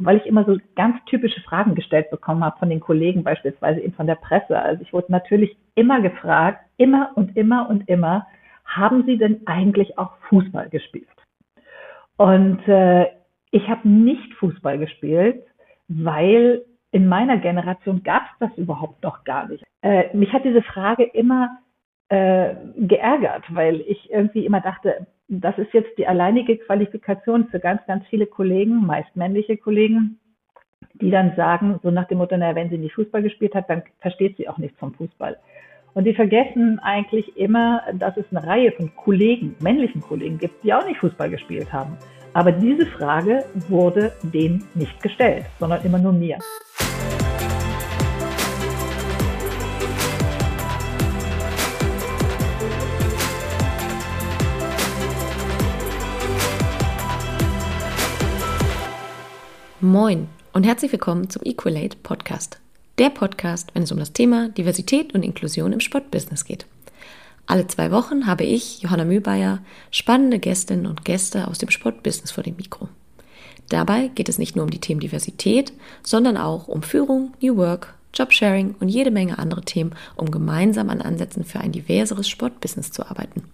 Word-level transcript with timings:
weil 0.00 0.16
ich 0.16 0.26
immer 0.26 0.44
so 0.44 0.56
ganz 0.74 0.96
typische 1.04 1.40
Fragen 1.42 1.74
gestellt 1.74 2.10
bekommen 2.10 2.42
habe 2.42 2.58
von 2.58 2.70
den 2.70 2.80
Kollegen, 2.80 3.22
beispielsweise 3.22 3.80
eben 3.80 3.92
von 3.92 4.06
der 4.06 4.14
Presse. 4.14 4.58
Also 4.58 4.82
ich 4.82 4.92
wurde 4.92 5.12
natürlich 5.12 5.56
immer 5.74 6.00
gefragt, 6.00 6.64
immer 6.78 7.12
und 7.14 7.36
immer 7.36 7.68
und 7.68 7.88
immer, 7.88 8.26
haben 8.64 9.04
Sie 9.04 9.18
denn 9.18 9.42
eigentlich 9.46 9.98
auch 9.98 10.12
Fußball 10.28 10.68
gespielt? 10.70 11.08
Und 12.16 12.66
äh, 12.66 13.06
ich 13.50 13.68
habe 13.68 13.88
nicht 13.88 14.32
Fußball 14.34 14.78
gespielt, 14.78 15.42
weil 15.88 16.64
in 16.92 17.06
meiner 17.06 17.38
Generation 17.38 18.02
gab 18.02 18.22
es 18.22 18.48
das 18.48 18.58
überhaupt 18.58 19.02
noch 19.02 19.24
gar 19.24 19.48
nicht. 19.48 19.64
Äh, 19.82 20.16
mich 20.16 20.32
hat 20.32 20.44
diese 20.44 20.62
Frage 20.62 21.04
immer 21.04 21.58
äh, 22.08 22.54
geärgert, 22.76 23.44
weil 23.50 23.80
ich 23.82 24.10
irgendwie 24.10 24.46
immer 24.46 24.60
dachte, 24.60 25.06
das 25.30 25.56
ist 25.58 25.72
jetzt 25.72 25.96
die 25.96 26.08
alleinige 26.08 26.58
Qualifikation 26.58 27.46
für 27.48 27.60
ganz, 27.60 27.80
ganz 27.86 28.04
viele 28.08 28.26
Kollegen, 28.26 28.84
meist 28.84 29.14
männliche 29.14 29.56
Kollegen, 29.56 30.18
die 30.94 31.10
dann 31.10 31.36
sagen, 31.36 31.78
so 31.84 31.90
nach 31.92 32.08
dem 32.08 32.18
Motto, 32.18 32.36
naja, 32.36 32.56
wenn 32.56 32.68
sie 32.68 32.78
nicht 32.78 32.94
Fußball 32.94 33.22
gespielt 33.22 33.54
hat, 33.54 33.70
dann 33.70 33.82
versteht 34.00 34.36
sie 34.36 34.48
auch 34.48 34.58
nichts 34.58 34.78
vom 34.78 34.92
Fußball. 34.92 35.38
Und 35.94 36.04
die 36.04 36.14
vergessen 36.14 36.80
eigentlich 36.80 37.36
immer, 37.36 37.82
dass 37.94 38.16
es 38.16 38.24
eine 38.30 38.44
Reihe 38.44 38.72
von 38.72 38.94
Kollegen, 38.96 39.54
männlichen 39.60 40.00
Kollegen 40.00 40.38
gibt, 40.38 40.64
die 40.64 40.74
auch 40.74 40.86
nicht 40.86 40.98
Fußball 40.98 41.30
gespielt 41.30 41.72
haben. 41.72 41.96
Aber 42.32 42.50
diese 42.52 42.86
Frage 42.86 43.44
wurde 43.68 44.12
denen 44.22 44.64
nicht 44.74 45.00
gestellt, 45.00 45.46
sondern 45.58 45.84
immer 45.84 45.98
nur 45.98 46.12
mir. 46.12 46.38
Moin 59.82 60.28
und 60.52 60.66
herzlich 60.66 60.92
willkommen 60.92 61.30
zum 61.30 61.40
Equalate 61.42 61.96
Podcast. 62.02 62.60
Der 62.98 63.08
Podcast, 63.08 63.70
wenn 63.72 63.84
es 63.84 63.92
um 63.92 63.98
das 63.98 64.12
Thema 64.12 64.50
Diversität 64.50 65.14
und 65.14 65.22
Inklusion 65.22 65.72
im 65.72 65.80
Sportbusiness 65.80 66.44
geht. 66.44 66.66
Alle 67.46 67.66
zwei 67.66 67.90
Wochen 67.90 68.26
habe 68.26 68.44
ich, 68.44 68.82
Johanna 68.82 69.06
Mühlbayer, 69.06 69.60
spannende 69.90 70.38
Gästinnen 70.38 70.86
und 70.86 71.06
Gäste 71.06 71.48
aus 71.48 71.56
dem 71.56 71.70
Sportbusiness 71.70 72.30
vor 72.30 72.44
dem 72.44 72.56
Mikro. 72.56 72.90
Dabei 73.70 74.08
geht 74.08 74.28
es 74.28 74.36
nicht 74.36 74.54
nur 74.54 74.66
um 74.66 74.70
die 74.70 74.80
Themen 74.80 75.00
Diversität, 75.00 75.72
sondern 76.02 76.36
auch 76.36 76.68
um 76.68 76.82
Führung, 76.82 77.32
New 77.40 77.56
Work, 77.56 77.94
Jobsharing 78.12 78.74
und 78.80 78.90
jede 78.90 79.10
Menge 79.10 79.38
andere 79.38 79.62
Themen, 79.62 79.94
um 80.14 80.30
gemeinsam 80.30 80.90
an 80.90 81.00
Ansätzen 81.00 81.42
für 81.42 81.60
ein 81.60 81.72
diverseres 81.72 82.28
Sportbusiness 82.28 82.92
zu 82.92 83.06
arbeiten. 83.06 83.44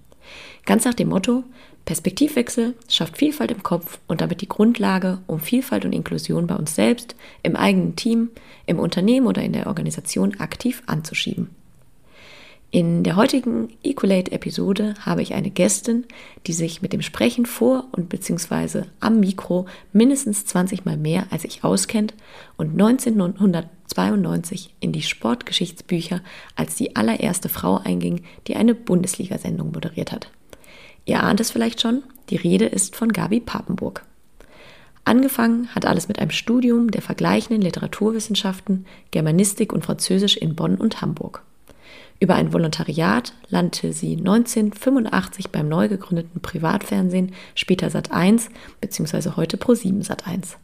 Ganz 0.64 0.84
nach 0.84 0.94
dem 0.94 1.10
Motto, 1.10 1.44
Perspektivwechsel 1.86 2.74
schafft 2.88 3.16
Vielfalt 3.16 3.52
im 3.52 3.62
Kopf 3.62 4.00
und 4.08 4.20
damit 4.20 4.40
die 4.40 4.48
Grundlage, 4.48 5.18
um 5.28 5.38
Vielfalt 5.38 5.84
und 5.84 5.92
Inklusion 5.92 6.48
bei 6.48 6.56
uns 6.56 6.74
selbst, 6.74 7.14
im 7.44 7.54
eigenen 7.54 7.94
Team, 7.94 8.30
im 8.66 8.80
Unternehmen 8.80 9.28
oder 9.28 9.42
in 9.42 9.52
der 9.52 9.68
Organisation 9.68 10.40
aktiv 10.40 10.82
anzuschieben. 10.86 11.50
In 12.72 13.04
der 13.04 13.14
heutigen 13.14 13.68
Equalate-Episode 13.84 14.94
habe 15.00 15.22
ich 15.22 15.34
eine 15.34 15.50
Gästin, 15.50 16.04
die 16.48 16.52
sich 16.52 16.82
mit 16.82 16.92
dem 16.92 17.02
Sprechen 17.02 17.46
vor 17.46 17.86
und 17.92 18.08
beziehungsweise 18.08 18.88
am 18.98 19.20
Mikro 19.20 19.66
mindestens 19.92 20.44
20 20.44 20.84
Mal 20.84 20.96
mehr 20.96 21.28
als 21.30 21.44
ich 21.44 21.62
auskennt 21.62 22.14
und 22.56 22.72
1992 22.72 24.74
in 24.80 24.90
die 24.90 25.02
Sportgeschichtsbücher 25.02 26.20
als 26.56 26.74
die 26.74 26.96
allererste 26.96 27.48
Frau 27.48 27.76
einging, 27.76 28.22
die 28.48 28.56
eine 28.56 28.74
Bundesliga-Sendung 28.74 29.70
moderiert 29.70 30.10
hat. 30.10 30.32
Ihr 31.06 31.22
ahnt 31.22 31.40
es 31.40 31.50
vielleicht 31.50 31.80
schon, 31.80 32.02
die 32.28 32.36
Rede 32.36 32.66
ist 32.66 32.96
von 32.96 33.12
Gabi 33.12 33.40
Papenburg. 33.40 34.04
Angefangen 35.04 35.68
hat 35.72 35.86
alles 35.86 36.08
mit 36.08 36.18
einem 36.18 36.32
Studium 36.32 36.90
der 36.90 37.00
vergleichenden 37.00 37.62
Literaturwissenschaften, 37.62 38.86
Germanistik 39.12 39.72
und 39.72 39.84
Französisch 39.84 40.36
in 40.36 40.56
Bonn 40.56 40.74
und 40.74 41.00
Hamburg. 41.00 41.42
Über 42.18 42.34
ein 42.34 42.52
Volontariat 42.52 43.34
landete 43.48 43.92
sie 43.92 44.16
1985 44.16 45.50
beim 45.50 45.68
neu 45.68 45.88
gegründeten 45.88 46.40
Privatfernsehen, 46.40 47.32
später 47.54 47.86
Sat1 47.86 48.48
bzw. 48.80 49.36
heute 49.36 49.58
Pro7 49.58 50.04
Sat1. 50.04 50.56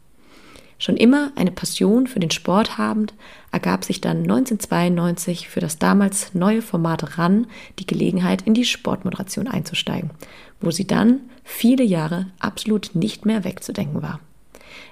Schon 0.77 0.97
immer 0.97 1.31
eine 1.35 1.51
Passion 1.51 2.07
für 2.07 2.19
den 2.19 2.31
Sport 2.31 2.77
habend, 2.77 3.13
ergab 3.51 3.85
sich 3.85 4.01
dann 4.01 4.23
1992 4.23 5.47
für 5.47 5.59
das 5.59 5.79
damals 5.79 6.33
neue 6.33 6.61
Format 6.61 7.17
RAN 7.17 7.47
die 7.79 7.87
Gelegenheit, 7.87 8.41
in 8.43 8.53
die 8.53 8.65
Sportmoderation 8.65 9.47
einzusteigen, 9.47 10.11
wo 10.59 10.71
sie 10.71 10.87
dann 10.87 11.21
viele 11.43 11.83
Jahre 11.83 12.27
absolut 12.39 12.91
nicht 12.95 13.25
mehr 13.25 13.43
wegzudenken 13.43 14.01
war. 14.01 14.19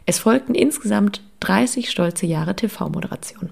Es 0.05 0.19
folgten 0.19 0.55
insgesamt 0.55 1.21
30 1.41 1.89
stolze 1.89 2.25
Jahre 2.25 2.55
TV-Moderation. 2.55 3.49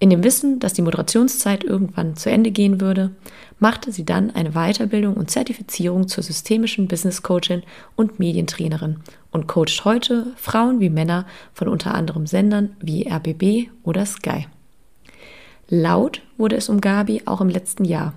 In 0.00 0.10
dem 0.10 0.24
Wissen, 0.24 0.58
dass 0.58 0.74
die 0.74 0.82
Moderationszeit 0.82 1.64
irgendwann 1.64 2.16
zu 2.16 2.30
Ende 2.30 2.50
gehen 2.50 2.80
würde, 2.80 3.12
machte 3.58 3.92
sie 3.92 4.04
dann 4.04 4.30
eine 4.30 4.52
Weiterbildung 4.52 5.14
und 5.14 5.30
Zertifizierung 5.30 6.08
zur 6.08 6.22
systemischen 6.22 6.88
Business 6.88 7.22
Coachin 7.22 7.62
und 7.96 8.18
Medientrainerin 8.18 9.00
und 9.30 9.46
coacht 9.46 9.84
heute 9.84 10.26
Frauen 10.36 10.80
wie 10.80 10.90
Männer 10.90 11.26
von 11.52 11.68
unter 11.68 11.94
anderem 11.94 12.26
Sendern 12.26 12.76
wie 12.80 13.08
RBB 13.08 13.70
oder 13.82 14.06
Sky. 14.06 14.46
Laut 15.68 16.20
wurde 16.36 16.56
es 16.56 16.68
um 16.68 16.80
Gabi 16.80 17.22
auch 17.24 17.40
im 17.40 17.48
letzten 17.48 17.84
Jahr, 17.84 18.12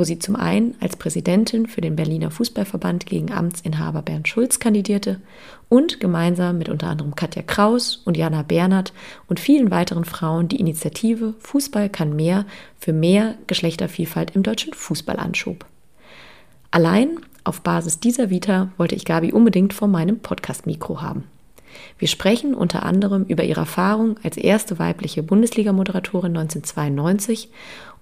wo 0.00 0.04
sie 0.04 0.18
zum 0.18 0.34
einen 0.34 0.76
als 0.80 0.96
Präsidentin 0.96 1.66
für 1.66 1.82
den 1.82 1.94
Berliner 1.94 2.30
Fußballverband 2.30 3.04
gegen 3.04 3.32
Amtsinhaber 3.32 4.00
Bernd 4.00 4.28
Schulz 4.28 4.58
kandidierte 4.58 5.20
und 5.68 6.00
gemeinsam 6.00 6.56
mit 6.56 6.70
unter 6.70 6.86
anderem 6.86 7.14
Katja 7.14 7.42
Kraus 7.42 7.96
und 8.06 8.16
Jana 8.16 8.40
Bernhardt 8.40 8.94
und 9.28 9.40
vielen 9.40 9.70
weiteren 9.70 10.06
Frauen 10.06 10.48
die 10.48 10.58
Initiative 10.58 11.34
Fußball 11.40 11.90
kann 11.90 12.16
mehr 12.16 12.46
für 12.78 12.94
mehr 12.94 13.34
Geschlechtervielfalt 13.46 14.34
im 14.34 14.42
deutschen 14.42 14.72
Fußball 14.72 15.18
anschob. 15.18 15.66
Allein 16.70 17.18
auf 17.44 17.60
Basis 17.60 18.00
dieser 18.00 18.30
Vita 18.30 18.72
wollte 18.78 18.94
ich 18.94 19.04
Gabi 19.04 19.32
unbedingt 19.34 19.74
vor 19.74 19.88
meinem 19.88 20.20
Podcast-Mikro 20.20 21.02
haben. 21.02 21.24
Wir 21.98 22.08
sprechen 22.08 22.54
unter 22.54 22.84
anderem 22.84 23.24
über 23.24 23.44
ihre 23.44 23.60
Erfahrung 23.60 24.16
als 24.22 24.36
erste 24.36 24.78
weibliche 24.78 25.22
Bundesliga-Moderatorin 25.22 26.36
1992 26.36 27.50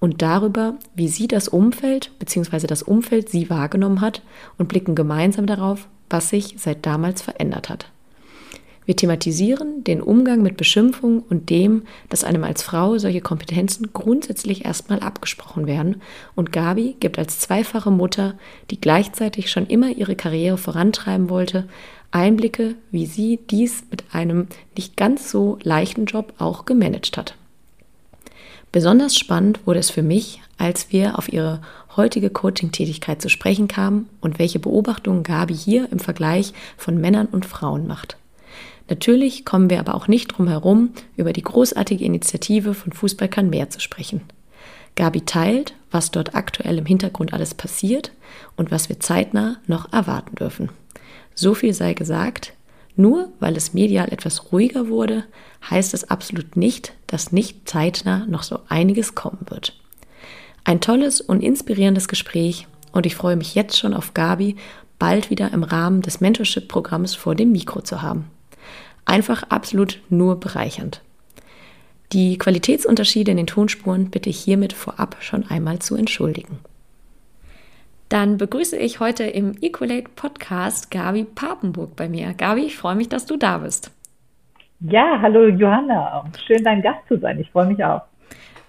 und 0.01 0.23
darüber, 0.23 0.75
wie 0.95 1.09
sie 1.09 1.29
das 1.29 1.49
Umfeld 1.49 2.11
bzw. 2.19 2.67
das 2.67 2.83
Umfeld 2.83 3.29
sie 3.29 3.51
wahrgenommen 3.51 4.01
hat 4.01 4.23
und 4.57 4.69
blicken 4.69 4.95
gemeinsam 4.95 5.47
darauf, 5.47 5.89
was 6.11 6.31
sich 6.31 6.55
seit 6.59 6.87
damals 6.87 7.23
verändert 7.23 7.69
hat. 7.69 7.91
Wir 8.89 8.97
thematisieren 8.97 9.85
den 9.85 10.01
Umgang 10.01 10.41
mit 10.41 10.57
Beschimpfung 10.57 11.23
und 11.29 11.51
dem, 11.51 11.83
dass 12.09 12.25
einem 12.25 12.43
als 12.43 12.63
Frau 12.63 12.97
solche 12.97 13.21
Kompetenzen 13.21 13.91
grundsätzlich 13.93 14.65
erstmal 14.65 15.01
abgesprochen 15.01 15.67
werden. 15.67 16.01
Und 16.35 16.53
Gabi 16.53 16.97
gibt 16.99 17.19
als 17.19 17.39
zweifache 17.39 17.91
Mutter, 17.91 18.39
die 18.71 18.81
gleichzeitig 18.81 19.51
schon 19.51 19.67
immer 19.67 19.91
ihre 19.91 20.17
Karriere 20.17 20.57
vorantreiben 20.57 21.29
wollte, 21.29 21.69
Einblicke, 22.13 22.77
wie 22.91 23.05
sie 23.05 23.39
dies 23.51 23.85
mit 23.91 24.05
einem 24.11 24.47
nicht 24.75 24.97
ganz 24.97 25.31
so 25.31 25.59
leichten 25.63 26.07
Job 26.07 26.33
auch 26.39 26.65
gemanagt 26.65 27.19
hat. 27.19 27.37
Besonders 28.79 29.17
spannend 29.17 29.67
wurde 29.67 29.81
es 29.81 29.91
für 29.91 30.05
mich, 30.05 30.41
als 30.57 30.93
wir 30.93 31.19
auf 31.19 31.33
ihre 31.33 31.61
heutige 31.97 32.31
Coaching-Tätigkeit 32.31 33.21
zu 33.21 33.29
sprechen 33.29 33.67
kamen 33.67 34.09
und 34.21 34.39
welche 34.39 34.61
Beobachtungen 34.61 35.25
Gabi 35.25 35.53
hier 35.53 35.91
im 35.91 35.99
Vergleich 35.99 36.53
von 36.77 36.97
Männern 36.97 37.27
und 37.27 37.45
Frauen 37.45 37.89
macht. 37.89 38.19
Natürlich 38.89 39.45
kommen 39.45 39.69
wir 39.69 39.81
aber 39.81 39.97
auch 39.97 40.07
nicht 40.07 40.29
drum 40.29 40.47
herum, 40.47 40.91
über 41.17 41.33
die 41.33 41.43
großartige 41.43 42.05
Initiative 42.05 42.73
von 42.73 42.93
Fußball 42.93 43.27
kann 43.27 43.51
mehr 43.51 43.69
zu 43.69 43.81
sprechen. 43.81 44.21
Gabi 44.95 45.23
teilt, 45.23 45.75
was 45.91 46.13
dort 46.13 46.37
aktuell 46.37 46.79
im 46.79 46.87
Hintergrund 46.87 47.33
alles 47.33 47.55
passiert 47.55 48.13
und 48.55 48.71
was 48.71 48.89
wir 48.89 49.01
zeitnah 49.01 49.57
noch 49.67 49.93
erwarten 49.93 50.37
dürfen. 50.37 50.69
So 51.35 51.55
viel 51.55 51.75
sei 51.75 51.95
gesagt, 51.95 52.53
nur 52.99 53.33
weil 53.41 53.57
es 53.57 53.75
medial 53.75 54.13
etwas 54.13 54.53
ruhiger 54.53 54.89
wurde, 54.89 55.25
heißt 55.71 55.95
es 55.95 56.11
absolut 56.11 56.57
nicht, 56.57 56.93
dass 57.07 57.33
nicht 57.33 57.69
zeitnah 57.69 58.27
noch 58.27 58.43
so 58.43 58.61
einiges 58.69 59.15
kommen 59.15 59.47
wird. 59.49 59.79
Ein 60.65 60.81
tolles 60.81 61.21
und 61.21 61.43
inspirierendes 61.43 62.09
Gespräch 62.09 62.67
und 62.93 63.07
ich 63.07 63.15
freue 63.15 63.37
mich 63.37 63.55
jetzt 63.55 63.79
schon 63.79 63.95
auf 63.95 64.15
Gabi, 64.15 64.57
bald 64.99 65.31
wieder 65.31 65.53
im 65.53 65.63
Rahmen 65.63 66.03
des 66.03 66.21
Mentorship-Programms 66.21 67.15
vor 67.15 67.35
dem 67.35 67.53
Mikro 67.53 67.83
zu 67.83 68.03
haben. 68.03 68.31
Einfach 69.05 69.45
absolut 69.45 70.01
nur 70.11 70.41
bereichernd. 70.41 71.01
Die 72.13 72.37
Qualitätsunterschiede 72.37 73.31
in 73.31 73.37
den 73.37 73.47
Tonspuren 73.47 74.11
bitte 74.11 74.31
ich 74.31 74.41
hiermit 74.41 74.73
vorab 74.73 75.17
schon 75.21 75.47
einmal 75.47 75.79
zu 75.79 75.95
entschuldigen. 75.95 76.59
Dann 78.09 78.39
begrüße 78.39 78.77
ich 78.77 79.01
heute 79.01 79.25
im 79.25 79.53
Equalate 79.61 80.09
Podcast 80.17 80.91
Gabi 80.91 81.25
Papenburg 81.25 81.95
bei 81.95 82.09
mir. 82.09 82.33
Gabi, 82.33 82.63
ich 82.63 82.77
freue 82.77 82.95
mich, 82.95 83.11
dass 83.11 83.27
du 83.27 83.37
da 83.37 83.59
bist. 83.59 83.93
Ja, 84.81 85.19
hallo 85.21 85.49
Johanna. 85.49 86.25
Schön, 86.47 86.65
dein 86.65 86.81
Gast 86.81 87.07
zu 87.09 87.19
sein. 87.19 87.39
Ich 87.39 87.51
freue 87.51 87.67
mich 87.67 87.85
auch. 87.85 88.03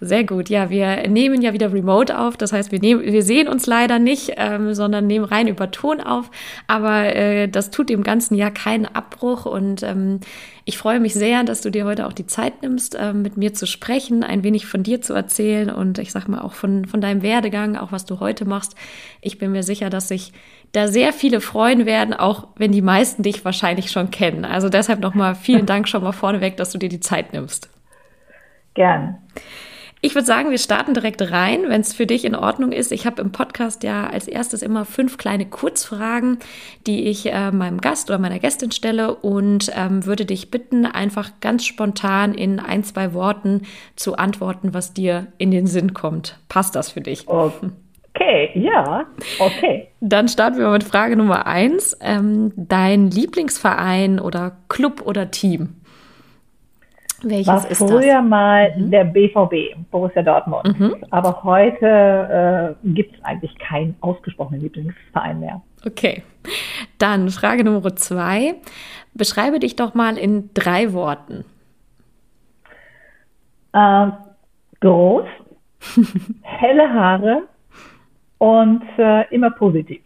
Sehr 0.01 0.23
gut. 0.23 0.49
Ja, 0.49 0.69
wir 0.69 1.07
nehmen 1.09 1.41
ja 1.41 1.51
wieder 1.51 1.73
remote 1.73 2.17
auf. 2.17 2.37
Das 2.37 2.53
heißt, 2.53 2.71
wir, 2.71 2.79
nehmen, 2.79 3.01
wir 3.01 3.23
sehen 3.23 3.49
uns 3.49 3.67
leider 3.67 3.99
nicht, 3.99 4.33
ähm, 4.37 4.73
sondern 4.73 5.07
nehmen 5.07 5.25
rein 5.25 5.47
über 5.47 5.71
Ton 5.71 5.99
auf. 5.99 6.31
Aber 6.67 7.15
äh, 7.15 7.49
das 7.49 7.69
tut 7.69 7.89
dem 7.89 8.03
ganzen 8.03 8.35
Jahr 8.35 8.51
keinen 8.51 8.85
Abbruch. 8.85 9.45
Und 9.45 9.83
ähm, 9.83 10.21
ich 10.63 10.77
freue 10.77 11.01
mich 11.01 11.15
sehr, 11.15 11.43
dass 11.43 11.61
du 11.61 11.69
dir 11.69 11.83
heute 11.85 12.07
auch 12.07 12.13
die 12.13 12.27
Zeit 12.27 12.61
nimmst, 12.61 12.95
äh, 12.95 13.11
mit 13.11 13.35
mir 13.35 13.53
zu 13.53 13.65
sprechen, 13.65 14.23
ein 14.23 14.43
wenig 14.43 14.67
von 14.67 14.83
dir 14.83 15.01
zu 15.01 15.13
erzählen 15.13 15.69
und 15.69 15.97
ich 15.97 16.11
sag 16.11 16.27
mal 16.27 16.41
auch 16.41 16.53
von, 16.53 16.85
von 16.85 17.01
deinem 17.01 17.21
Werdegang, 17.21 17.75
auch 17.75 17.91
was 17.91 18.05
du 18.05 18.19
heute 18.19 18.45
machst. 18.45 18.75
Ich 19.19 19.37
bin 19.37 19.51
mir 19.51 19.63
sicher, 19.63 19.89
dass 19.89 20.07
sich 20.07 20.31
da 20.71 20.87
sehr 20.87 21.11
viele 21.11 21.41
freuen 21.41 21.85
werden, 21.85 22.13
auch 22.13 22.49
wenn 22.55 22.71
die 22.71 22.81
meisten 22.83 23.23
dich 23.23 23.43
wahrscheinlich 23.43 23.91
schon 23.91 24.11
kennen. 24.11 24.45
Also 24.45 24.69
deshalb 24.69 24.99
nochmal 24.99 25.35
vielen 25.35 25.65
Dank 25.65 25.89
schon 25.89 26.03
mal 26.03 26.11
vorneweg, 26.11 26.55
dass 26.55 26.71
du 26.71 26.77
dir 26.77 26.89
die 26.89 26.99
Zeit 26.99 27.33
nimmst. 27.33 27.69
Gern. 28.75 29.17
Ich 30.01 30.15
würde 30.15 30.25
sagen, 30.25 30.49
wir 30.49 30.57
starten 30.57 30.93
direkt 30.93 31.29
rein, 31.29 31.63
wenn 31.67 31.81
es 31.81 31.93
für 31.93 32.05
dich 32.05 32.23
in 32.23 32.33
Ordnung 32.33 32.71
ist. 32.71 32.93
Ich 32.93 33.05
habe 33.05 33.21
im 33.21 33.33
Podcast 33.33 33.83
ja 33.83 34.07
als 34.07 34.29
erstes 34.29 34.61
immer 34.61 34.85
fünf 34.85 35.17
kleine 35.17 35.45
Kurzfragen, 35.45 36.39
die 36.87 37.07
ich 37.07 37.25
äh, 37.25 37.51
meinem 37.51 37.81
Gast 37.81 38.09
oder 38.09 38.17
meiner 38.17 38.39
Gästin 38.39 38.71
stelle 38.71 39.13
und 39.13 39.69
ähm, 39.75 40.05
würde 40.05 40.25
dich 40.25 40.51
bitten, 40.51 40.85
einfach 40.85 41.31
ganz 41.41 41.65
spontan 41.65 42.33
in 42.33 42.61
ein, 42.61 42.85
zwei 42.85 43.13
Worten 43.13 43.63
zu 43.97 44.15
antworten, 44.15 44.73
was 44.73 44.93
dir 44.93 45.27
in 45.37 45.51
den 45.51 45.67
Sinn 45.67 45.93
kommt. 45.93 46.39
Passt 46.47 46.75
das 46.75 46.91
für 46.91 47.01
dich? 47.01 47.27
Okay, 48.15 48.51
ja, 48.53 49.05
okay. 49.39 49.89
Dann 49.99 50.29
starten 50.29 50.59
wir 50.59 50.69
mit 50.69 50.85
Frage 50.85 51.17
Nummer 51.17 51.45
eins. 51.45 51.97
Ähm, 51.99 52.53
dein 52.55 53.11
Lieblingsverein 53.11 54.19
oder 54.19 54.57
Club 54.69 55.01
oder 55.05 55.29
Team? 55.29 55.75
Welches 57.23 57.47
war 57.47 57.69
ist 57.69 57.77
früher 57.77 58.21
mal 58.21 58.75
mhm. 58.75 58.91
der 58.91 59.03
BVB, 59.03 59.75
Borussia 59.91 60.21
Dortmund. 60.21 60.79
Mhm. 60.79 60.95
Aber 61.09 61.43
heute 61.43 62.77
äh, 62.83 62.87
gibt 62.89 63.15
es 63.15 63.23
eigentlich 63.23 63.57
keinen 63.57 63.95
ausgesprochenen 64.01 64.61
Lieblingsverein 64.61 65.39
mehr. 65.39 65.61
Okay. 65.85 66.23
Dann 66.97 67.29
Frage 67.29 67.63
Nummer 67.63 67.95
zwei. 67.95 68.55
Beschreibe 69.13 69.59
dich 69.59 69.75
doch 69.75 69.93
mal 69.93 70.17
in 70.17 70.49
drei 70.53 70.93
Worten. 70.93 71.45
Äh, 73.73 74.07
groß, 74.79 75.25
helle 76.41 76.89
Haare 76.93 77.43
und 78.37 78.83
äh, 78.97 79.33
immer 79.33 79.51
positiv. 79.51 80.01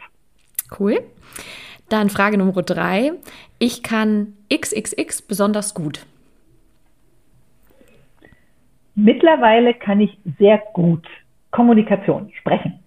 Cool. 0.80 1.02
Dann 1.90 2.10
Frage 2.10 2.38
Nummer 2.38 2.64
drei. 2.64 3.14
Ich 3.60 3.84
kann 3.84 4.34
XXX 4.52 5.22
besonders 5.22 5.74
gut. 5.74 6.06
Mittlerweile 8.96 9.74
kann 9.74 10.02
ich 10.02 10.18
sehr 10.38 10.62
gut 10.74 11.06
Kommunikation 11.52 12.32
sprechen. 12.40 12.80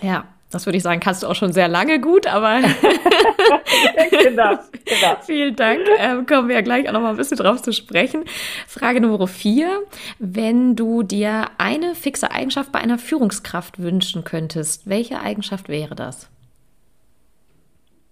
Ja, 0.00 0.24
das 0.50 0.66
würde 0.66 0.76
ich 0.76 0.82
sagen, 0.82 1.00
kannst 1.00 1.22
du 1.22 1.26
auch 1.26 1.34
schon 1.34 1.52
sehr 1.52 1.68
lange 1.68 2.00
gut, 2.00 2.26
aber 2.26 2.60
genau, 4.10 4.58
genau. 4.84 5.16
vielen 5.22 5.56
Dank. 5.56 5.80
Ähm, 5.98 6.26
kommen 6.26 6.48
wir 6.48 6.56
ja 6.56 6.60
gleich 6.60 6.88
auch 6.88 6.92
noch 6.92 7.00
mal 7.00 7.10
ein 7.10 7.16
bisschen 7.16 7.38
drauf 7.38 7.62
zu 7.62 7.72
sprechen. 7.72 8.24
Frage 8.66 9.00
Nummer 9.00 9.26
vier. 9.26 9.82
Wenn 10.18 10.76
du 10.76 11.02
dir 11.02 11.46
eine 11.58 11.94
fixe 11.94 12.30
Eigenschaft 12.30 12.70
bei 12.70 12.80
einer 12.80 12.98
Führungskraft 12.98 13.78
wünschen 13.78 14.24
könntest, 14.24 14.88
welche 14.88 15.20
Eigenschaft 15.20 15.68
wäre 15.68 15.94
das? 15.94 16.30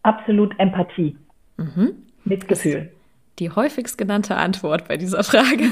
Absolut 0.02 0.58
Empathie. 0.58 1.16
Mhm. 1.58 1.94
Mitgefühl. 2.24 2.90
Die 3.38 3.50
häufigst 3.50 3.98
genannte 3.98 4.36
Antwort 4.36 4.88
bei 4.88 4.96
dieser 4.96 5.24
Frage. 5.24 5.70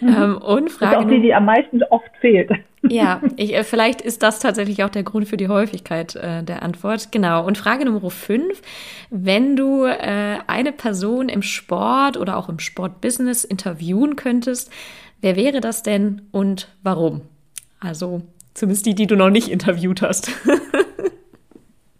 Mhm. 0.00 0.08
Ähm, 0.08 0.36
und 0.38 0.70
Frage 0.70 0.92
das 0.92 1.00
ist 1.00 1.06
auch 1.06 1.10
die, 1.10 1.22
die 1.22 1.34
am 1.34 1.44
meisten 1.44 1.82
oft 1.84 2.10
fehlt. 2.20 2.50
Ja, 2.82 3.20
ich, 3.36 3.54
äh, 3.54 3.64
vielleicht 3.64 4.00
ist 4.00 4.22
das 4.22 4.38
tatsächlich 4.38 4.84
auch 4.84 4.88
der 4.88 5.02
Grund 5.02 5.28
für 5.28 5.36
die 5.36 5.48
Häufigkeit 5.48 6.14
äh, 6.16 6.42
der 6.42 6.62
Antwort. 6.62 7.10
Genau. 7.12 7.44
Und 7.44 7.58
Frage 7.58 7.84
Nummer 7.84 8.10
fünf. 8.10 8.62
Wenn 9.10 9.56
du 9.56 9.84
äh, 9.84 10.38
eine 10.46 10.72
Person 10.72 11.28
im 11.28 11.42
Sport 11.42 12.16
oder 12.16 12.36
auch 12.36 12.48
im 12.48 12.58
Sportbusiness 12.58 13.44
interviewen 13.44 14.16
könntest, 14.16 14.72
wer 15.20 15.36
wäre 15.36 15.60
das 15.60 15.82
denn 15.82 16.22
und 16.30 16.68
warum? 16.82 17.22
Also 17.80 18.22
zumindest 18.54 18.86
die, 18.86 18.94
die 18.94 19.06
du 19.06 19.16
noch 19.16 19.30
nicht 19.30 19.48
interviewt 19.48 20.02
hast. 20.02 20.30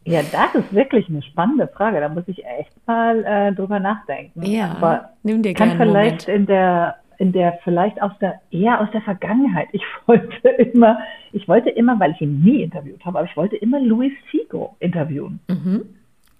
Ja, 0.09 0.23
das 0.23 0.55
ist 0.55 0.75
wirklich 0.75 1.07
eine 1.11 1.23
spannende 1.23 1.69
Frage. 1.69 2.01
Da 2.01 2.09
muss 2.09 2.25
ich 2.29 2.43
echt 2.47 2.73
mal 2.87 3.23
äh, 3.25 3.53
drüber 3.53 3.79
nachdenken. 3.79 4.43
Ja, 4.43 4.71
Aber 4.71 5.11
nimm 5.23 5.43
dir 5.43 5.53
gerne 5.53 5.77
kann 5.77 5.87
vielleicht 5.87 6.29
in 6.29 6.47
der 6.47 6.97
in 7.19 7.33
der 7.33 7.59
vielleicht 7.65 8.01
aus 8.01 8.13
der 8.21 8.41
eher 8.51 8.81
aus 8.81 8.89
der 8.93 9.03
Vergangenheit. 9.03 9.69
Ich 9.73 9.83
wollte 10.07 10.49
immer, 10.49 10.99
ich 11.33 11.47
wollte 11.49 11.71
immer, 11.71 11.99
weil 12.01 12.13
ich 12.13 12.21
ihn 12.21 12.41
nie 12.43 12.63
interviewt 12.63 13.05
habe, 13.05 13.19
aber 13.19 13.29
ich 13.29 13.37
wollte 13.37 13.57
immer 13.57 13.81
Luis 13.81 14.13
Figo 14.31 14.77
interviewen. 14.81 15.41
Mhm. 15.49 15.83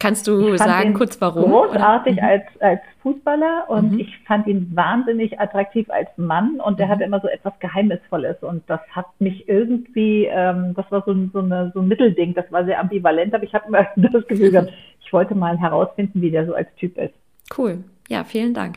Kannst 0.01 0.29
du 0.29 0.57
sagen 0.57 0.95
kurz 0.95 1.21
warum? 1.21 1.51
Großartig 1.51 2.17
mhm. 2.19 2.23
als, 2.23 2.45
als 2.61 2.81
Fußballer 3.03 3.65
und 3.69 3.95
mhm. 3.95 3.99
ich 3.99 4.17
fand 4.29 4.47
ihn 4.47 4.71
wahnsinnig 4.73 5.41
attraktiv 5.41 5.91
als 5.91 6.09
Mann 6.17 6.61
und 6.61 6.79
der 6.79 6.87
mhm. 6.87 6.91
hatte 6.93 7.05
immer 7.05 7.21
so 7.21 7.27
etwas 7.27 7.53
Geheimnisvolles 7.59 8.37
und 8.43 8.63
das 8.69 8.79
hat 8.93 9.07
mich 9.19 9.49
irgendwie, 9.49 10.27
ähm, 10.27 10.75
das 10.77 10.89
war 10.93 11.03
so, 11.05 11.17
so, 11.33 11.41
eine, 11.41 11.73
so 11.75 11.81
ein 11.81 11.89
Mittelding, 11.89 12.35
das 12.35 12.51
war 12.53 12.65
sehr 12.65 12.79
ambivalent, 12.79 13.35
aber 13.35 13.43
ich 13.43 13.53
habe 13.53 13.67
immer 13.67 13.89
das 14.13 14.25
Gefühl 14.29 14.53
gehabt, 14.53 14.73
ich 15.05 15.13
wollte 15.13 15.35
mal 15.35 15.59
herausfinden, 15.59 16.23
wie 16.23 16.31
der 16.31 16.47
so 16.47 16.55
als 16.55 16.73
Typ 16.77 16.97
ist. 16.97 17.15
Cool, 17.57 17.83
ja, 18.09 18.23
vielen 18.23 18.55
Dank. 18.55 18.77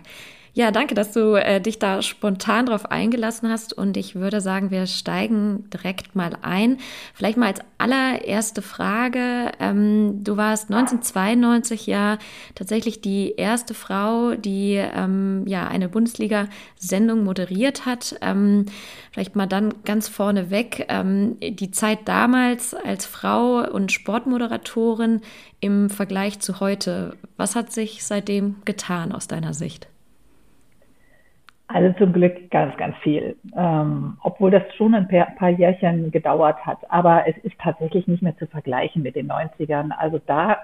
Ja, 0.54 0.72
danke, 0.72 0.96
dass 0.96 1.14
du 1.14 1.36
äh, 1.36 1.62
dich 1.62 1.80
da 1.80 2.02
spontan 2.02 2.66
drauf 2.66 2.92
eingelassen 2.92 3.50
hast. 3.50 3.72
Und 3.72 3.96
ich 3.96 4.16
würde 4.16 4.42
sagen, 4.42 4.70
wir 4.70 4.86
steigen 4.86 5.70
direkt 5.70 6.14
mal 6.14 6.38
ein. 6.42 6.78
Vielleicht 7.14 7.38
mal 7.38 7.48
als 7.48 7.62
allererste 7.78 8.62
Frage. 8.62 9.52
Ähm, 9.62 10.26
du 10.26 10.36
warst 10.36 10.70
1992 10.70 11.88
ja 11.88 12.18
tatsächlich 12.54 13.00
die 13.00 13.36
erste 13.38 13.74
Frau, 13.74 14.36
die 14.36 14.74
ähm, 14.76 15.46
ja 15.48 15.70
eine 15.70 15.88
Bundesliga-Sendung 15.88 17.24
moderiert 17.24 17.86
hat. 17.86 18.18
Ähm, 18.20 18.66
vielleicht 19.14 19.38
mal 19.38 19.48
dann 19.48 19.74
ganz 19.86 20.10
vorneweg. 20.10 20.86
Ähm, 20.90 21.38
die 21.40 21.72
Zeit 21.72 22.00
damals 22.10 22.74
als 22.74 23.06
Frau 23.06 23.66
und 23.72 23.94
Sportmoderatorin 23.94 25.22
im 25.62 25.90
Vergleich 25.90 26.42
zu 26.42 26.60
heute. 26.60 27.16
Was 27.38 27.56
hat 27.56 27.72
sich 27.72 28.04
seitdem 28.04 28.58
getan 28.66 29.14
aus 29.14 29.28
deiner 29.30 29.54
Sicht? 29.54 29.91
Also 31.74 31.94
zum 31.98 32.14
Glück 32.14 32.50
ganz, 32.52 32.76
ganz 32.78 32.96
viel. 32.98 33.36
Ähm, 33.56 34.18
obwohl 34.24 34.52
das 34.52 34.64
schon 34.76 34.94
ein 34.94 35.08
paar, 35.08 35.28
paar 35.38 35.50
Jährchen 35.50 36.12
gedauert 36.12 36.66
hat. 36.66 36.80
Aber 36.90 37.28
es 37.28 37.38
ist 37.44 37.58
tatsächlich 37.60 38.08
nicht 38.08 38.22
mehr 38.22 38.38
zu 38.38 38.48
vergleichen 38.48 39.04
mit 39.04 39.16
den 39.16 39.32
90ern. 39.32 39.92
Also 39.92 40.20
da 40.26 40.58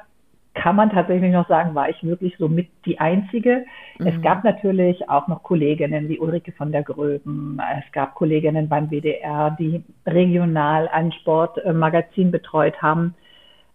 kann 0.54 0.76
man 0.76 0.90
tatsächlich 0.90 1.32
noch 1.32 1.48
sagen, 1.48 1.76
war 1.76 1.90
ich 1.90 2.04
wirklich 2.04 2.36
so 2.38 2.48
mit 2.48 2.68
die 2.86 3.00
Einzige. 3.00 3.66
Mhm. 4.00 4.08
Es 4.08 4.22
gab 4.22 4.44
natürlich 4.44 5.08
auch 5.08 5.28
noch 5.28 5.44
Kolleginnen 5.44 6.10
wie 6.10 6.20
Ulrike 6.20 6.52
von 6.52 6.72
der 6.72 6.84
Gröben. 6.84 7.62
Es 7.78 7.92
gab 7.92 8.16
Kolleginnen 8.16 8.68
beim 8.68 8.90
WDR, 8.90 9.56
die 9.60 9.84
regional 10.06 10.88
ein 10.88 11.12
Sportmagazin 11.12 12.32
betreut 12.32 12.82
haben. 12.82 13.14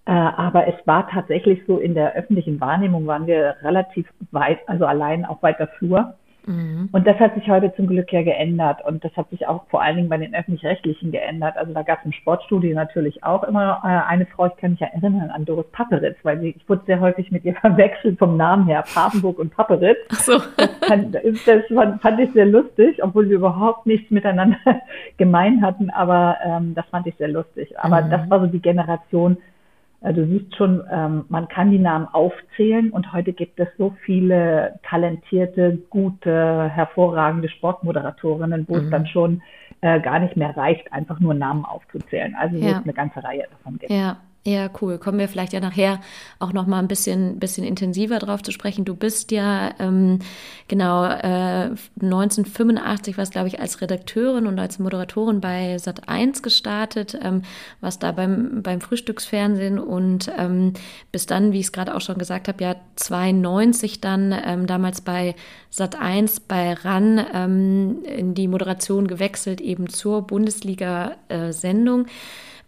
Äh, 0.04 0.10
aber 0.10 0.66
es 0.66 0.74
war 0.84 1.08
tatsächlich 1.08 1.60
so, 1.66 1.78
in 1.78 1.94
der 1.94 2.14
öffentlichen 2.14 2.60
Wahrnehmung 2.60 3.06
waren 3.06 3.28
wir 3.28 3.54
relativ 3.62 4.08
weit, 4.32 4.58
also 4.66 4.84
allein 4.84 5.24
auf 5.24 5.42
weiter 5.42 5.68
Flur. 5.78 6.14
Mhm. 6.46 6.88
Und 6.92 7.06
das 7.06 7.18
hat 7.18 7.34
sich 7.34 7.48
heute 7.48 7.72
zum 7.74 7.86
Glück 7.86 8.12
ja 8.12 8.22
geändert. 8.22 8.84
Und 8.84 9.04
das 9.04 9.16
hat 9.16 9.30
sich 9.30 9.46
auch 9.46 9.64
vor 9.68 9.82
allen 9.82 9.96
Dingen 9.96 10.08
bei 10.08 10.18
den 10.18 10.34
Öffentlich-Rechtlichen 10.34 11.12
geändert. 11.12 11.56
Also 11.56 11.72
da 11.72 11.82
gab 11.82 12.00
es 12.00 12.06
im 12.06 12.12
Sportstudio 12.12 12.74
natürlich 12.74 13.22
auch 13.22 13.44
immer 13.44 13.80
äh, 13.84 14.10
eine 14.10 14.26
Frau, 14.26 14.46
ich 14.46 14.56
kann 14.56 14.72
mich 14.72 14.82
erinnern 14.82 15.30
an 15.30 15.44
Doris 15.44 15.66
Papperitz, 15.72 16.16
weil 16.22 16.40
sie, 16.40 16.54
ich 16.56 16.68
wurde 16.68 16.82
sehr 16.86 17.00
häufig 17.00 17.30
mit 17.30 17.44
ihr 17.44 17.54
verwechselt 17.60 18.18
vom 18.18 18.36
Namen 18.36 18.66
her, 18.66 18.84
Papenburg 18.92 19.38
und 19.38 19.54
Papperitz. 19.54 19.98
Ach 20.10 20.20
so. 20.20 20.38
Das, 20.56 20.70
fand, 20.88 21.14
das 21.14 21.66
fand, 21.72 22.02
fand, 22.02 22.20
ich 22.20 22.32
sehr 22.32 22.46
lustig, 22.46 23.02
obwohl 23.02 23.28
wir 23.28 23.36
überhaupt 23.36 23.86
nichts 23.86 24.10
miteinander 24.10 24.58
gemein 25.16 25.62
hatten, 25.62 25.90
aber 25.90 26.36
ähm, 26.44 26.74
das 26.74 26.86
fand 26.86 27.06
ich 27.06 27.16
sehr 27.16 27.28
lustig. 27.28 27.78
Aber 27.78 28.02
mhm. 28.02 28.10
das 28.10 28.30
war 28.30 28.40
so 28.40 28.46
die 28.46 28.62
Generation, 28.62 29.36
du 30.10 30.26
siehst 30.26 30.56
schon, 30.56 30.82
ähm, 30.90 31.24
man 31.28 31.48
kann 31.48 31.70
die 31.70 31.78
Namen 31.78 32.06
aufzählen 32.06 32.90
und 32.90 33.12
heute 33.12 33.32
gibt 33.32 33.60
es 33.60 33.68
so 33.78 33.94
viele 34.04 34.80
talentierte, 34.82 35.78
gute, 35.90 36.68
hervorragende 36.68 37.48
Sportmoderatorinnen, 37.48 38.66
wo 38.68 38.74
mhm. 38.74 38.84
es 38.84 38.90
dann 38.90 39.06
schon 39.06 39.42
äh, 39.80 40.00
gar 40.00 40.18
nicht 40.18 40.36
mehr 40.36 40.56
reicht, 40.56 40.92
einfach 40.92 41.20
nur 41.20 41.34
Namen 41.34 41.64
aufzuzählen. 41.64 42.34
Also 42.34 42.56
ja. 42.56 42.78
es 42.78 42.84
eine 42.84 42.92
ganze 42.92 43.22
Reihe 43.22 43.44
davon 43.50 43.78
gibt. 43.78 43.92
Ja. 43.92 44.16
Ja, 44.44 44.68
cool. 44.80 44.98
Kommen 44.98 45.20
wir 45.20 45.28
vielleicht 45.28 45.52
ja 45.52 45.60
nachher 45.60 46.00
auch 46.40 46.52
noch 46.52 46.66
mal 46.66 46.80
ein 46.80 46.88
bisschen, 46.88 47.38
bisschen 47.38 47.64
intensiver 47.64 48.18
drauf 48.18 48.42
zu 48.42 48.50
sprechen. 48.50 48.84
Du 48.84 48.96
bist 48.96 49.30
ja 49.30 49.72
ähm, 49.78 50.18
genau 50.66 51.04
äh, 51.04 51.70
1985 52.02 53.16
was 53.18 53.30
glaube 53.30 53.46
ich 53.46 53.60
als 53.60 53.80
Redakteurin 53.80 54.48
und 54.48 54.58
als 54.58 54.80
Moderatorin 54.80 55.40
bei 55.40 55.78
Sat 55.78 56.08
1 56.08 56.42
gestartet, 56.42 57.16
ähm, 57.22 57.42
was 57.80 58.00
da 58.00 58.10
beim 58.10 58.64
beim 58.64 58.80
Frühstücksfernsehen 58.80 59.78
und 59.78 60.28
ähm, 60.36 60.72
bis 61.12 61.26
dann, 61.26 61.52
wie 61.52 61.60
ich 61.60 61.66
es 61.66 61.72
gerade 61.72 61.94
auch 61.94 62.00
schon 62.00 62.18
gesagt 62.18 62.48
habe, 62.48 62.64
ja 62.64 62.74
92 62.96 64.00
dann 64.00 64.34
ähm, 64.44 64.66
damals 64.66 65.02
bei 65.02 65.36
Sat 65.70 65.94
1 66.00 66.40
bei 66.40 66.72
RAN 66.72 67.24
ähm, 67.32 68.02
in 68.04 68.34
die 68.34 68.48
Moderation 68.48 69.06
gewechselt 69.06 69.60
eben 69.60 69.88
zur 69.88 70.22
Bundesliga-Sendung. 70.22 72.06
Äh, 72.06 72.10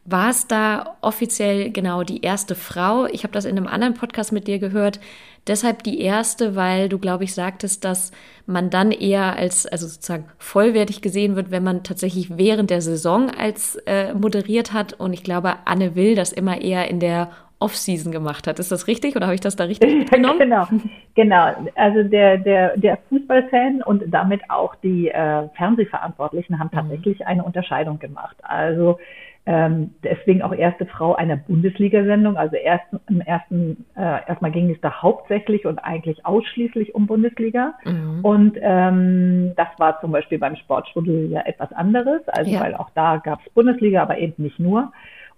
war 0.05 0.31
es 0.31 0.47
da 0.47 0.97
offiziell 1.01 1.71
genau 1.71 2.03
die 2.03 2.23
erste 2.23 2.55
Frau? 2.55 3.07
Ich 3.07 3.23
habe 3.25 3.33
das 3.33 3.47
in 3.47 3.57
einem 3.57 3.67
anderen 3.67 3.95
Podcast 3.95 4.33
mit 4.33 4.47
dir 4.47 4.59
gehört. 4.59 5.01
Deshalb 5.47 5.83
die 5.83 6.01
erste, 6.01 6.57
weil 6.57 6.89
du, 6.89 6.99
glaube 6.99 7.25
ich, 7.25 7.35
sagtest, 7.35 7.85
dass 7.85 8.13
man 8.47 8.71
dann 8.71 8.93
eher 8.93 9.37
als, 9.37 9.67
also 9.67 9.87
sozusagen 9.87 10.27
vollwertig 10.39 11.01
gesehen 11.01 11.37
wird, 11.37 11.51
wenn 11.51 11.65
man 11.65 11.83
tatsächlich 11.83 12.37
während 12.37 12.71
der 12.71 12.81
Saison 12.81 13.31
als 13.31 13.77
äh, 13.87 14.15
moderiert 14.15 14.73
hat. 14.73 14.95
Und 14.95 15.13
ich 15.13 15.23
glaube, 15.23 15.55
Anne 15.65 15.95
Will 15.95 16.15
das 16.15 16.33
immer 16.33 16.61
eher 16.61 16.89
in 16.91 17.01
der 17.01 17.31
Off-Season 17.59 18.13
gemacht 18.13 18.47
hat. 18.47 18.59
Ist 18.59 18.73
das 18.73 18.87
richtig 18.89 19.17
oder 19.17 19.27
habe 19.27 19.35
ich 19.35 19.41
das 19.41 19.57
da 19.57 19.65
richtig 19.65 20.11
genommen? 20.11 20.39
genau, 20.39 20.67
genau. 21.15 21.71
Also 21.77 22.03
der, 22.03 22.37
der, 22.37 22.77
der 22.77 22.99
Fußballfan 23.09 23.83
und 23.83 24.03
damit 24.09 24.43
auch 24.51 24.75
die 24.77 25.09
äh, 25.09 25.49
Fernsehverantwortlichen 25.57 26.59
haben 26.59 26.71
tatsächlich 26.71 27.21
mhm. 27.21 27.27
eine 27.27 27.45
Unterscheidung 27.45 27.99
gemacht. 27.99 28.37
Also 28.43 28.99
ähm, 29.47 29.91
deswegen 30.03 30.43
auch 30.43 30.55
erste 30.55 30.87
Frau 30.87 31.15
einer 31.15 31.37
Bundesliga-Sendung. 31.37 32.37
Also 32.37 32.57
erst, 32.57 32.87
im 33.09 33.21
ersten, 33.21 33.85
äh, 33.95 34.27
erstmal 34.27 34.51
ging 34.51 34.71
es 34.71 34.81
da 34.81 35.03
hauptsächlich 35.03 35.67
und 35.67 35.79
eigentlich 35.79 36.25
ausschließlich 36.25 36.95
um 36.95 37.07
Bundesliga. 37.07 37.75
Mhm. 37.85 38.25
Und 38.25 38.59
ähm, 38.61 39.53
das 39.57 39.69
war 39.79 40.01
zum 40.01 40.13
Beispiel 40.13 40.39
beim 40.39 40.57
Sportstudio 40.57 41.29
ja 41.29 41.43
etwas 41.43 41.73
anderes, 41.73 42.27
also 42.29 42.51
ja. 42.51 42.61
weil 42.61 42.75
auch 42.75 42.91
da 42.95 43.19
gab 43.19 43.41
es 43.45 43.53
Bundesliga, 43.53 44.03
aber 44.03 44.19
eben 44.19 44.43
nicht 44.43 44.59
nur. 44.59 44.93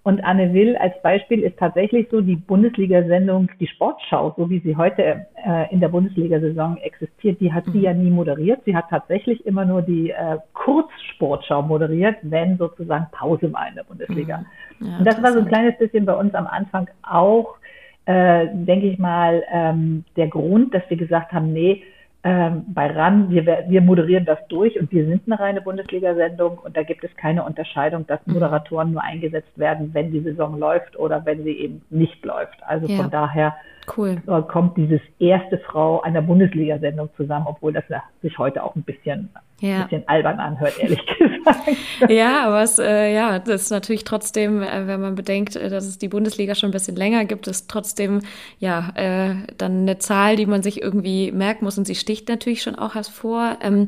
Und 0.07 0.23
Anne 0.23 0.53
Will 0.53 0.77
als 0.77 0.93
Beispiel 1.01 1.41
ist 1.41 1.59
tatsächlich 1.59 2.07
so 2.09 2.21
die 2.21 2.37
Bundesliga-Sendung, 2.37 3.51
die 3.59 3.67
Sportschau, 3.67 4.33
so 4.37 4.49
wie 4.49 4.59
sie 4.59 4.77
heute 4.77 5.25
äh, 5.45 5.69
in 5.69 5.81
der 5.81 5.89
Bundesliga-Saison 5.89 6.77
existiert, 6.77 7.41
die 7.41 7.51
hat 7.51 7.65
sie 7.73 7.81
ja 7.81 7.93
nie 7.93 8.09
moderiert. 8.09 8.61
Sie 8.63 8.73
hat 8.73 8.85
tatsächlich 8.89 9.45
immer 9.45 9.65
nur 9.65 9.81
die 9.81 10.11
äh, 10.11 10.37
Kurzsportschau 10.53 11.61
moderiert, 11.61 12.15
wenn 12.21 12.57
sozusagen 12.57 13.07
Pause 13.11 13.51
war 13.51 13.67
in 13.67 13.75
der 13.75 13.83
Bundesliga. 13.83 14.45
Mhm. 14.79 14.87
Ja, 14.87 14.97
und 14.99 15.05
das 15.05 15.21
war 15.21 15.33
so 15.33 15.39
ein 15.39 15.47
kleines 15.49 15.77
bisschen 15.77 16.05
bei 16.05 16.13
uns 16.13 16.33
am 16.35 16.47
Anfang 16.47 16.87
auch, 17.03 17.57
äh, 18.05 18.47
denke 18.53 18.87
ich 18.87 18.99
mal, 18.99 19.43
ähm, 19.51 20.05
der 20.15 20.29
Grund, 20.29 20.73
dass 20.73 20.83
wir 20.87 20.95
gesagt 20.95 21.33
haben, 21.33 21.51
nee, 21.51 21.83
ähm, 22.23 22.65
bei 22.67 22.87
RAN, 22.87 23.29
wir, 23.29 23.45
wir 23.45 23.81
moderieren 23.81 24.25
das 24.25 24.39
durch 24.49 24.79
und 24.79 24.91
wir 24.91 25.05
sind 25.05 25.23
eine 25.27 25.39
reine 25.39 25.61
Bundesliga-Sendung 25.61 26.57
und 26.57 26.75
da 26.75 26.83
gibt 26.83 27.03
es 27.03 27.15
keine 27.15 27.43
Unterscheidung, 27.43 28.07
dass 28.07 28.25
mhm. 28.25 28.33
Moderatoren 28.33 28.91
nur 28.91 29.03
eingesetzt 29.03 29.57
werden, 29.57 29.93
wenn 29.93 30.11
die 30.11 30.21
Saison 30.21 30.57
läuft 30.57 30.97
oder 30.97 31.25
wenn 31.25 31.43
sie 31.43 31.51
eben 31.51 31.81
nicht 31.89 32.25
läuft. 32.25 32.57
Also 32.63 32.87
ja. 32.87 32.97
von 32.97 33.11
daher 33.11 33.55
cool. 33.95 34.21
Kommt 34.47 34.77
dieses 34.77 35.01
erste 35.19 35.57
Frau 35.59 36.01
einer 36.01 36.21
Bundesliga-Sendung 36.21 37.09
zusammen, 37.15 37.45
obwohl 37.47 37.73
das 37.73 37.83
sich 38.21 38.37
heute 38.37 38.63
auch 38.63 38.75
ein 38.75 38.83
bisschen, 38.83 39.29
ja. 39.61 39.83
bisschen 39.83 40.07
albern 40.07 40.39
anhört, 40.39 40.79
ehrlich 40.79 41.05
gesagt. 41.19 42.09
Ja, 42.09 42.47
aber 42.47 42.63
es, 42.63 42.79
äh, 42.79 43.13
ja, 43.13 43.39
das 43.39 43.63
ist 43.63 43.69
natürlich 43.71 44.03
trotzdem, 44.03 44.61
äh, 44.61 44.87
wenn 44.87 45.01
man 45.01 45.15
bedenkt, 45.15 45.55
äh, 45.55 45.69
dass 45.69 45.85
es 45.85 45.97
die 45.97 46.09
Bundesliga 46.09 46.55
schon 46.55 46.69
ein 46.69 46.73
bisschen 46.73 46.95
länger 46.95 47.25
gibt, 47.25 47.47
ist 47.47 47.69
trotzdem 47.69 48.21
ja 48.59 48.91
äh, 48.95 49.35
dann 49.57 49.81
eine 49.81 49.97
Zahl, 49.99 50.35
die 50.35 50.45
man 50.45 50.63
sich 50.63 50.81
irgendwie 50.81 51.31
merken 51.31 51.65
muss 51.65 51.77
und 51.77 51.85
sie 51.85 51.95
sticht 51.95 52.29
natürlich 52.29 52.61
schon 52.63 52.75
auch 52.75 52.95
hervor. 52.95 53.57
Ähm, 53.61 53.87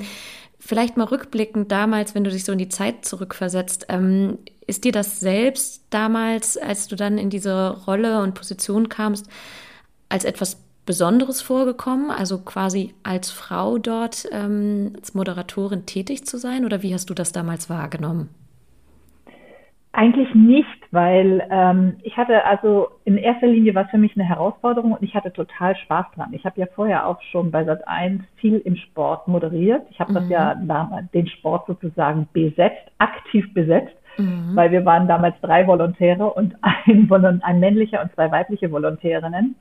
vielleicht 0.60 0.98
mal 0.98 1.06
rückblickend 1.06 1.72
damals, 1.72 2.16
wenn 2.16 2.24
du 2.24 2.30
dich 2.30 2.44
so 2.44 2.52
in 2.52 2.58
die 2.58 2.70
Zeit 2.70 3.06
zurückversetzt, 3.06 3.88
ähm, 3.90 4.38
ist 4.68 4.84
dir 4.84 4.92
das 4.92 5.20
selbst 5.20 5.84
damals, 5.90 6.58
als 6.58 6.88
du 6.88 6.96
dann 6.96 7.18
in 7.18 7.30
diese 7.30 7.70
Rolle 7.88 8.22
und 8.22 8.36
Position 8.36 8.88
kamst, 8.88 9.28
als 10.10 10.26
etwas 10.26 10.66
Besonderes 10.86 11.44
vorgekommen, 11.44 12.10
also 12.10 12.40
quasi 12.40 12.96
als 13.04 13.30
Frau 13.30 13.78
dort 13.78 14.26
ähm, 14.32 14.94
als 14.96 15.14
Moderatorin 15.14 15.86
tätig 15.86 16.26
zu 16.26 16.38
sein? 16.38 16.66
Oder 16.66 16.82
wie 16.82 16.96
hast 16.96 17.12
du 17.12 17.14
das 17.14 17.32
damals 17.32 17.70
wahrgenommen? 17.70 18.30
Eigentlich 19.92 20.34
nicht, 20.34 20.82
weil 20.92 21.48
ähm, 21.52 21.98
ich 22.02 22.18
hatte 22.18 22.44
also 22.46 22.88
in 23.06 23.18
erster 23.18 23.46
Linie 23.46 23.76
war 23.76 23.86
es 23.86 23.92
für 23.92 23.98
mich 24.00 24.16
eine 24.16 24.24
Herausforderung 24.24 24.94
und 24.94 25.04
ich 25.04 25.14
hatte 25.14 25.32
total 25.32 25.76
Spaß 25.76 26.08
dran. 26.16 26.34
Ich 26.34 26.46
habe 26.46 26.60
ja 26.60 26.68
vorher 26.74 27.06
auch 27.06 27.22
schon 27.32 27.52
bei 27.52 27.64
Sat 27.66 27.88
1 27.88 28.24
viel 28.38 28.58
im 28.58 28.76
Sport 28.76 29.28
moderiert. 29.28 29.84
Ich 29.92 30.00
habe 30.00 30.12
mhm. 30.12 30.16
das 30.16 30.30
ja 30.30 30.56
damals 30.56 31.12
den 31.12 31.28
Sport 31.28 31.68
sozusagen 31.68 32.28
besetzt, 32.34 32.92
aktiv 32.98 33.52
besetzt, 33.54 33.96
mhm. 34.18 34.56
weil 34.56 34.72
wir 34.72 34.86
waren 34.86 35.08
damals 35.08 35.36
drei 35.42 35.68
Volontäre 35.68 36.34
und 36.34 36.56
ein, 36.62 37.42
ein 37.44 37.60
männlicher 37.60 38.02
und 38.02 38.12
zwei 38.14 38.32
weibliche 38.32 38.72
Volontärinnen 38.72 39.56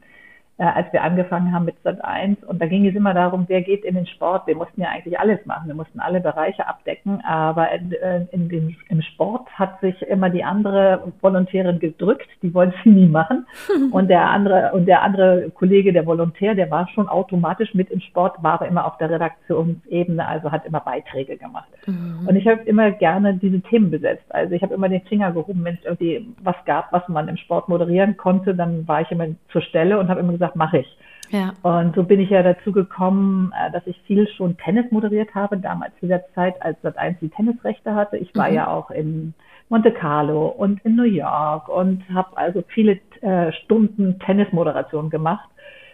äh, 0.58 0.64
als 0.64 0.92
wir 0.92 1.02
angefangen 1.02 1.52
haben 1.52 1.64
mit 1.64 1.76
Sat 1.84 2.04
1. 2.04 2.42
Und 2.44 2.60
da 2.60 2.66
ging 2.66 2.86
es 2.86 2.94
immer 2.94 3.14
darum, 3.14 3.44
wer 3.46 3.62
geht 3.62 3.84
in 3.84 3.94
den 3.94 4.06
Sport. 4.06 4.46
Wir 4.46 4.56
mussten 4.56 4.80
ja 4.80 4.88
eigentlich 4.88 5.18
alles 5.18 5.44
machen. 5.46 5.68
Wir 5.68 5.74
mussten 5.74 6.00
alle 6.00 6.20
Bereiche 6.20 6.66
abdecken. 6.66 7.22
Aber 7.24 7.70
in, 7.70 7.92
äh, 7.92 8.26
in 8.32 8.48
dem, 8.48 8.76
im 8.88 9.02
Sport 9.02 9.48
hat 9.52 9.80
sich 9.80 10.02
immer 10.02 10.30
die 10.30 10.42
andere 10.42 11.12
Volontärin 11.20 11.78
gedrückt. 11.78 12.28
Die 12.42 12.52
wollte 12.54 12.74
sie 12.82 12.90
nie 12.90 13.08
machen. 13.08 13.46
Und 13.92 14.08
der 14.08 14.28
andere, 14.28 14.72
und 14.72 14.86
der 14.86 15.02
andere 15.02 15.50
Kollege, 15.50 15.92
der 15.92 16.06
Volontär, 16.06 16.54
der 16.54 16.70
war 16.70 16.88
schon 16.88 17.08
automatisch 17.08 17.74
mit 17.74 17.90
im 17.90 18.00
Sport, 18.00 18.42
war 18.42 18.54
aber 18.54 18.68
immer 18.68 18.86
auf 18.86 18.96
der 18.98 19.10
Redaktionsebene, 19.10 20.26
also 20.26 20.50
hat 20.50 20.66
immer 20.66 20.80
Beiträge 20.80 21.36
gemacht. 21.36 21.68
Mhm. 21.86 22.26
Und 22.26 22.36
ich 22.36 22.46
habe 22.46 22.62
immer 22.62 22.90
gerne 22.90 23.34
diese 23.34 23.60
Themen 23.60 23.90
besetzt. 23.90 24.24
Also 24.30 24.54
ich 24.54 24.62
habe 24.62 24.74
immer 24.74 24.88
den 24.88 25.02
Finger 25.02 25.32
gehoben, 25.32 25.64
wenn 25.64 25.74
es 25.74 25.84
irgendwie 25.84 26.26
was 26.42 26.56
gab, 26.64 26.92
was 26.92 27.06
man 27.08 27.28
im 27.28 27.36
Sport 27.36 27.68
moderieren 27.68 28.16
konnte, 28.16 28.54
dann 28.54 28.86
war 28.88 29.02
ich 29.02 29.10
immer 29.10 29.26
zur 29.50 29.62
Stelle 29.62 29.98
und 29.98 30.08
habe 30.08 30.20
immer 30.20 30.32
gesagt, 30.32 30.47
gesagt, 30.48 30.56
mache 30.56 30.78
ich. 30.78 30.96
Ja. 31.30 31.52
Und 31.62 31.94
so 31.94 32.04
bin 32.04 32.20
ich 32.20 32.30
ja 32.30 32.42
dazu 32.42 32.72
gekommen, 32.72 33.52
äh, 33.52 33.70
dass 33.70 33.86
ich 33.86 34.00
viel 34.06 34.26
schon 34.28 34.56
Tennis 34.56 34.90
moderiert 34.90 35.34
habe, 35.34 35.58
damals 35.58 35.92
zu 36.00 36.06
der 36.06 36.24
Zeit, 36.34 36.60
als 36.62 36.78
Sat1 36.82 37.16
die 37.20 37.28
Tennisrechte 37.28 37.94
hatte. 37.94 38.16
Ich 38.16 38.34
war 38.34 38.48
mhm. 38.48 38.54
ja 38.54 38.68
auch 38.68 38.90
in 38.90 39.34
Monte 39.68 39.92
Carlo 39.92 40.46
und 40.46 40.80
in 40.84 40.96
New 40.96 41.02
York 41.02 41.68
und 41.68 42.02
habe 42.12 42.36
also 42.36 42.64
viele 42.68 42.98
äh, 43.20 43.52
Stunden 43.52 44.18
Tennismoderation 44.20 45.10
gemacht, 45.10 45.50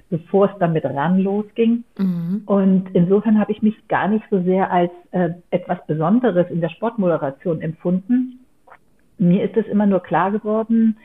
bevor 0.08 0.46
es 0.46 0.58
dann 0.60 0.72
mit 0.72 0.84
RAN 0.84 1.18
losging. 1.18 1.82
Mhm. 1.98 2.42
Und 2.46 2.90
insofern 2.92 3.40
habe 3.40 3.50
ich 3.50 3.60
mich 3.60 3.74
gar 3.88 4.06
nicht 4.06 4.24
so 4.30 4.40
sehr 4.42 4.70
als 4.70 4.92
äh, 5.10 5.30
etwas 5.50 5.84
Besonderes 5.88 6.48
in 6.50 6.60
der 6.60 6.68
Sportmoderation 6.68 7.60
empfunden. 7.60 8.38
Mir 9.18 9.42
ist 9.42 9.56
es 9.56 9.66
immer 9.66 9.86
nur 9.86 10.00
klar 10.00 10.30
geworden, 10.30 10.96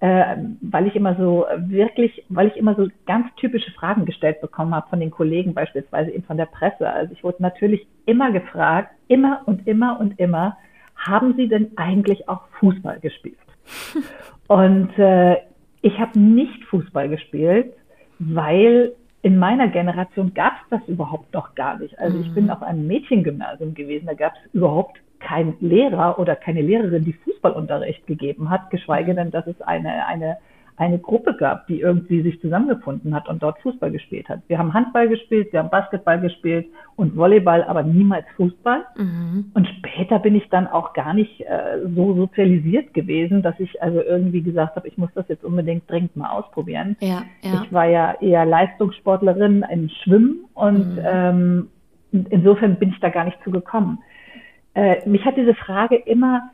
äh, 0.00 0.36
weil 0.60 0.86
ich 0.86 0.94
immer 0.94 1.16
so 1.16 1.46
wirklich, 1.56 2.24
weil 2.28 2.48
ich 2.48 2.56
immer 2.56 2.74
so 2.74 2.88
ganz 3.06 3.26
typische 3.36 3.72
Fragen 3.72 4.04
gestellt 4.04 4.40
bekommen 4.40 4.74
habe 4.74 4.88
von 4.88 5.00
den 5.00 5.10
Kollegen, 5.10 5.54
beispielsweise 5.54 6.10
eben 6.10 6.24
von 6.24 6.36
der 6.36 6.46
Presse. 6.46 6.88
Also 6.88 7.12
ich 7.12 7.24
wurde 7.24 7.42
natürlich 7.42 7.86
immer 8.06 8.30
gefragt, 8.30 8.90
immer 9.08 9.42
und 9.46 9.66
immer 9.66 9.98
und 9.98 10.18
immer, 10.18 10.56
haben 10.96 11.34
Sie 11.36 11.48
denn 11.48 11.72
eigentlich 11.76 12.28
auch 12.28 12.42
Fußball 12.60 13.00
gespielt? 13.00 13.38
und 14.46 14.96
äh, 14.98 15.36
ich 15.82 15.98
habe 15.98 16.18
nicht 16.18 16.64
Fußball 16.66 17.08
gespielt, 17.08 17.72
weil 18.18 18.92
in 19.22 19.36
meiner 19.36 19.68
Generation 19.68 20.32
gab 20.32 20.54
es 20.62 20.78
das 20.78 20.88
überhaupt 20.88 21.32
noch 21.34 21.54
gar 21.54 21.78
nicht. 21.78 21.98
Also 21.98 22.20
ich 22.20 22.32
bin 22.34 22.44
mhm. 22.44 22.50
auf 22.50 22.62
einem 22.62 22.86
Mädchengymnasium 22.86 23.74
gewesen, 23.74 24.06
da 24.06 24.14
gab 24.14 24.32
es 24.34 24.54
überhaupt 24.54 25.00
kein 25.20 25.54
Lehrer 25.60 26.18
oder 26.18 26.36
keine 26.36 26.62
Lehrerin, 26.62 27.04
die 27.04 27.12
Fußballunterricht 27.12 28.06
gegeben 28.06 28.50
hat, 28.50 28.70
geschweige 28.70 29.14
denn, 29.14 29.30
dass 29.30 29.46
es 29.46 29.60
eine, 29.62 30.06
eine, 30.06 30.38
eine 30.76 30.98
Gruppe 30.98 31.34
gab, 31.34 31.66
die 31.66 31.80
irgendwie 31.80 32.22
sich 32.22 32.40
zusammengefunden 32.40 33.14
hat 33.14 33.28
und 33.28 33.42
dort 33.42 33.58
Fußball 33.60 33.90
gespielt 33.90 34.28
hat. 34.28 34.40
Wir 34.46 34.58
haben 34.58 34.74
Handball 34.74 35.08
gespielt, 35.08 35.52
wir 35.52 35.60
haben 35.60 35.70
Basketball 35.70 36.20
gespielt 36.20 36.66
und 36.96 37.16
Volleyball, 37.16 37.64
aber 37.64 37.82
niemals 37.82 38.26
Fußball. 38.36 38.84
Mhm. 38.96 39.50
Und 39.54 39.66
später 39.78 40.20
bin 40.20 40.36
ich 40.36 40.48
dann 40.50 40.68
auch 40.68 40.92
gar 40.92 41.14
nicht 41.14 41.40
äh, 41.40 41.80
so 41.94 42.14
sozialisiert 42.14 42.94
gewesen, 42.94 43.42
dass 43.42 43.58
ich 43.58 43.82
also 43.82 44.00
irgendwie 44.00 44.42
gesagt 44.42 44.76
habe, 44.76 44.86
ich 44.86 44.96
muss 44.98 45.10
das 45.14 45.26
jetzt 45.28 45.44
unbedingt 45.44 45.90
dringend 45.90 46.16
mal 46.16 46.30
ausprobieren. 46.30 46.96
Ja, 47.00 47.22
ja. 47.42 47.62
Ich 47.64 47.72
war 47.72 47.86
ja 47.86 48.14
eher 48.20 48.46
Leistungssportlerin 48.46 49.64
im 49.70 49.88
Schwimmen 49.88 50.44
und 50.54 50.94
mhm. 50.94 51.02
ähm, 51.04 51.68
insofern 52.30 52.76
bin 52.76 52.90
ich 52.90 53.00
da 53.00 53.08
gar 53.08 53.24
nicht 53.24 53.38
zugekommen 53.42 53.98
äh, 54.78 55.08
mich 55.08 55.24
hat 55.24 55.36
diese 55.36 55.54
Frage 55.54 55.96
immer 55.96 56.50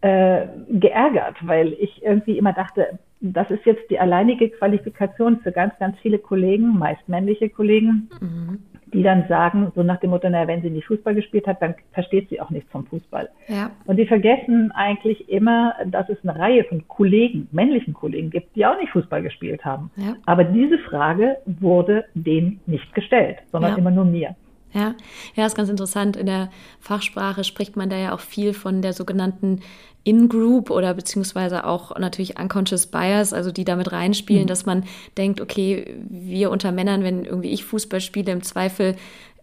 äh, 0.00 0.46
geärgert, 0.68 1.36
weil 1.42 1.74
ich 1.74 2.02
irgendwie 2.02 2.36
immer 2.36 2.52
dachte, 2.52 2.98
das 3.20 3.50
ist 3.50 3.64
jetzt 3.66 3.88
die 3.88 4.00
alleinige 4.00 4.50
Qualifikation 4.50 5.38
für 5.40 5.52
ganz, 5.52 5.74
ganz 5.78 5.96
viele 6.00 6.18
Kollegen, 6.18 6.76
meist 6.76 7.08
männliche 7.08 7.48
Kollegen, 7.48 8.10
mhm. 8.20 8.58
die 8.92 9.04
dann 9.04 9.26
sagen, 9.28 9.70
so 9.76 9.84
nach 9.84 10.00
dem 10.00 10.10
Motto, 10.10 10.28
naja, 10.28 10.48
wenn 10.48 10.62
sie 10.62 10.70
nicht 10.70 10.86
Fußball 10.86 11.14
gespielt 11.14 11.46
hat, 11.46 11.62
dann 11.62 11.76
versteht 11.92 12.28
sie 12.30 12.40
auch 12.40 12.50
nichts 12.50 12.70
vom 12.72 12.84
Fußball. 12.86 13.28
Ja. 13.46 13.70
Und 13.86 13.96
die 13.96 14.06
vergessen 14.06 14.72
eigentlich 14.72 15.28
immer, 15.28 15.74
dass 15.86 16.08
es 16.08 16.18
eine 16.24 16.36
Reihe 16.36 16.64
von 16.64 16.86
Kollegen, 16.88 17.48
männlichen 17.52 17.94
Kollegen 17.94 18.30
gibt, 18.30 18.56
die 18.56 18.66
auch 18.66 18.78
nicht 18.78 18.90
Fußball 18.90 19.22
gespielt 19.22 19.64
haben. 19.64 19.90
Ja. 19.96 20.16
Aber 20.26 20.42
diese 20.42 20.78
Frage 20.78 21.38
wurde 21.46 22.06
denen 22.14 22.60
nicht 22.66 22.92
gestellt, 22.92 23.38
sondern 23.52 23.72
ja. 23.72 23.78
immer 23.78 23.92
nur 23.92 24.04
mir. 24.04 24.34
Ja, 24.74 24.94
ja, 25.34 25.46
ist 25.46 25.56
ganz 25.56 25.70
interessant. 25.70 26.16
In 26.16 26.26
der 26.26 26.50
Fachsprache 26.80 27.42
spricht 27.44 27.76
man 27.76 27.88
da 27.88 27.96
ja 27.96 28.14
auch 28.14 28.20
viel 28.20 28.52
von 28.52 28.82
der 28.82 28.92
sogenannten 28.92 29.60
In-Group 30.04 30.70
oder 30.70 30.94
beziehungsweise 30.94 31.64
auch 31.64 31.96
natürlich 31.98 32.38
Unconscious 32.38 32.86
Bias, 32.86 33.32
also 33.32 33.50
die 33.50 33.64
damit 33.64 33.92
reinspielen, 33.92 34.44
mhm. 34.44 34.48
dass 34.48 34.66
man 34.66 34.84
denkt, 35.16 35.40
okay, 35.40 35.96
wir 36.08 36.50
unter 36.50 36.72
Männern, 36.72 37.02
wenn 37.02 37.24
irgendwie 37.24 37.50
ich 37.50 37.64
Fußball 37.64 38.00
spiele, 38.00 38.32
im 38.32 38.42
Zweifel 38.42 38.96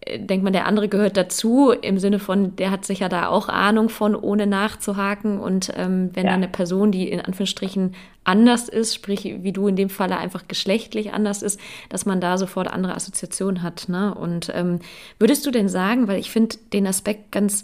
denkt 0.08 0.44
man, 0.44 0.54
der 0.54 0.68
andere 0.68 0.88
gehört 0.88 1.18
dazu, 1.18 1.72
im 1.72 1.98
Sinne 1.98 2.20
von, 2.20 2.56
der 2.56 2.72
hat 2.72 2.86
sicher 2.86 3.10
da 3.10 3.28
auch 3.28 3.50
Ahnung 3.50 3.90
von, 3.90 4.16
ohne 4.16 4.46
nachzuhaken. 4.46 5.40
Und 5.40 5.72
ähm, 5.76 6.12
wenn 6.14 6.26
ja. 6.26 6.32
eine 6.32 6.48
Person, 6.48 6.92
die 6.92 7.10
in 7.10 7.22
Anführungsstrichen 7.22 7.96
anders 8.24 8.70
ist, 8.70 8.94
sprich 8.94 9.24
wie 9.42 9.52
du 9.52 9.68
in 9.68 9.76
dem 9.76 9.90
Falle 9.90 10.18
einfach 10.18 10.48
geschlechtlich 10.48 11.14
anders 11.14 11.42
ist, 11.42 11.60
dass 11.90 12.06
man 12.06 12.22
da 12.22 12.38
sofort 12.38 12.68
andere 12.68 12.96
Assoziationen 12.96 13.64
hat. 13.64 13.90
Ne? 13.90 14.14
Und 14.14 14.52
ähm, 14.54 14.80
würdest 15.20 15.46
du 15.46 15.52
denn 15.52 15.70
sagen, 15.70 16.08
weil 16.08 16.20
ich 16.20 16.32
finde 16.32 16.58
den 16.74 16.88
Aspekt 16.88 17.32
ganz 17.32 17.64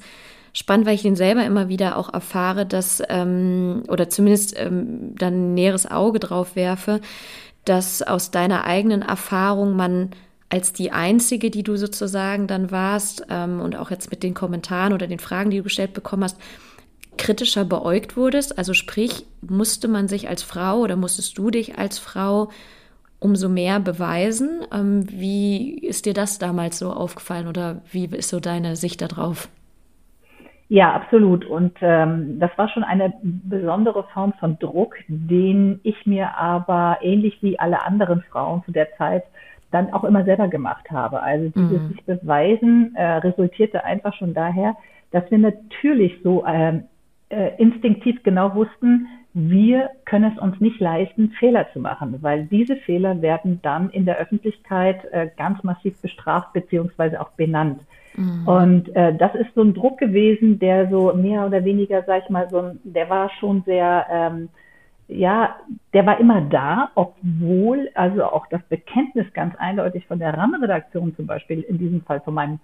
spannend, 0.53 0.85
weil 0.85 0.95
ich 0.95 1.03
den 1.03 1.15
selber 1.15 1.45
immer 1.45 1.69
wieder 1.69 1.97
auch 1.97 2.13
erfahre, 2.13 2.65
dass, 2.65 3.01
ähm, 3.09 3.83
oder 3.87 4.09
zumindest 4.09 4.55
ähm, 4.57 5.15
dann 5.15 5.51
ein 5.51 5.53
näheres 5.53 5.89
Auge 5.89 6.19
drauf 6.19 6.55
werfe, 6.55 7.01
dass 7.65 8.01
aus 8.01 8.31
deiner 8.31 8.65
eigenen 8.65 9.03
Erfahrung 9.03 9.75
man 9.75 10.11
als 10.51 10.73
die 10.73 10.91
einzige, 10.91 11.49
die 11.49 11.63
du 11.63 11.77
sozusagen 11.77 12.45
dann 12.45 12.71
warst 12.71 13.25
ähm, 13.29 13.61
und 13.61 13.77
auch 13.77 13.89
jetzt 13.89 14.11
mit 14.11 14.21
den 14.21 14.33
Kommentaren 14.33 14.91
oder 14.91 15.07
den 15.07 15.19
Fragen, 15.19 15.49
die 15.49 15.57
du 15.57 15.63
gestellt 15.63 15.93
bekommen 15.93 16.23
hast, 16.23 16.39
kritischer 17.17 17.63
beäugt 17.63 18.17
wurdest? 18.17 18.57
Also 18.57 18.73
sprich, 18.73 19.25
musste 19.41 19.87
man 19.87 20.09
sich 20.09 20.27
als 20.27 20.43
Frau 20.43 20.79
oder 20.79 20.97
musstest 20.97 21.37
du 21.37 21.51
dich 21.51 21.77
als 21.77 21.99
Frau 21.99 22.49
umso 23.19 23.47
mehr 23.47 23.79
beweisen? 23.79 24.65
Ähm, 24.73 25.05
wie 25.09 25.77
ist 25.79 26.05
dir 26.05 26.13
das 26.13 26.37
damals 26.37 26.79
so 26.79 26.91
aufgefallen 26.91 27.47
oder 27.47 27.81
wie 27.89 28.05
ist 28.05 28.29
so 28.29 28.41
deine 28.41 28.75
Sicht 28.75 29.01
darauf? 29.01 29.47
Ja, 30.67 30.93
absolut. 30.93 31.45
Und 31.45 31.77
ähm, 31.81 32.39
das 32.39 32.51
war 32.57 32.67
schon 32.69 32.83
eine 32.83 33.13
besondere 33.21 34.03
Form 34.13 34.33
von 34.39 34.59
Druck, 34.59 34.95
den 35.07 35.79
ich 35.83 36.05
mir 36.05 36.37
aber 36.37 36.97
ähnlich 37.01 37.37
wie 37.41 37.59
alle 37.59 37.83
anderen 37.83 38.21
Frauen 38.31 38.63
zu 38.65 38.71
der 38.71 38.87
Zeit 38.97 39.23
dann 39.71 39.93
auch 39.93 40.03
immer 40.03 40.23
selber 40.23 40.47
gemacht 40.47 40.91
habe. 40.91 41.21
Also 41.21 41.49
dieses 41.49 41.81
mhm. 41.81 41.87
sich 41.89 42.03
beweisen 42.05 42.95
äh, 42.95 43.17
resultierte 43.17 43.83
einfach 43.83 44.13
schon 44.13 44.33
daher, 44.33 44.75
dass 45.11 45.29
wir 45.31 45.37
natürlich 45.37 46.19
so 46.23 46.45
ähm, 46.45 46.83
äh, 47.29 47.51
instinktiv 47.57 48.21
genau 48.23 48.53
wussten, 48.55 49.07
wir 49.33 49.91
können 50.03 50.33
es 50.35 50.41
uns 50.41 50.59
nicht 50.59 50.79
leisten, 50.81 51.29
Fehler 51.39 51.67
zu 51.71 51.79
machen, 51.79 52.17
weil 52.21 52.45
diese 52.47 52.75
Fehler 52.75 53.21
werden 53.21 53.59
dann 53.61 53.89
in 53.89 54.05
der 54.05 54.17
Öffentlichkeit 54.17 55.05
äh, 55.11 55.29
ganz 55.37 55.63
massiv 55.63 55.97
bestraft 56.01 56.51
beziehungsweise 56.51 57.21
auch 57.21 57.29
benannt. 57.31 57.79
Mhm. 58.15 58.47
Und 58.47 58.95
äh, 58.95 59.15
das 59.15 59.33
ist 59.35 59.53
so 59.55 59.61
ein 59.61 59.73
Druck 59.73 59.99
gewesen, 59.99 60.59
der 60.59 60.89
so 60.89 61.13
mehr 61.13 61.45
oder 61.45 61.63
weniger, 61.63 62.03
sag 62.03 62.23
ich 62.23 62.29
mal, 62.29 62.49
so 62.49 62.57
ein, 62.57 62.79
der 62.83 63.09
war 63.09 63.29
schon 63.39 63.63
sehr 63.65 64.05
ähm, 64.11 64.49
ja, 65.11 65.55
der 65.93 66.05
war 66.05 66.19
immer 66.19 66.41
da, 66.41 66.91
obwohl 66.95 67.89
also 67.95 68.23
auch 68.23 68.47
das 68.47 68.61
Bekenntnis 68.63 69.31
ganz 69.33 69.55
eindeutig 69.57 70.07
von 70.07 70.19
der 70.19 70.33
RAM-Redaktion 70.35 71.15
zum 71.15 71.27
Beispiel, 71.27 71.61
in 71.61 71.77
diesem 71.77 72.01
Fall 72.01 72.21
von 72.21 72.33
meinem 72.33 72.59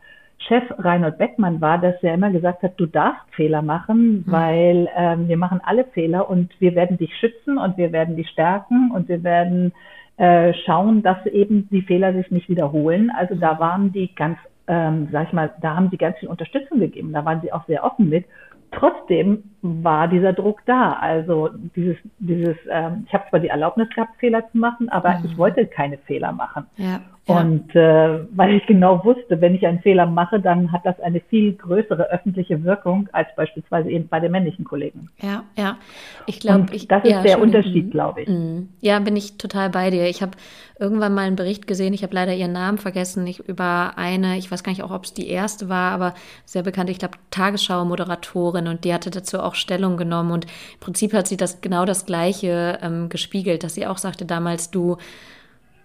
Chef 0.47 0.63
Reinhold 0.77 1.17
Beckmann 1.17 1.61
war, 1.61 1.79
dass 1.79 2.01
er 2.03 2.13
immer 2.13 2.31
gesagt 2.31 2.63
hat, 2.63 2.73
du 2.77 2.85
darfst 2.85 3.23
Fehler 3.35 3.61
machen, 3.61 4.19
mhm. 4.19 4.23
weil 4.27 4.89
ähm, 4.95 5.27
wir 5.27 5.37
machen 5.37 5.61
alle 5.63 5.83
Fehler 5.85 6.29
und 6.29 6.49
wir 6.59 6.75
werden 6.75 6.97
dich 6.97 7.13
schützen 7.17 7.57
und 7.57 7.77
wir 7.77 7.91
werden 7.91 8.15
dich 8.15 8.29
stärken 8.29 8.91
und 8.93 9.09
wir 9.09 9.23
werden 9.23 9.73
äh, 10.17 10.53
schauen, 10.65 11.03
dass 11.03 11.25
eben 11.25 11.67
die 11.69 11.81
Fehler 11.81 12.13
sich 12.13 12.31
nicht 12.31 12.49
wiederholen. 12.49 13.11
Also 13.15 13.35
da 13.35 13.59
waren 13.59 13.91
die 13.91 14.13
ganz, 14.15 14.37
ähm, 14.67 15.09
sag 15.11 15.27
ich 15.27 15.33
mal, 15.33 15.53
da 15.61 15.75
haben 15.75 15.89
sie 15.89 15.97
ganz 15.97 16.17
viel 16.19 16.29
Unterstützung 16.29 16.79
gegeben, 16.79 17.13
da 17.13 17.25
waren 17.25 17.41
sie 17.41 17.51
auch 17.51 17.65
sehr 17.65 17.83
offen 17.83 18.09
mit. 18.09 18.25
Trotzdem 18.71 19.43
war 19.61 20.07
dieser 20.07 20.33
Druck 20.33 20.61
da. 20.65 20.93
Also 20.93 21.49
dieses, 21.75 21.97
dieses, 22.19 22.57
ähm, 22.69 23.05
ich 23.07 23.13
habe 23.13 23.25
zwar 23.29 23.39
die 23.39 23.47
Erlaubnis 23.47 23.89
gehabt, 23.89 24.17
Fehler 24.19 24.43
zu 24.51 24.57
machen, 24.57 24.89
aber 24.89 25.17
mhm. 25.17 25.25
ich 25.25 25.37
wollte 25.37 25.65
keine 25.65 25.97
Fehler 25.99 26.31
machen. 26.31 26.65
Ja. 26.77 27.01
Und 27.27 27.75
äh, 27.75 28.19
weil 28.37 28.55
ich 28.55 28.65
genau 28.67 29.03
wusste, 29.03 29.41
wenn 29.41 29.53
ich 29.53 29.67
einen 29.67 29.81
Fehler 29.81 30.05
mache, 30.05 30.39
dann 30.39 30.71
hat 30.71 30.85
das 30.85 30.97
eine 31.01 31.19
viel 31.19 31.53
größere 31.53 32.09
öffentliche 32.09 32.63
Wirkung 32.63 33.09
als 33.11 33.27
beispielsweise 33.35 33.89
eben 33.89 34.07
bei 34.07 34.21
den 34.21 34.31
männlichen 34.31 34.63
Kollegen. 34.63 35.09
Ja, 35.21 35.43
ja. 35.57 35.77
Ich 36.25 36.39
glaube, 36.39 36.67
das 36.67 37.03
ist 37.03 37.11
ja, 37.11 37.21
der 37.23 37.41
Unterschied, 37.41 37.91
glaube 37.91 38.21
ich. 38.21 38.29
Mhm. 38.29 38.69
Ja, 38.79 38.99
bin 38.99 39.17
ich 39.17 39.37
total 39.37 39.69
bei 39.69 39.89
dir. 39.89 40.07
Ich 40.07 40.21
habe 40.21 40.31
irgendwann 40.79 41.13
mal 41.13 41.27
einen 41.27 41.35
Bericht 41.35 41.67
gesehen, 41.67 41.93
ich 41.93 42.03
habe 42.03 42.13
leider 42.13 42.33
ihren 42.33 42.53
Namen 42.53 42.77
vergessen, 42.77 43.27
ich, 43.27 43.39
über 43.39 43.93
eine, 43.97 44.37
ich 44.37 44.49
weiß 44.49 44.63
gar 44.63 44.71
nicht 44.71 44.83
auch, 44.83 44.91
ob 44.91 45.03
es 45.03 45.13
die 45.13 45.27
erste 45.27 45.67
war, 45.67 45.91
aber 45.91 46.13
sehr 46.45 46.63
bekannt, 46.63 46.89
ich 46.89 46.99
glaube, 46.99 47.17
Tagesschau-Moderatorin 47.31 48.67
und 48.67 48.85
die 48.85 48.93
hatte 48.93 49.09
dazu 49.09 49.39
auch 49.39 49.46
Stellung 49.55 49.97
genommen 49.97 50.31
und 50.31 50.45
im 50.45 50.79
Prinzip 50.79 51.13
hat 51.13 51.27
sie 51.27 51.37
das 51.37 51.61
genau 51.61 51.85
das 51.85 52.05
Gleiche 52.05 52.79
ähm, 52.81 53.09
gespiegelt, 53.09 53.63
dass 53.63 53.75
sie 53.75 53.87
auch 53.87 53.97
sagte 53.97 54.25
damals, 54.25 54.71
du, 54.71 54.97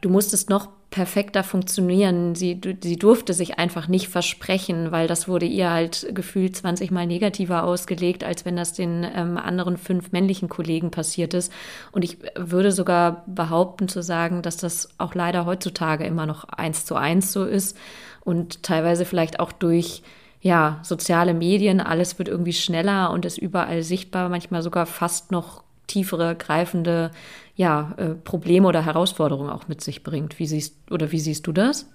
du 0.00 0.08
musstest 0.08 0.50
noch 0.50 0.68
perfekter 0.92 1.42
funktionieren. 1.42 2.36
Sie, 2.36 2.60
sie 2.82 2.96
durfte 2.96 3.32
sich 3.32 3.58
einfach 3.58 3.88
nicht 3.88 4.08
versprechen, 4.08 4.92
weil 4.92 5.08
das 5.08 5.26
wurde 5.26 5.46
ihr 5.46 5.70
halt 5.70 6.06
gefühlt 6.14 6.54
20 6.54 6.92
Mal 6.92 7.06
negativer 7.06 7.64
ausgelegt, 7.64 8.22
als 8.22 8.44
wenn 8.44 8.54
das 8.54 8.74
den 8.74 9.04
ähm, 9.14 9.38
anderen 9.38 9.76
fünf 9.76 10.12
männlichen 10.12 10.48
Kollegen 10.48 10.92
passiert 10.92 11.34
ist. 11.34 11.52
Und 11.90 12.04
ich 12.04 12.18
würde 12.36 12.70
sogar 12.70 13.24
behaupten 13.26 13.88
zu 13.88 14.02
sagen, 14.02 14.42
dass 14.42 14.58
das 14.58 14.90
auch 14.98 15.16
leider 15.16 15.46
heutzutage 15.46 16.04
immer 16.04 16.26
noch 16.26 16.44
eins 16.44 16.84
zu 16.84 16.94
eins 16.94 17.32
so 17.32 17.44
ist 17.44 17.76
und 18.20 18.62
teilweise 18.62 19.04
vielleicht 19.04 19.40
auch 19.40 19.50
durch 19.50 20.02
ja, 20.42 20.80
soziale 20.82 21.34
Medien, 21.34 21.80
alles 21.80 22.18
wird 22.18 22.28
irgendwie 22.28 22.52
schneller 22.52 23.12
und 23.12 23.24
ist 23.24 23.38
überall 23.38 23.82
sichtbar, 23.82 24.28
manchmal 24.28 24.62
sogar 24.62 24.86
fast 24.86 25.30
noch 25.30 25.62
tiefere, 25.86 26.34
greifende 26.34 27.12
ja, 27.54 27.92
äh, 27.96 28.14
Probleme 28.24 28.66
oder 28.66 28.84
Herausforderungen 28.84 29.50
auch 29.50 29.68
mit 29.68 29.80
sich 29.80 30.02
bringt. 30.02 30.38
Wie 30.40 30.46
siehst 30.46 30.90
oder 30.90 31.12
wie 31.12 31.18
siehst 31.18 31.46
du 31.46 31.52
das? 31.52 31.88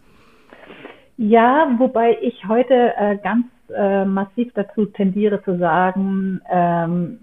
Ja, 1.17 1.75
wobei 1.77 2.17
ich 2.21 2.47
heute 2.47 2.93
äh, 2.97 3.17
ganz 3.17 3.47
äh, 3.75 4.05
massiv 4.05 4.53
dazu 4.53 4.86
tendiere 4.86 5.43
zu 5.43 5.57
sagen, 5.57 6.39
ähm, 6.49 7.19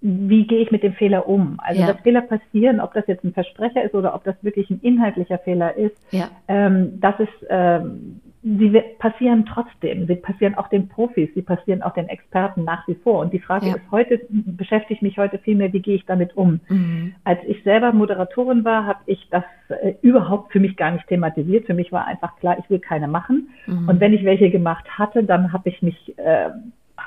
wie 0.00 0.46
gehe 0.46 0.60
ich 0.60 0.70
mit 0.70 0.82
dem 0.82 0.92
Fehler 0.92 1.28
um? 1.28 1.58
Also, 1.58 1.80
ja. 1.80 1.86
dass 1.88 2.00
Fehler 2.02 2.20
passieren, 2.20 2.80
ob 2.80 2.94
das 2.94 3.06
jetzt 3.06 3.24
ein 3.24 3.32
Versprecher 3.32 3.82
ist 3.82 3.94
oder 3.94 4.14
ob 4.14 4.24
das 4.24 4.36
wirklich 4.42 4.70
ein 4.70 4.80
inhaltlicher 4.82 5.38
Fehler 5.38 5.74
ist, 5.76 5.96
ja. 6.12 6.28
ähm, 6.46 7.00
das 7.00 7.18
ist 7.18 7.46
ähm, 7.48 8.20
sie 8.42 8.82
passieren 8.98 9.46
trotzdem. 9.46 10.06
Sie 10.06 10.14
passieren 10.14 10.54
auch 10.54 10.68
den 10.68 10.88
Profis, 10.88 11.28
sie 11.34 11.42
passieren 11.42 11.82
auch 11.82 11.94
den 11.94 12.08
Experten 12.08 12.64
nach 12.64 12.86
wie 12.86 12.94
vor. 12.94 13.20
Und 13.20 13.32
die 13.32 13.40
Frage 13.40 13.66
ja. 13.66 13.74
ist 13.74 13.90
heute, 13.90 14.20
beschäftigt 14.30 15.02
mich 15.02 15.18
heute 15.18 15.38
vielmehr, 15.38 15.72
wie 15.72 15.80
gehe 15.80 15.96
ich 15.96 16.06
damit 16.06 16.36
um? 16.36 16.60
Mhm. 16.68 17.14
Als 17.24 17.40
ich 17.46 17.62
selber 17.64 17.92
Moderatorin 17.92 18.64
war, 18.64 18.86
habe 18.86 19.00
ich 19.06 19.28
das 19.30 19.44
äh, 19.68 19.94
überhaupt 20.02 20.52
für 20.52 20.60
mich 20.60 20.76
gar 20.76 20.92
nicht 20.92 21.06
thematisiert. 21.08 21.66
Für 21.66 21.74
mich 21.74 21.90
war 21.90 22.06
einfach 22.06 22.36
klar, 22.36 22.56
ich 22.58 22.70
will 22.70 22.78
keine 22.78 23.08
machen. 23.08 23.48
Mhm. 23.66 23.88
Und 23.88 24.00
wenn 24.00 24.14
ich 24.14 24.24
welche 24.24 24.50
gemacht 24.50 24.86
hatte, 24.98 25.24
dann 25.24 25.52
habe 25.52 25.68
ich 25.68 25.82
mich 25.82 26.16
äh, 26.18 26.50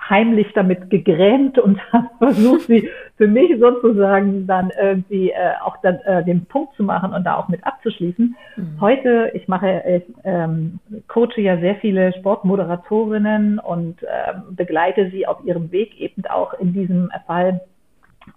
heimlich 0.10 0.48
damit 0.54 0.90
gegrämt 0.90 1.60
und 1.60 1.80
habe 1.92 2.10
versucht, 2.18 2.68
sie 2.68 2.90
für 3.18 3.28
mich 3.28 3.60
sozusagen 3.60 4.48
dann 4.48 4.72
irgendwie 4.82 5.32
äh, 5.32 5.54
auch 5.64 5.78
dann, 5.84 5.96
äh, 6.06 6.24
den 6.24 6.46
Punkt 6.46 6.76
zu 6.76 6.84
machen 6.84 7.14
und 7.14 7.24
da 7.24 7.36
auch 7.36 7.50
mit 7.50 7.66
abzuschließen. 7.66 8.36
Mhm. 8.56 8.82
Heute, 8.82 9.32
ich 9.34 9.48
mache, 9.48 9.84
ich 9.88 10.16
ähm, 10.24 10.80
coache 11.08 11.42
ja 11.42 11.58
sehr 11.58 11.76
viele 11.76 12.14
Sportmoderatorinnen 12.14 13.60
und 13.60 14.02
äh, 14.04 14.34
begleite 14.52 15.10
sie 15.12 15.28
auf 15.28 15.44
ihrem 15.44 15.72
Weg 15.72 16.00
eben 16.00 16.26
auch 16.26 16.54
in 16.56 16.74
diesem 16.74 17.12
Fall, 17.28 17.62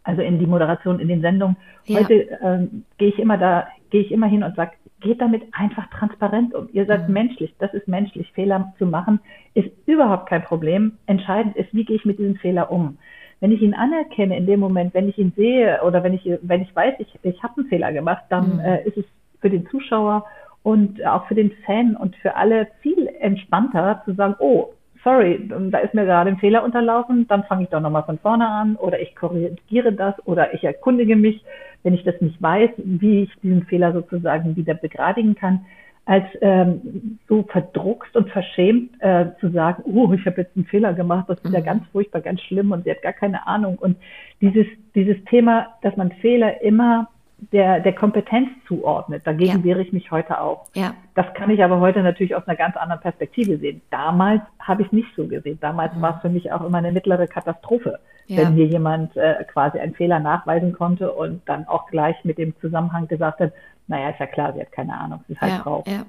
also 0.03 0.23
in 0.23 0.39
die 0.39 0.47
Moderation 0.47 1.01
in 1.01 1.09
den 1.09 1.21
Sendungen. 1.21 1.57
Ja. 1.87 2.01
Heute 2.01 2.15
äh, 2.15 2.67
gehe 2.99 3.09
ich 3.09 3.19
immer 3.19 3.39
da, 3.39 3.69
gehe 3.91 4.03
ich 4.03 4.13
immer 4.13 4.27
hin 4.27 4.43
und 4.43 4.57
sage, 4.57 4.73
geht 5.05 5.21
damit 5.21 5.43
einfach 5.53 5.87
transparent 5.91 6.55
um. 6.55 6.69
Ihr 6.73 6.87
seid 6.87 7.07
mhm. 7.09 7.15
menschlich, 7.15 7.55
das 7.59 7.73
ist 7.75 7.87
menschlich. 7.87 8.33
Fehler 8.33 8.73
zu 8.79 8.87
machen 8.87 9.21
ist 9.53 9.71
überhaupt 9.87 10.29
kein 10.29 10.43
Problem. 10.43 10.99
Entscheidend 11.07 11.55
ist, 11.57 11.73
wie 11.73 11.85
gehe 11.85 11.97
ich 11.97 12.05
mit 12.05 12.19
diesem 12.19 12.37
Fehler 12.37 12.73
um. 12.73 12.99
Wenn 13.41 13.53
ich 13.53 13.61
ihn 13.61 13.75
anerkenne 13.75 14.37
in 14.37 14.47
dem 14.47 14.61
Moment, 14.61 14.95
wenn 14.95 15.09
ich 15.09 15.19
ihn 15.19 15.33
sehe 15.37 15.81
oder 15.83 16.03
wenn 16.03 16.15
ich, 16.15 16.29
wenn 16.43 16.63
ich 16.63 16.75
weiß, 16.75 16.95
ich, 16.99 17.19
ich 17.23 17.43
habe 17.43 17.59
einen 17.59 17.69
Fehler 17.69 17.93
gemacht, 17.93 18.25
dann 18.31 18.55
mhm. 18.55 18.61
äh, 18.61 18.83
ist 18.85 18.97
es 18.97 19.05
für 19.41 19.51
den 19.51 19.69
Zuschauer 19.69 20.25
und 20.63 21.05
auch 21.05 21.27
für 21.27 21.35
den 21.35 21.53
Fan 21.67 21.95
und 21.95 22.17
für 22.17 22.35
alle 22.37 22.69
viel 22.81 23.07
entspannter 23.21 24.03
zu 24.07 24.15
sagen, 24.15 24.35
oh, 24.39 24.73
sorry, 25.05 25.49
da 25.49 25.79
ist 25.79 25.95
mir 25.95 26.07
gerade 26.07 26.31
ein 26.31 26.39
Fehler 26.39 26.65
unterlaufen, 26.65 27.29
dann 27.29 27.45
fange 27.45 27.65
ich 27.65 27.69
doch 27.69 27.81
nochmal 27.81 28.05
von 28.05 28.19
vorne 28.19 28.49
an 28.49 28.77
oder 28.77 29.01
ich 29.01 29.15
korrigiere 29.15 29.93
das 29.93 30.15
oder 30.27 30.55
ich 30.55 30.65
erkundige 30.65 31.15
mich, 31.15 31.45
wenn 31.83 31.95
ich 31.95 32.03
das 32.03 32.21
nicht 32.21 32.41
weiß, 32.43 32.71
wie 32.79 33.25
ich 33.25 33.31
diesen 33.43 33.65
Fehler 33.67 33.93
sozusagen 33.93 34.57
wieder 34.57 34.75
begradigen 34.75 35.35
kann, 35.35 35.67
als 36.07 36.25
ähm, 36.41 37.19
so 37.29 37.45
verdruckst 37.45 38.17
und 38.17 38.31
verschämt 38.31 38.91
äh, 39.01 39.27
zu 39.41 39.51
sagen, 39.51 39.83
oh, 39.87 40.13
ich 40.13 40.25
habe 40.27 40.43
jetzt 40.43 40.57
einen 40.57 40.67
Fehler 40.67 40.93
gemacht, 40.93 41.27
das 41.29 41.39
ist 41.43 41.53
ja 41.53 41.61
mhm. 41.61 41.65
ganz 41.65 41.85
furchtbar, 41.93 42.21
ganz 42.21 42.41
schlimm 42.43 42.73
und 42.73 42.85
sie 42.85 42.91
hat 42.91 43.03
gar 43.03 43.13
keine 43.13 43.47
Ahnung. 43.47 43.77
Und 43.79 43.97
dieses, 44.41 44.67
dieses 44.95 45.23
Thema, 45.27 45.69
dass 45.83 45.97
man 45.97 46.13
Fehler 46.13 46.61
immer 46.63 47.09
der, 47.53 47.81
der 47.81 47.95
Kompetenz 47.95 48.49
zuordnet. 48.67 49.27
Dagegen 49.27 49.59
ja. 49.59 49.65
wehre 49.65 49.83
ich 49.83 49.93
mich 49.93 50.11
heute 50.11 50.41
auch. 50.41 50.67
Ja. 50.75 50.95
Das 51.15 51.27
kann 51.35 51.51
ich 51.51 51.63
aber 51.63 51.81
heute 51.81 52.03
natürlich 52.03 52.35
aus 52.35 52.47
einer 52.47 52.57
ganz 52.57 52.77
anderen 52.77 53.01
Perspektive 53.01 53.59
sehen. 53.59 53.81
Damals 53.91 54.43
habe 54.59 54.83
ich 54.83 54.89
es 54.89 54.93
nicht 54.93 55.09
so 55.17 55.27
gesehen. 55.27 55.59
Damals 55.61 55.95
mhm. 55.95 56.03
war 56.03 56.17
es 56.17 56.23
für 56.23 56.29
mich 56.29 56.53
auch 56.53 56.65
immer 56.65 56.79
eine 56.79 56.93
mittlere 56.93 57.27
Katastrophe, 57.27 57.99
ja. 58.27 58.39
wenn 58.39 58.55
mir 58.55 58.67
jemand 58.67 59.17
äh, 59.17 59.45
quasi 59.45 59.79
einen 59.79 59.95
Fehler 59.95 60.21
nachweisen 60.21 60.73
konnte 60.73 61.13
und 61.13 61.43
dann 61.47 61.67
auch 61.69 61.87
gleich 61.89 62.17
mit 62.25 62.39
dem 62.39 62.55
Zusammenhang 62.61 63.09
gesagt 63.09 63.41
hat, 63.41 63.53
naja, 63.87 64.11
ist 64.11 64.21
ja 64.21 64.27
klar, 64.27 64.53
sie 64.55 64.61
hat 64.61 64.73
keine 64.73 64.99
Ahnung, 64.99 65.21
sie 65.27 65.35
ist 65.35 65.41
halt 65.41 65.53
ja, 65.53 65.59
drauf. 65.59 65.87
Ja. 65.87 66.05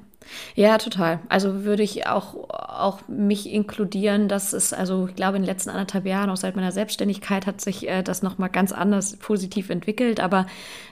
Ja, 0.55 0.77
total. 0.77 1.19
Also 1.29 1.65
würde 1.65 1.83
ich 1.83 2.07
auch, 2.07 2.49
auch 2.49 3.07
mich 3.07 3.51
inkludieren, 3.51 4.27
dass 4.27 4.53
es, 4.53 4.73
also 4.73 5.07
ich 5.07 5.15
glaube, 5.15 5.37
in 5.37 5.43
den 5.43 5.47
letzten 5.47 5.69
anderthalb 5.69 6.05
Jahren, 6.05 6.29
auch 6.29 6.37
seit 6.37 6.55
meiner 6.55 6.71
Selbstständigkeit, 6.71 7.45
hat 7.45 7.61
sich 7.61 7.87
äh, 7.87 8.03
das 8.03 8.23
nochmal 8.23 8.49
ganz 8.49 8.71
anders 8.71 9.17
positiv 9.17 9.69
entwickelt. 9.69 10.19
Aber 10.19 10.45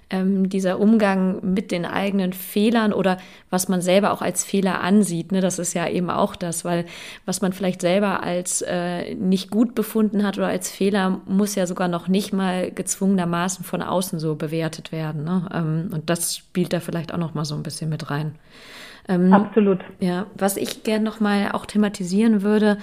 ähm, 0.10 0.50
dieser 0.50 0.80
Umgang 0.80 1.39
mit 1.54 1.72
den 1.72 1.86
eigenen 1.86 2.34
Fehlern 2.34 2.93
oder 2.93 3.17
was 3.50 3.67
man 3.67 3.82
selber 3.82 4.12
auch 4.12 4.22
als 4.22 4.43
Fehler 4.43 4.82
ansieht, 4.82 5.32
ne, 5.32 5.41
das 5.41 5.60
ist 5.60 5.74
ja 5.74 5.88
eben 5.88 6.10
auch 6.10 6.36
das, 6.36 6.65
weil 6.65 6.86
was 7.26 7.41
man 7.41 7.54
vielleicht 7.54 7.82
selber 7.82 8.22
als 8.22 8.62
äh, 8.62 9.15
nicht 9.15 9.50
gut 9.50 9.76
befunden 9.76 10.24
hat 10.24 10.38
oder 10.38 10.48
als 10.48 10.69
Fehler, 10.69 11.22
muss 11.26 11.56
ja 11.56 11.65
sogar 11.65 11.88
noch 11.88 12.08
nicht 12.08 12.34
mal 12.34 12.72
gezwungenermaßen 12.72 13.65
von 13.65 13.82
außen 13.82 14.19
so 14.19 14.36
bewertet 14.36 14.91
werden. 14.91 15.24
Ne? 15.24 15.50
Ähm, 15.54 15.89
und 15.93 16.10
das 16.10 16.36
spielt 16.36 16.74
da 16.74 16.80
vielleicht 16.80 17.13
auch 17.13 17.17
nochmal 17.17 17.46
so 17.46 17.56
ein 17.56 17.63
bisschen 17.63 17.89
mit 17.89 18.10
rein. 18.12 18.36
Ähm, 19.08 19.34
Absolut. 19.34 19.80
Ja, 20.00 20.28
was 20.36 20.58
ich 20.58 20.84
gerne 20.84 21.04
nochmal 21.04 21.52
auch 21.52 21.66
thematisieren 21.66 22.42
würde, 22.42 22.78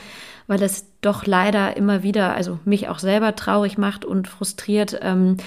weil 0.47 0.63
es 0.63 0.87
doch 1.01 1.27
leider 1.27 1.77
immer 1.77 2.03
wieder, 2.03 2.35
also 2.35 2.59
mich 2.65 2.89
auch 2.89 2.99
selber 2.99 3.37
traurig 3.37 3.79
macht 3.79 4.05
und 4.05 4.29
frustriert, 4.29 4.99
ähm, 5.01 5.39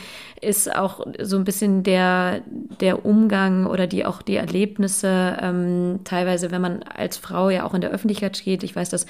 ist 0.42 0.74
auch 0.74 1.06
so 1.22 1.38
ein 1.38 1.44
bisschen 1.44 1.84
der, 1.84 2.42
der 2.80 3.06
Umgang 3.06 3.66
oder 3.66 3.86
die 3.86 4.06
auch 4.06 4.22
die 4.22 4.36
Erlebnisse, 4.36 5.38
ähm, 5.42 6.00
teilweise, 6.06 6.52
wenn 6.52 6.62
man 6.62 6.84
als 6.84 7.18
Frau 7.18 7.50
ja 7.50 7.66
auch 7.66 7.74
in 7.74 7.82
der 7.82 7.92
Öffentlichkeit 7.92 8.38
steht. 8.38 8.64
Ich 8.64 8.76
weiß, 8.76 8.90
dass 8.90 9.06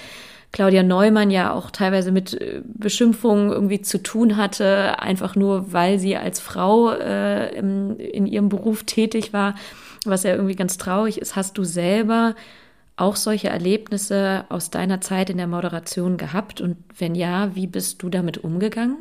Claudia 0.51 0.83
Neumann 0.83 1.31
ja 1.31 1.53
auch 1.53 1.71
teilweise 1.71 2.11
mit 2.11 2.39
äh, 2.39 2.61
Beschimpfungen 2.65 3.51
irgendwie 3.51 3.81
zu 3.81 4.03
tun 4.03 4.35
hatte, 4.35 4.99
einfach 4.99 5.35
nur 5.35 5.71
weil 5.73 5.97
sie 5.97 6.17
als 6.17 6.39
Frau 6.39 6.91
äh, 6.91 7.55
in, 7.55 7.97
in 7.97 8.27
ihrem 8.27 8.49
Beruf 8.49 8.83
tätig 8.83 9.31
war 9.31 9.55
was 10.07 10.23
ja 10.23 10.31
irgendwie 10.31 10.55
ganz 10.55 10.77
traurig 10.77 11.19
ist, 11.19 11.35
hast 11.35 11.57
du 11.57 11.63
selber 11.63 12.35
auch 12.95 13.15
solche 13.15 13.49
Erlebnisse 13.49 14.45
aus 14.49 14.69
deiner 14.69 15.01
Zeit 15.01 15.29
in 15.29 15.37
der 15.37 15.47
Moderation 15.47 16.17
gehabt? 16.17 16.61
Und 16.61 16.77
wenn 16.97 17.15
ja, 17.15 17.55
wie 17.55 17.67
bist 17.67 18.03
du 18.03 18.09
damit 18.09 18.37
umgegangen? 18.37 18.97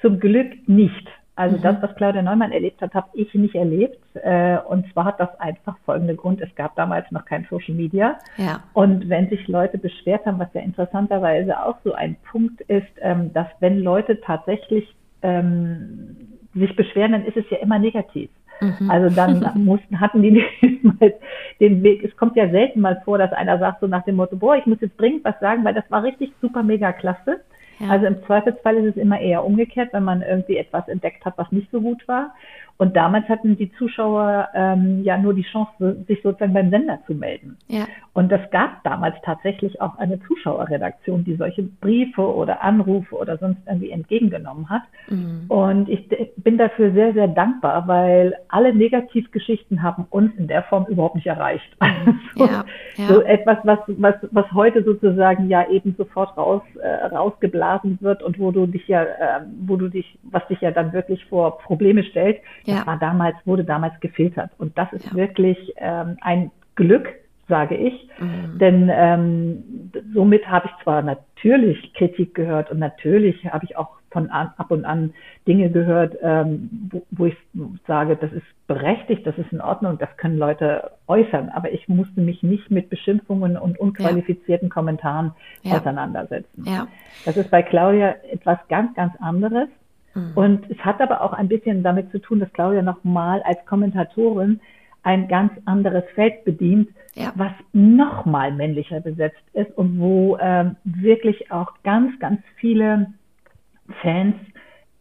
Zum 0.00 0.20
Glück 0.20 0.68
nicht. 0.68 1.08
Also 1.38 1.56
mhm. 1.56 1.62
das, 1.62 1.76
was 1.82 1.94
Claudia 1.94 2.20
Neumann 2.20 2.50
erlebt 2.50 2.80
hat, 2.80 2.94
habe 2.94 3.08
ich 3.14 3.32
nicht 3.34 3.54
erlebt. 3.54 3.98
Äh, 4.14 4.58
und 4.68 4.92
zwar 4.92 5.04
hat 5.04 5.20
das 5.20 5.38
einfach 5.38 5.76
folgende 5.84 6.16
Grund. 6.16 6.40
Es 6.40 6.52
gab 6.56 6.74
damals 6.74 7.08
noch 7.12 7.24
kein 7.24 7.46
Social 7.48 7.74
Media. 7.74 8.18
Ja. 8.36 8.64
Und 8.72 9.08
wenn 9.08 9.28
sich 9.28 9.46
Leute 9.46 9.78
beschwert 9.78 10.26
haben, 10.26 10.40
was 10.40 10.52
ja 10.52 10.62
interessanterweise 10.62 11.60
auch 11.62 11.76
so 11.84 11.92
ein 11.92 12.16
Punkt 12.28 12.60
ist, 12.62 12.88
ähm, 13.00 13.32
dass 13.34 13.46
wenn 13.60 13.78
Leute 13.78 14.20
tatsächlich 14.20 14.92
ähm, 15.22 16.16
sich 16.54 16.74
beschweren, 16.74 17.12
dann 17.12 17.24
ist 17.24 17.36
es 17.36 17.44
ja 17.50 17.58
immer 17.58 17.78
negativ. 17.78 18.30
Mhm. 18.60 18.90
Also 18.90 19.14
dann 19.14 19.50
mussten, 19.64 20.00
hatten 20.00 20.22
die 20.22 20.44
den 21.60 21.82
Weg. 21.82 22.04
Es 22.04 22.16
kommt 22.16 22.36
ja 22.36 22.48
selten 22.50 22.80
mal 22.80 23.00
vor, 23.04 23.18
dass 23.18 23.32
einer 23.32 23.58
sagt 23.58 23.80
so 23.80 23.86
nach 23.86 24.04
dem 24.04 24.16
Motto, 24.16 24.36
boah, 24.36 24.56
ich 24.56 24.66
muss 24.66 24.80
jetzt 24.80 25.00
dringend 25.00 25.24
was 25.24 25.38
sagen, 25.40 25.64
weil 25.64 25.74
das 25.74 25.90
war 25.90 26.02
richtig 26.02 26.32
super 26.40 26.62
mega 26.62 26.92
klasse. 26.92 27.40
Ja. 27.80 27.90
Also 27.90 28.06
im 28.06 28.22
Zweifelsfall 28.24 28.76
ist 28.76 28.96
es 28.96 29.02
immer 29.02 29.20
eher 29.20 29.44
umgekehrt, 29.44 29.92
wenn 29.92 30.02
man 30.02 30.22
irgendwie 30.22 30.56
etwas 30.56 30.88
entdeckt 30.88 31.24
hat, 31.24 31.34
was 31.36 31.52
nicht 31.52 31.70
so 31.70 31.80
gut 31.80 32.06
war. 32.08 32.34
Und 32.78 32.94
damals 32.96 33.28
hatten 33.28 33.56
die 33.56 33.72
Zuschauer 33.72 34.48
ähm, 34.54 35.02
ja 35.02 35.18
nur 35.18 35.34
die 35.34 35.42
Chance, 35.42 35.96
sich 36.06 36.22
sozusagen 36.22 36.52
beim 36.52 36.70
Sender 36.70 37.00
zu 37.08 37.14
melden. 37.14 37.56
Ja. 37.66 37.86
Und 38.12 38.30
es 38.30 38.50
gab 38.50 38.82
damals 38.84 39.16
tatsächlich 39.24 39.80
auch 39.80 39.98
eine 39.98 40.20
Zuschauerredaktion, 40.20 41.24
die 41.24 41.34
solche 41.34 41.64
Briefe 41.64 42.22
oder 42.22 42.62
Anrufe 42.62 43.16
oder 43.16 43.36
sonst 43.38 43.60
irgendwie 43.66 43.90
entgegengenommen 43.90 44.68
hat. 44.68 44.82
Mhm. 45.08 45.44
Und 45.48 45.88
ich 45.88 46.08
bin 46.36 46.56
dafür 46.56 46.92
sehr, 46.92 47.12
sehr 47.14 47.26
dankbar, 47.26 47.88
weil 47.88 48.34
alle 48.48 48.72
Negativgeschichten 48.72 49.82
haben 49.82 50.06
uns 50.10 50.32
in 50.36 50.46
der 50.46 50.62
Form 50.64 50.86
überhaupt 50.86 51.16
nicht 51.16 51.26
erreicht. 51.26 51.76
Mhm. 51.80 52.20
so, 52.36 52.46
ja. 52.46 52.64
Ja. 52.96 53.06
so, 53.08 53.22
etwas, 53.22 53.58
was, 53.64 53.78
was, 53.88 54.14
was 54.30 54.52
heute 54.52 54.84
sozusagen 54.84 55.48
ja 55.48 55.68
eben 55.68 55.96
sofort 55.98 56.36
raus, 56.36 56.62
äh, 56.80 57.06
rausgeblasen 57.06 57.98
wird 58.00 58.22
und 58.22 58.38
wo 58.38 58.52
du 58.52 58.66
dich 58.66 58.86
ja, 58.86 59.02
äh, 59.02 59.40
wo 59.66 59.76
du 59.76 59.88
dich, 59.88 60.18
was 60.22 60.46
dich 60.46 60.60
ja 60.60 60.70
dann 60.70 60.92
wirklich 60.92 61.24
vor 61.26 61.58
Probleme 61.58 62.04
stellt, 62.04 62.38
ja. 62.68 62.76
Das 62.76 62.86
war 62.86 62.98
damals, 62.98 63.36
wurde 63.46 63.64
damals 63.64 63.98
gefiltert. 64.00 64.50
Und 64.58 64.76
das 64.76 64.92
ist 64.92 65.06
ja. 65.06 65.14
wirklich 65.14 65.72
ähm, 65.78 66.18
ein 66.20 66.50
Glück, 66.74 67.08
sage 67.48 67.76
ich. 67.76 68.08
Mhm. 68.18 68.58
Denn 68.58 68.90
ähm, 68.92 69.90
somit 70.12 70.46
habe 70.48 70.68
ich 70.68 70.84
zwar 70.84 71.00
natürlich 71.02 71.94
Kritik 71.94 72.34
gehört 72.34 72.70
und 72.70 72.78
natürlich 72.78 73.42
habe 73.46 73.64
ich 73.64 73.76
auch 73.76 73.98
von 74.10 74.30
an, 74.30 74.52
ab 74.56 74.70
und 74.70 74.84
an 74.84 75.14
Dinge 75.46 75.70
gehört, 75.70 76.16
ähm, 76.22 76.88
wo, 76.90 77.02
wo 77.10 77.26
ich 77.26 77.36
sage, 77.86 78.16
das 78.16 78.32
ist 78.32 78.46
berechtigt, 78.66 79.26
das 79.26 79.36
ist 79.38 79.52
in 79.52 79.60
Ordnung, 79.60 79.98
das 79.98 80.14
können 80.16 80.38
Leute 80.38 80.92
äußern. 81.06 81.48
Aber 81.50 81.72
ich 81.72 81.88
musste 81.88 82.20
mich 82.20 82.42
nicht 82.42 82.70
mit 82.70 82.90
Beschimpfungen 82.90 83.56
und 83.56 83.78
unqualifizierten 83.78 84.68
ja. 84.68 84.74
Kommentaren 84.74 85.32
ja. 85.62 85.76
auseinandersetzen. 85.76 86.64
Ja. 86.66 86.86
Das 87.24 87.36
ist 87.36 87.50
bei 87.50 87.62
Claudia 87.62 88.14
etwas 88.30 88.58
ganz, 88.68 88.94
ganz 88.94 89.14
anderes. 89.20 89.68
Mhm. 90.18 90.32
Und 90.34 90.70
es 90.70 90.78
hat 90.78 91.00
aber 91.00 91.22
auch 91.22 91.32
ein 91.32 91.48
bisschen 91.48 91.82
damit 91.82 92.10
zu 92.10 92.18
tun, 92.20 92.40
dass 92.40 92.52
Claudia 92.52 92.82
nochmal 92.82 93.42
als 93.42 93.64
Kommentatorin 93.66 94.60
ein 95.02 95.28
ganz 95.28 95.52
anderes 95.64 96.04
Feld 96.14 96.44
bedient, 96.44 96.90
ja. 97.14 97.32
was 97.34 97.52
nochmal 97.72 98.52
männlicher 98.52 99.00
besetzt 99.00 99.42
ist 99.52 99.70
und 99.76 99.98
wo 99.98 100.36
ähm, 100.40 100.76
wirklich 100.84 101.50
auch 101.50 101.72
ganz, 101.82 102.18
ganz 102.18 102.40
viele 102.56 103.06
Fans 104.02 104.34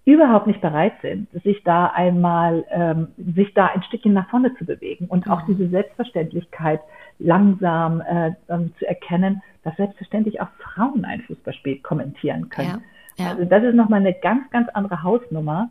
überhaupt 0.06 0.48
nicht 0.48 0.62
bereit 0.62 0.94
sind, 1.02 1.28
sich 1.44 1.62
da 1.66 1.88
einmal, 1.88 2.64
ähm, 2.72 3.10
sich 3.36 3.54
da 3.54 3.66
ein 3.68 3.84
Stückchen 3.84 4.14
nach 4.14 4.30
vorne 4.30 4.56
zu 4.56 4.64
bewegen 4.64 5.08
und 5.08 5.30
auch 5.30 5.46
mhm. 5.46 5.58
diese 5.58 5.70
Selbstverständlichkeit 5.70 6.80
langsam 7.20 8.00
äh, 8.00 8.32
ähm, 8.48 8.74
zu 8.80 8.88
erkennen, 8.88 9.42
dass 9.64 9.76
selbstverständlich 9.76 10.40
auch 10.40 10.48
Frauen 10.60 11.04
ein 11.04 11.22
Fußballspiel 11.24 11.80
kommentieren 11.80 12.48
können. 12.48 12.70
Ja. 12.70 12.80
Ja. 13.18 13.32
Also 13.32 13.46
das 13.46 13.64
ist 13.64 13.76
nochmal 13.76 14.02
eine 14.02 14.14
ganz, 14.14 14.50
ganz 14.52 14.70
andere 14.70 15.04
Hausnummer. 15.04 15.70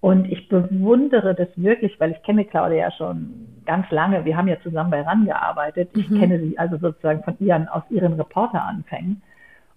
Und 0.00 0.30
ich 0.30 0.48
bewundere 0.48 1.34
das 1.34 1.48
wirklich, 1.56 1.98
weil 1.98 2.12
ich 2.12 2.22
kenne 2.22 2.44
Claudia 2.44 2.76
ja 2.76 2.90
schon 2.92 3.48
ganz 3.64 3.90
lange. 3.90 4.24
Wir 4.24 4.36
haben 4.36 4.46
ja 4.46 4.60
zusammen 4.62 4.90
bei 4.90 5.02
RAN 5.02 5.24
gearbeitet. 5.24 5.90
Ich 5.96 6.08
mhm. 6.10 6.20
kenne 6.20 6.38
sie 6.40 6.58
also 6.58 6.76
sozusagen 6.76 7.22
von 7.24 7.34
ihren, 7.40 7.66
aus 7.68 7.82
ihren 7.90 8.12
Reporteranfängen. 8.12 9.22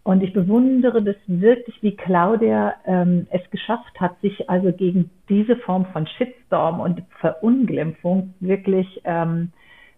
Und 0.04 0.24
ich 0.24 0.34
bewundere 0.34 1.02
das 1.04 1.16
wirklich, 1.28 1.82
wie 1.82 1.96
Claudia 1.96 2.76
ähm, 2.86 3.28
es 3.32 3.42
geschafft 3.52 4.00
hat, 4.00 4.20
sich 4.22 4.50
also 4.50 4.72
gegen 4.72 5.10
diese 5.28 5.56
Form 5.58 5.86
von 5.88 6.08
Shitstorm 6.08 6.80
und 6.80 7.04
Verunglimpfung 7.20 8.34
wirklich 8.40 9.02
ähm, 9.04 9.52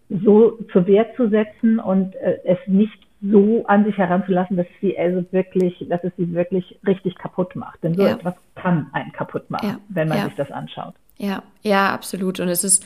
so 0.08 0.58
zur 0.72 0.86
Wehr 0.86 1.14
zu 1.16 1.28
setzen 1.28 1.78
und 1.78 2.14
äh, 2.16 2.38
es 2.44 2.58
nicht 2.66 2.98
so 3.22 3.64
an 3.66 3.84
sich 3.84 3.96
heranzulassen, 3.96 4.56
dass 4.56 4.66
sie 4.80 4.98
also 4.98 5.24
wirklich, 5.30 5.86
dass 5.88 6.02
es 6.02 6.12
sie 6.16 6.32
wirklich 6.34 6.78
richtig 6.86 7.16
kaputt 7.16 7.54
macht. 7.54 7.82
Denn 7.82 7.94
so 7.94 8.02
ja. 8.02 8.14
etwas 8.14 8.34
kann 8.56 8.88
einen 8.92 9.12
kaputt 9.12 9.48
machen, 9.50 9.68
ja. 9.68 9.78
wenn 9.88 10.08
man 10.08 10.18
ja. 10.18 10.24
sich 10.24 10.34
das 10.34 10.50
anschaut. 10.50 10.94
Ja, 11.18 11.42
ja, 11.62 11.92
absolut. 11.92 12.40
Und 12.40 12.48
es 12.48 12.64
ist 12.64 12.84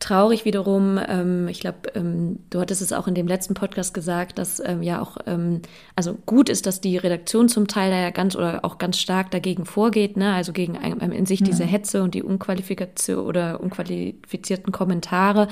traurig 0.00 0.44
wiederum, 0.44 1.00
ähm, 1.08 1.48
ich 1.48 1.60
glaube, 1.60 1.90
ähm, 1.94 2.40
du 2.50 2.60
hattest 2.60 2.82
es 2.82 2.92
auch 2.92 3.06
in 3.06 3.14
dem 3.14 3.26
letzten 3.26 3.54
Podcast 3.54 3.94
gesagt, 3.94 4.38
dass 4.38 4.60
ähm, 4.60 4.82
ja 4.82 5.00
auch, 5.00 5.16
ähm, 5.26 5.62
also 5.96 6.14
gut 6.26 6.48
ist, 6.48 6.66
dass 6.66 6.80
die 6.80 6.98
Redaktion 6.98 7.48
zum 7.48 7.68
Teil 7.68 7.90
da 7.90 7.98
ja 7.98 8.10
ganz 8.10 8.36
oder 8.36 8.64
auch 8.64 8.78
ganz 8.78 8.98
stark 8.98 9.30
dagegen 9.30 9.64
vorgeht, 9.64 10.16
ne? 10.16 10.34
also 10.34 10.52
gegen 10.52 10.76
ähm, 10.82 11.12
in 11.12 11.26
sich 11.26 11.42
diese 11.42 11.64
Hetze 11.64 12.02
und 12.02 12.14
die 12.14 12.22
Unqualifikation 12.22 13.24
oder 13.24 13.60
unqualifizierten 13.60 14.72
Kommentare. 14.72 15.48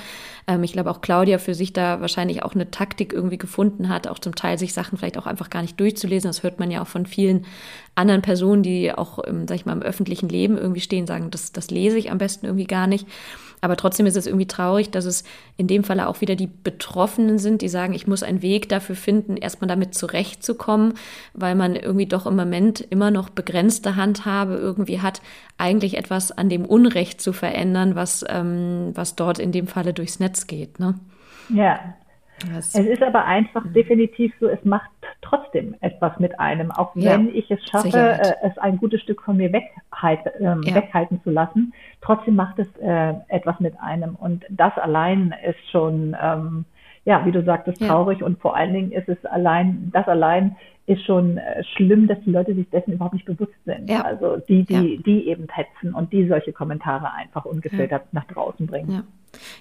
Ähm, 0.46 0.62
ich 0.64 0.72
glaube 0.72 0.90
auch 0.90 1.00
Claudia 1.00 1.38
für 1.38 1.54
sich 1.54 1.72
da 1.72 2.00
wahrscheinlich 2.00 2.42
auch 2.42 2.54
eine 2.54 2.70
Taktik 2.70 3.12
irgendwie 3.12 3.38
gefunden 3.38 3.88
hat, 3.88 4.06
auch 4.06 4.18
zum 4.18 4.34
Teil 4.34 4.58
sich 4.58 4.74
Sachen 4.74 4.98
vielleicht 4.98 5.18
auch 5.18 5.26
einfach 5.26 5.48
gar 5.48 5.62
nicht 5.62 5.80
durchzulesen. 5.80 6.28
Das 6.28 6.42
hört 6.42 6.60
man 6.60 6.70
ja 6.70 6.82
auch 6.82 6.88
von 6.88 7.06
vielen 7.06 7.46
anderen 7.94 8.22
Personen, 8.22 8.62
die 8.62 8.92
auch, 8.92 9.18
sag 9.46 9.54
ich 9.54 9.66
mal, 9.66 9.72
im 9.72 9.82
öffentlichen 9.82 10.28
Leben 10.28 10.56
irgendwie 10.56 10.80
stehen, 10.80 11.06
sagen, 11.06 11.30
das, 11.30 11.52
das 11.52 11.70
lese 11.70 11.98
ich 11.98 12.10
am 12.10 12.18
besten 12.18 12.46
irgendwie 12.46 12.66
gar 12.66 12.86
nicht. 12.86 13.06
Aber 13.62 13.76
trotzdem 13.76 14.06
ist 14.06 14.16
es 14.16 14.26
irgendwie 14.26 14.48
traurig, 14.48 14.90
dass 14.90 15.04
es 15.04 15.22
in 15.56 15.68
dem 15.68 15.84
Falle 15.84 16.08
auch 16.08 16.20
wieder 16.20 16.34
die 16.34 16.48
Betroffenen 16.48 17.38
sind, 17.38 17.62
die 17.62 17.68
sagen, 17.68 17.94
ich 17.94 18.08
muss 18.08 18.24
einen 18.24 18.42
Weg 18.42 18.68
dafür 18.68 18.96
finden, 18.96 19.36
erstmal 19.36 19.68
damit 19.68 19.94
zurechtzukommen, 19.94 20.94
weil 21.32 21.54
man 21.54 21.76
irgendwie 21.76 22.06
doch 22.06 22.26
im 22.26 22.34
Moment 22.34 22.80
immer 22.80 23.12
noch 23.12 23.30
begrenzte 23.30 23.94
Handhabe 23.94 24.54
irgendwie 24.54 25.00
hat, 25.00 25.22
eigentlich 25.58 25.96
etwas 25.96 26.32
an 26.36 26.48
dem 26.48 26.64
Unrecht 26.64 27.20
zu 27.20 27.32
verändern, 27.32 27.94
was, 27.94 28.24
ähm, 28.28 28.90
was 28.94 29.14
dort 29.14 29.38
in 29.38 29.52
dem 29.52 29.68
Falle 29.68 29.94
durchs 29.94 30.18
Netz 30.18 30.48
geht. 30.48 30.80
Ne? 30.80 30.96
Ja, 31.48 31.94
das 32.52 32.74
es 32.74 32.86
ist 32.86 33.02
aber 33.02 33.26
einfach 33.26 33.64
mhm. 33.64 33.74
definitiv 33.74 34.32
so, 34.40 34.48
es 34.48 34.64
macht 34.64 34.90
trotzdem 35.22 35.76
etwas 35.80 36.18
mit 36.18 36.38
einem, 36.38 36.70
auch 36.70 36.94
wenn 36.94 37.28
ja, 37.28 37.32
ich 37.32 37.50
es 37.50 37.64
schaffe, 37.68 37.96
äh, 37.96 38.34
es 38.42 38.58
ein 38.58 38.76
gutes 38.76 39.00
Stück 39.00 39.22
von 39.22 39.36
mir 39.36 39.52
weghalt, 39.52 40.20
ähm, 40.40 40.62
ja. 40.64 40.74
weghalten 40.74 41.22
zu 41.22 41.30
lassen. 41.30 41.72
Trotzdem 42.02 42.36
macht 42.36 42.58
es 42.58 42.68
äh, 42.78 43.14
etwas 43.28 43.58
mit 43.60 43.80
einem 43.80 44.16
und 44.16 44.44
das 44.50 44.76
allein 44.76 45.34
ist 45.48 45.70
schon, 45.70 46.16
ähm, 46.20 46.64
ja, 47.04 47.24
wie 47.24 47.32
du 47.32 47.42
sagtest, 47.42 47.80
traurig 47.80 48.20
ja. 48.20 48.26
und 48.26 48.40
vor 48.40 48.56
allen 48.56 48.74
Dingen 48.74 48.92
ist 48.92 49.08
es 49.08 49.24
allein, 49.24 49.90
das 49.92 50.06
allein 50.06 50.56
ist 50.86 51.04
schon 51.04 51.38
äh, 51.38 51.62
schlimm, 51.76 52.08
dass 52.08 52.18
die 52.24 52.30
Leute 52.30 52.54
sich 52.54 52.68
dessen 52.70 52.92
überhaupt 52.92 53.14
nicht 53.14 53.26
bewusst 53.26 53.52
sind. 53.64 53.88
Ja. 53.88 54.02
Also 54.02 54.38
die, 54.48 54.64
die, 54.64 55.02
die 55.02 55.28
eben 55.28 55.46
hetzen 55.48 55.94
und 55.94 56.12
die 56.12 56.26
solche 56.26 56.52
Kommentare 56.52 57.12
einfach 57.12 57.44
ungefiltert 57.44 58.12
nach 58.12 58.24
draußen 58.24 58.66
bringen. 58.66 59.04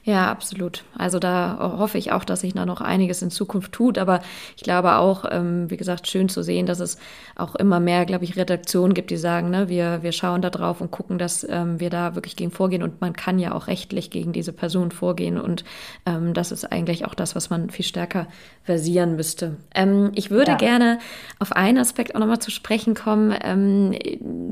Ja, 0.03 0.31
absolut. 0.31 0.83
Also 0.97 1.19
da 1.19 1.75
hoffe 1.77 1.97
ich 1.97 2.11
auch, 2.11 2.23
dass 2.23 2.41
sich 2.41 2.53
da 2.53 2.65
noch 2.65 2.81
einiges 2.81 3.21
in 3.21 3.29
Zukunft 3.29 3.71
tut. 3.71 3.97
Aber 3.97 4.21
ich 4.57 4.63
glaube 4.63 4.95
auch, 4.95 5.25
ähm, 5.29 5.69
wie 5.69 5.77
gesagt, 5.77 6.07
schön 6.07 6.29
zu 6.29 6.43
sehen, 6.43 6.65
dass 6.65 6.79
es 6.79 6.97
auch 7.35 7.55
immer 7.55 7.79
mehr, 7.79 8.05
glaube 8.05 8.23
ich, 8.23 8.35
Redaktionen 8.35 8.93
gibt, 8.93 9.11
die 9.11 9.17
sagen, 9.17 9.49
ne, 9.49 9.69
wir, 9.69 10.03
wir 10.03 10.11
schauen 10.11 10.41
da 10.41 10.49
drauf 10.49 10.81
und 10.81 10.91
gucken, 10.91 11.17
dass 11.17 11.47
ähm, 11.49 11.79
wir 11.79 11.89
da 11.89 12.15
wirklich 12.15 12.35
gegen 12.35 12.51
vorgehen. 12.51 12.83
Und 12.83 13.01
man 13.01 13.13
kann 13.13 13.39
ja 13.39 13.53
auch 13.53 13.67
rechtlich 13.67 14.09
gegen 14.09 14.33
diese 14.33 14.53
Person 14.53 14.91
vorgehen. 14.91 15.39
Und 15.39 15.63
ähm, 16.05 16.33
das 16.33 16.51
ist 16.51 16.71
eigentlich 16.71 17.05
auch 17.05 17.13
das, 17.13 17.35
was 17.35 17.49
man 17.49 17.69
viel 17.69 17.85
stärker 17.85 18.27
versieren 18.63 19.15
müsste. 19.15 19.57
Ähm, 19.73 20.11
ich 20.15 20.31
würde 20.31 20.51
ja. 20.51 20.57
gerne 20.57 20.99
auf 21.39 21.51
einen 21.51 21.77
Aspekt 21.77 22.15
auch 22.15 22.19
nochmal 22.19 22.39
zu 22.39 22.51
sprechen 22.51 22.93
kommen, 22.93 23.35
ähm, 23.41 23.93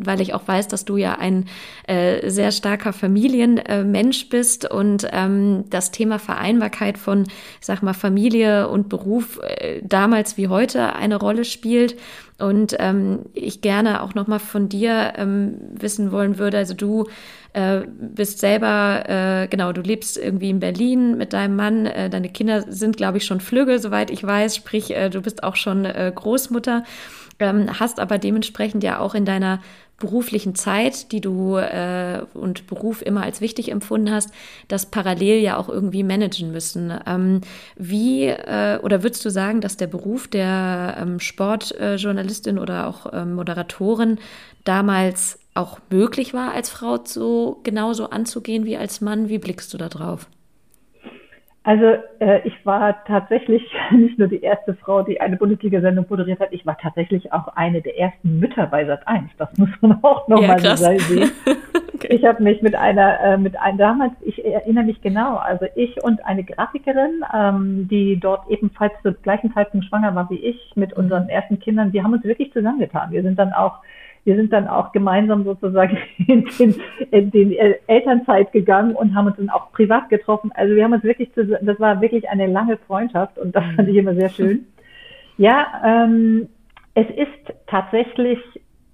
weil 0.03 0.21
ich 0.21 0.33
auch 0.33 0.47
weiß, 0.47 0.67
dass 0.67 0.85
du 0.85 0.97
ja 0.97 1.17
ein 1.17 1.45
äh, 1.87 2.29
sehr 2.29 2.51
starker 2.51 2.93
Familienmensch 2.93 4.23
äh, 4.23 4.27
bist 4.29 4.69
und 4.69 5.07
ähm, 5.11 5.65
das 5.69 5.91
Thema 5.91 6.19
Vereinbarkeit 6.19 6.97
von, 6.97 7.23
ich 7.23 7.65
sag 7.65 7.83
mal, 7.83 7.93
Familie 7.93 8.69
und 8.69 8.89
Beruf 8.89 9.39
äh, 9.43 9.81
damals 9.83 10.37
wie 10.37 10.47
heute 10.47 10.95
eine 10.95 11.15
Rolle 11.15 11.45
spielt. 11.45 11.95
Und 12.39 12.75
ähm, 12.80 13.25
ich 13.34 13.62
gerne 13.62 14.02
auch 14.02 14.15
nochmal 14.15 14.39
von 14.39 14.69
dir 14.69 15.13
ähm, 15.17 15.58
wissen 15.73 16.12
wollen 16.12 16.38
würde, 16.38 16.58
also 16.58 16.73
du 16.73 17.08
äh, 17.54 17.82
bist 17.88 18.39
selber, 18.39 19.04
äh, 19.08 19.47
genau, 19.47 19.71
du 19.71 19.82
lebst 19.82 20.17
irgendwie 20.17 20.49
in 20.49 20.60
Berlin 20.60 21.17
mit 21.17 21.34
deinem 21.34 21.56
Mann, 21.56 21.86
äh, 21.86 22.10
deine 22.10 22.30
Kinder 22.30 22.71
sind, 22.71 22.97
glaube 22.97 23.17
ich, 23.17 23.25
schon 23.25 23.39
Flügge, 23.39 23.80
soweit 23.80 24.12
ich 24.12 24.23
weiß, 24.23 24.56
sprich, 24.56 24.95
äh, 24.95 25.10
du 25.10 25.21
bist 25.21 25.43
auch 25.43 25.56
schon 25.56 25.86
äh, 25.86 26.12
Großmutter, 26.13 26.84
ähm, 27.39 27.80
hast 27.80 27.99
aber 27.99 28.17
dementsprechend 28.17 28.84
ja 28.84 28.99
auch 28.99 29.15
in 29.15 29.25
deiner 29.25 29.60
beruflichen 29.99 30.55
Zeit, 30.55 31.12
die 31.12 31.21
du 31.21 31.57
äh, 31.57 32.21
und 32.33 32.67
Beruf 32.67 33.01
immer 33.01 33.23
als 33.23 33.41
wichtig 33.41 33.71
empfunden 33.71 34.12
hast, 34.12 34.31
das 34.67 34.85
parallel 34.85 35.39
ja 35.41 35.57
auch 35.57 35.69
irgendwie 35.69 36.03
managen 36.03 36.51
müssen. 36.51 36.93
Ähm, 37.05 37.41
wie 37.75 38.25
äh, 38.25 38.79
oder 38.81 39.03
würdest 39.03 39.23
du 39.25 39.29
sagen, 39.29 39.62
dass 39.62 39.77
der 39.77 39.88
Beruf 39.88 40.27
der 40.27 40.97
ähm, 40.99 41.19
Sportjournalistin 41.19 42.57
äh, 42.57 42.59
oder 42.59 42.88
auch 42.88 43.07
ähm, 43.13 43.33
Moderatorin 43.33 44.19
damals 44.63 45.39
auch 45.53 45.79
möglich 45.89 46.33
war, 46.33 46.53
als 46.53 46.69
Frau 46.69 46.99
so 47.03 47.59
genauso 47.63 48.09
anzugehen 48.09 48.65
wie 48.65 48.77
als 48.77 49.01
Mann? 49.01 49.29
Wie 49.29 49.39
blickst 49.39 49.73
du 49.73 49.77
da 49.77 49.89
drauf? 49.89 50.27
Also 51.63 51.85
äh, 52.19 52.39
ich 52.45 52.65
war 52.65 53.03
tatsächlich 53.03 53.61
nicht 53.91 54.17
nur 54.17 54.27
die 54.27 54.41
erste 54.41 54.75
Frau, 54.75 55.01
die 55.01 55.19
eine 55.19 55.35
Bundesliga-Sendung 55.35 56.05
moderiert 56.09 56.39
hat, 56.39 56.49
ich 56.51 56.65
war 56.65 56.77
tatsächlich 56.77 57.33
auch 57.33 57.49
eine 57.49 57.81
der 57.81 57.99
ersten 57.99 58.39
Mütter 58.39 58.65
bei 58.67 58.85
Sat 58.85 59.05
1. 59.07 59.29
Das 59.37 59.49
muss 59.57 59.69
man 59.81 59.99
auch 60.03 60.27
nochmal 60.27 60.61
ja, 60.61 60.77
sehen. 60.77 61.31
okay. 61.93 62.07
Ich 62.11 62.25
habe 62.25 62.41
mich 62.41 62.61
mit 62.61 62.75
einer, 62.75 63.19
äh, 63.19 63.37
mit 63.37 63.59
einem 63.59 63.77
damals, 63.77 64.13
ich 64.21 64.43
erinnere 64.43 64.85
mich 64.85 65.01
genau, 65.01 65.35
also 65.35 65.65
ich 65.75 66.01
und 66.01 66.25
eine 66.25 66.45
Grafikerin, 66.45 67.23
ähm, 67.33 67.87
die 67.89 68.17
dort 68.17 68.49
ebenfalls 68.49 68.93
zur 69.03 69.11
gleichen 69.13 69.53
Zeitpunkt 69.53 69.85
schwanger 69.87 70.15
war 70.15 70.29
wie 70.29 70.39
ich, 70.39 70.71
mit 70.75 70.93
unseren 70.93 71.27
ersten 71.27 71.59
Kindern, 71.59 71.91
wir 71.91 72.03
haben 72.03 72.13
uns 72.13 72.23
wirklich 72.23 72.53
zusammengetan. 72.53 73.11
Wir 73.11 73.21
sind 73.21 73.37
dann 73.37 73.51
auch 73.51 73.79
wir 74.25 74.36
sind 74.36 74.53
dann 74.53 74.67
auch 74.67 74.91
gemeinsam 74.91 75.43
sozusagen 75.43 75.97
in 76.27 76.45
den, 76.58 76.75
in 77.12 77.32
den 77.32 77.53
Elternzeit 77.88 78.51
gegangen 78.51 78.95
und 78.95 79.15
haben 79.15 79.27
uns 79.27 79.38
dann 79.38 79.49
auch 79.49 79.71
privat 79.71 80.10
getroffen. 80.10 80.51
Also 80.55 80.75
wir 80.75 80.84
haben 80.84 80.93
uns 80.93 81.03
wirklich, 81.03 81.29
das 81.36 81.79
war 81.79 82.01
wirklich 82.01 82.29
eine 82.29 82.47
lange 82.47 82.77
Freundschaft 82.77 83.38
und 83.38 83.55
das 83.55 83.63
fand 83.75 83.89
ich 83.89 83.95
immer 83.95 84.15
sehr 84.15 84.29
schön. 84.29 84.65
Ja, 85.38 85.67
ähm, 85.86 86.49
es 86.95 87.08
ist 87.12 87.55
tatsächlich 87.67 88.39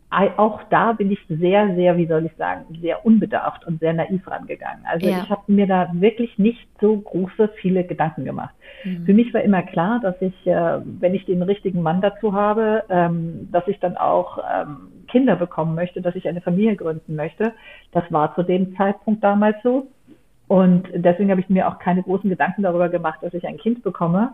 auch 0.09 0.61
da 0.69 0.93
bin 0.93 1.11
ich 1.11 1.19
sehr, 1.27 1.75
sehr, 1.75 1.97
wie 1.97 2.07
soll 2.07 2.25
ich 2.25 2.35
sagen, 2.37 2.65
sehr 2.81 3.05
unbedarft 3.05 3.65
und 3.65 3.79
sehr 3.79 3.93
naiv 3.93 4.25
rangegangen. 4.27 4.85
Also 4.85 5.07
ja. 5.07 5.21
ich 5.21 5.29
habe 5.29 5.51
mir 5.51 5.67
da 5.67 5.89
wirklich 5.93 6.37
nicht 6.37 6.67
so 6.79 6.97
große, 6.97 7.49
viele 7.59 7.83
Gedanken 7.83 8.23
gemacht. 8.23 8.55
Mhm. 8.83 9.05
Für 9.05 9.13
mich 9.13 9.33
war 9.33 9.41
immer 9.41 9.63
klar, 9.63 9.99
dass 10.01 10.15
ich, 10.21 10.47
äh, 10.47 10.79
wenn 10.99 11.15
ich 11.15 11.25
den 11.25 11.41
richtigen 11.41 11.81
Mann 11.81 12.01
dazu 12.01 12.33
habe, 12.33 12.83
ähm, 12.89 13.49
dass 13.51 13.67
ich 13.67 13.79
dann 13.79 13.97
auch 13.97 14.37
ähm, 14.37 14.87
Kinder 15.07 15.35
bekommen 15.35 15.75
möchte, 15.75 16.01
dass 16.01 16.15
ich 16.15 16.27
eine 16.27 16.41
Familie 16.41 16.75
gründen 16.75 17.15
möchte. 17.15 17.53
Das 17.91 18.03
war 18.09 18.33
zu 18.35 18.43
dem 18.43 18.75
Zeitpunkt 18.77 19.23
damals 19.23 19.57
so. 19.63 19.87
Und 20.47 20.87
deswegen 20.93 21.31
habe 21.31 21.41
ich 21.41 21.49
mir 21.49 21.67
auch 21.67 21.79
keine 21.79 22.03
großen 22.03 22.29
Gedanken 22.29 22.63
darüber 22.63 22.89
gemacht, 22.89 23.19
dass 23.21 23.33
ich 23.33 23.47
ein 23.47 23.57
Kind 23.57 23.83
bekomme. 23.83 24.33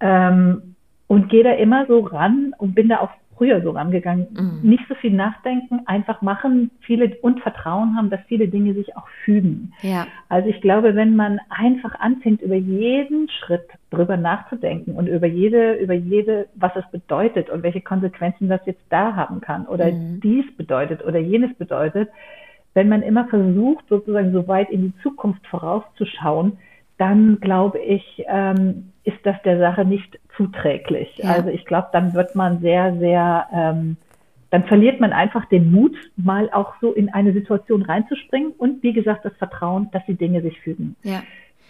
Ähm, 0.00 0.76
und 1.08 1.28
gehe 1.28 1.44
da 1.44 1.52
immer 1.52 1.86
so 1.86 2.00
ran 2.00 2.52
und 2.58 2.74
bin 2.74 2.88
da 2.88 2.98
auch 2.98 3.10
früher 3.36 3.62
so 3.62 3.70
rangegangen. 3.70 4.26
Mhm. 4.32 4.70
Nicht 4.70 4.84
so 4.88 4.94
viel 4.94 5.12
nachdenken, 5.12 5.80
einfach 5.86 6.22
machen, 6.22 6.70
viele 6.80 7.16
und 7.22 7.40
Vertrauen 7.40 7.96
haben, 7.96 8.10
dass 8.10 8.20
viele 8.26 8.48
Dinge 8.48 8.74
sich 8.74 8.96
auch 8.96 9.08
fügen. 9.24 9.72
Ja. 9.82 10.06
Also 10.28 10.48
ich 10.48 10.60
glaube, 10.60 10.94
wenn 10.94 11.16
man 11.16 11.40
einfach 11.48 11.98
anfängt, 11.98 12.42
über 12.42 12.56
jeden 12.56 13.28
Schritt 13.28 13.68
drüber 13.90 14.16
nachzudenken 14.16 14.94
und 14.94 15.06
über 15.06 15.26
jede, 15.26 15.74
über 15.74 15.94
jede, 15.94 16.46
was 16.54 16.74
es 16.76 16.84
bedeutet 16.90 17.50
und 17.50 17.62
welche 17.62 17.80
Konsequenzen 17.80 18.48
das 18.48 18.60
jetzt 18.66 18.82
da 18.90 19.14
haben 19.14 19.40
kann 19.40 19.66
oder 19.66 19.92
mhm. 19.92 20.20
dies 20.20 20.44
bedeutet 20.56 21.04
oder 21.04 21.18
jenes 21.18 21.54
bedeutet, 21.56 22.08
wenn 22.74 22.88
man 22.88 23.02
immer 23.02 23.26
versucht, 23.28 23.86
sozusagen 23.88 24.32
so 24.32 24.48
weit 24.48 24.70
in 24.70 24.82
die 24.82 25.02
Zukunft 25.02 25.46
vorauszuschauen, 25.46 26.58
dann 26.98 27.40
glaube 27.40 27.78
ich, 27.78 28.24
ähm, 28.26 28.92
ist 29.04 29.18
das 29.24 29.36
der 29.44 29.58
Sache 29.58 29.84
nicht 29.84 30.18
zuträglich. 30.36 31.16
Ja. 31.16 31.32
Also 31.32 31.50
ich 31.50 31.64
glaube, 31.64 31.88
dann 31.92 32.14
wird 32.14 32.34
man 32.34 32.60
sehr, 32.60 32.96
sehr, 32.98 33.46
ähm, 33.52 33.96
dann 34.50 34.64
verliert 34.64 35.00
man 35.00 35.12
einfach 35.12 35.44
den 35.46 35.70
Mut, 35.70 35.96
mal 36.16 36.50
auch 36.52 36.74
so 36.80 36.92
in 36.92 37.12
eine 37.12 37.32
Situation 37.32 37.82
reinzuspringen 37.82 38.52
und 38.52 38.82
wie 38.82 38.92
gesagt 38.92 39.24
das 39.24 39.36
Vertrauen, 39.36 39.88
dass 39.92 40.04
die 40.06 40.14
Dinge 40.14 40.42
sich 40.42 40.60
fügen. 40.60 40.96
Ja. 41.02 41.22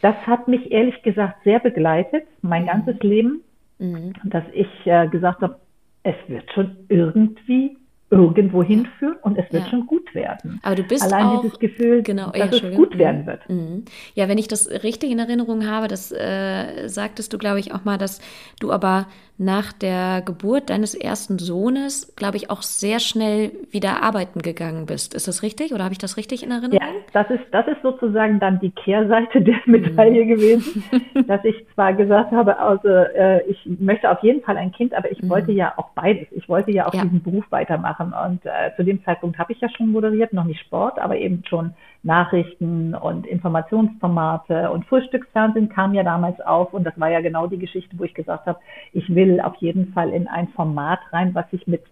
Das 0.03 0.15
hat 0.27 0.47
mich 0.47 0.71
ehrlich 0.71 1.03
gesagt 1.03 1.43
sehr 1.45 1.59
begleitet, 1.59 2.25
mein 2.43 2.63
mhm. 2.63 2.67
ganzes 2.67 2.99
Leben, 3.01 3.41
mhm. 3.79 4.13
dass 4.25 4.45
ich 4.53 4.69
äh, 4.85 5.09
gesagt 5.09 5.43
habe, 5.43 5.59
es 6.03 6.15
wird 6.29 6.51
schon 6.53 6.77
irgendwie 6.89 7.77
irgendwo 8.11 8.63
hinführen 8.63 9.17
und 9.23 9.37
es 9.37 9.53
wird 9.53 9.65
ja. 9.65 9.71
schon 9.71 9.87
gut 9.87 10.15
werden. 10.15 10.61
Aber 10.63 10.77
du 10.77 10.85
bist 10.85 11.03
Allein 11.03 11.27
auch, 11.27 11.43
dieses 11.43 11.59
Gefühl, 11.59 12.03
genau, 12.03 12.31
dass 12.31 12.61
ja, 12.61 12.69
es 12.69 12.77
gut 12.77 12.97
werden 12.97 13.27
wird. 13.27 13.49
Mhm. 13.49 13.85
Ja, 14.15 14.29
wenn 14.29 14.39
ich 14.39 14.47
das 14.47 14.69
richtig 14.69 15.11
in 15.11 15.19
Erinnerung 15.19 15.67
habe, 15.67 15.89
das 15.89 16.13
äh, 16.13 16.89
sagtest 16.89 17.33
du, 17.33 17.39
glaube 17.39 17.59
ich, 17.59 17.75
auch 17.75 17.85
mal, 17.85 17.99
dass 17.99 18.21
du 18.61 18.71
aber 18.71 19.09
nach 19.39 19.73
der 19.73 20.23
Geburt 20.25 20.71
deines 20.71 20.95
ersten 20.95 21.39
Sohnes, 21.39 22.15
glaube 22.17 22.39
ich, 22.39 22.51
auch 22.51 22.63
sehr 22.63 23.01
schnell 23.01 23.53
wieder 23.71 24.03
arbeiten 24.03 24.41
gegangen 24.41 24.87
bist. 24.87 25.15
Ist 25.15 25.29
das 25.29 25.43
richtig 25.43 25.75
oder 25.75 25.85
habe 25.85 25.93
ich 25.93 25.99
das 25.99 26.17
richtig 26.17 26.43
in 26.43 26.51
Erinnerung? 26.51 26.81
Ja, 26.81 26.89
das 27.13 27.29
ist, 27.31 27.45
das 27.51 27.67
ist 27.67 27.83
sozusagen 27.83 28.41
dann 28.41 28.61
die 28.61 28.71
Kehrseite 28.71 29.43
der 29.43 29.61
Medaille 29.67 30.25
mhm. 30.25 30.29
gewesen, 30.29 30.85
dass 31.27 31.45
ich 31.45 31.55
zwar 31.75 31.93
gesagt 31.93 32.33
habe, 32.33 32.59
also 32.59 32.89
äh, 32.89 33.43
ich 33.51 33.59
möchte 33.79 34.11
auf 34.11 34.23
jeden 34.23 34.43
Fall 34.43 34.57
ein 34.57 34.73
Kind, 34.73 34.95
aber 34.95 35.11
ich 35.11 35.23
mhm. 35.23 35.29
wollte 35.29 35.53
ja 35.53 35.75
auch 35.77 35.91
beides. 35.95 36.29
Ich 36.31 36.49
wollte 36.49 36.71
ja 36.71 36.87
auch 36.87 36.95
ja. 36.95 37.03
diesen 37.03 37.23
Beruf 37.23 37.45
weitermachen 37.51 38.15
und 38.27 38.45
äh, 38.47 38.75
zu 38.77 38.85
dem 38.85 39.05
Zeitpunkt 39.05 39.39
habe 39.39 39.53
ich 39.53 39.61
ja 39.61 39.69
schon 39.69 39.91
moderiert, 39.91 40.33
noch 40.33 40.45
nicht 40.45 40.61
Sport, 40.61 40.99
aber 40.99 41.17
eben 41.17 41.43
schon 41.47 41.75
Nachrichten 42.07 42.95
und 42.95 43.27
Informationsformate 43.27 44.71
und 44.71 44.87
Frühstücksfernsehen 44.87 45.69
kam 45.69 45.93
ja 45.93 46.05
damals 46.05 46.41
auf. 46.41 46.73
Und 46.73 46.85
das 46.85 46.99
war 46.99 47.11
ja 47.11 47.21
genau 47.21 47.49
die 47.49 47.59
Geschichte, 47.59 47.99
wo 47.99 48.05
ich 48.05 48.15
gesagt 48.15 48.47
habe, 48.47 48.61
ich 48.93 49.13
will 49.15 49.41
auf 49.41 49.57
jeden 49.57 49.93
Fall 49.93 50.11
in 50.11 50.29
ein 50.29 50.49
Format 50.49 51.01
rein, 51.13 51.35
was 51.35 51.51
sich 51.51 51.67
mit 51.67 51.83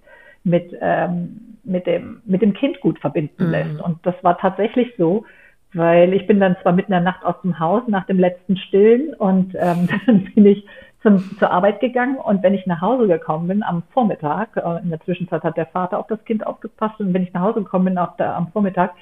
mit 0.44 0.76
ähm, 0.80 1.56
mit 1.64 1.86
dem 1.86 2.22
mit 2.24 2.42
dem 2.42 2.54
Kind 2.54 2.80
gut 2.80 2.98
verbinden 3.00 3.46
mhm. 3.46 3.50
lässt. 3.50 3.80
Und 3.80 3.98
das 4.06 4.14
war 4.22 4.38
tatsächlich 4.38 4.92
so, 4.96 5.24
weil 5.72 6.14
ich 6.14 6.26
bin 6.26 6.38
dann 6.38 6.56
zwar 6.62 6.72
mitten 6.72 6.92
in 6.92 7.02
der 7.02 7.12
Nacht 7.12 7.24
aus 7.24 7.40
dem 7.42 7.58
Haus 7.58 7.82
nach 7.88 8.06
dem 8.06 8.20
letzten 8.20 8.56
Stillen 8.56 9.14
und 9.14 9.54
ähm, 9.58 9.88
dann 10.06 10.24
bin 10.34 10.46
ich 10.46 10.64
zum, 11.02 11.18
zur 11.38 11.50
Arbeit 11.50 11.80
gegangen. 11.80 12.16
Und 12.16 12.42
wenn 12.42 12.54
ich 12.54 12.66
nach 12.66 12.80
Hause 12.80 13.08
gekommen 13.08 13.48
bin 13.48 13.62
am 13.64 13.82
Vormittag, 13.92 14.56
äh, 14.56 14.82
in 14.82 14.90
der 14.90 15.00
Zwischenzeit 15.00 15.42
hat 15.42 15.56
der 15.56 15.66
Vater 15.66 15.98
auf 15.98 16.06
das 16.06 16.24
Kind 16.24 16.46
aufgepasst 16.46 17.00
und 17.00 17.12
wenn 17.12 17.24
ich 17.24 17.32
nach 17.32 17.42
Hause 17.42 17.62
gekommen 17.62 17.86
bin 17.86 17.98
auf 17.98 18.16
der, 18.16 18.36
am 18.36 18.48
Vormittag, 18.48 18.92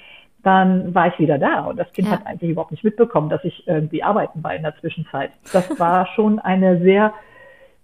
dann 0.43 0.95
war 0.95 1.09
ich 1.09 1.19
wieder 1.19 1.39
da 1.39 1.65
und 1.67 1.79
das 1.79 1.93
Kind 1.93 2.09
ja. 2.09 2.15
hat 2.15 2.27
eigentlich 2.27 2.51
überhaupt 2.51 2.73
nicht 2.73 2.85
mitbekommen, 2.85 3.29
dass 3.29 3.45
ich 3.45 3.67
irgendwie 3.67 4.03
arbeiten 4.03 4.43
war 4.43 4.55
in 4.55 4.63
der 4.63 4.77
Zwischenzeit. 4.79 5.31
Das 5.53 5.79
war 5.79 6.07
schon 6.15 6.39
eine 6.39 6.81
sehr, 6.81 7.15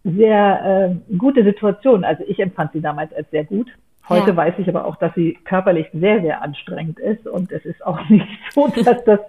sehr 0.05 0.91
äh, 1.11 1.17
gute 1.17 1.45
Situation. 1.45 2.05
Also 2.05 2.25
ich 2.27 2.41
empfand 2.41 2.73
sie 2.73 2.81
damals 2.81 3.13
als 3.15 3.31
sehr 3.31 3.45
gut. 3.45 3.69
Heute 4.09 4.31
ja. 4.31 4.37
weiß 4.37 4.55
ich 4.59 4.69
aber 4.69 4.87
auch, 4.87 4.97
dass 4.97 5.15
sie 5.15 5.39
körperlich 5.45 5.87
sehr, 5.93 6.21
sehr 6.21 6.43
anstrengend 6.43 6.99
ist 6.99 7.27
und 7.27 7.53
es 7.53 7.65
ist 7.65 7.85
auch 7.87 8.01
nicht 8.09 8.27
so, 8.51 8.69
dass 8.69 9.05
das 9.05 9.21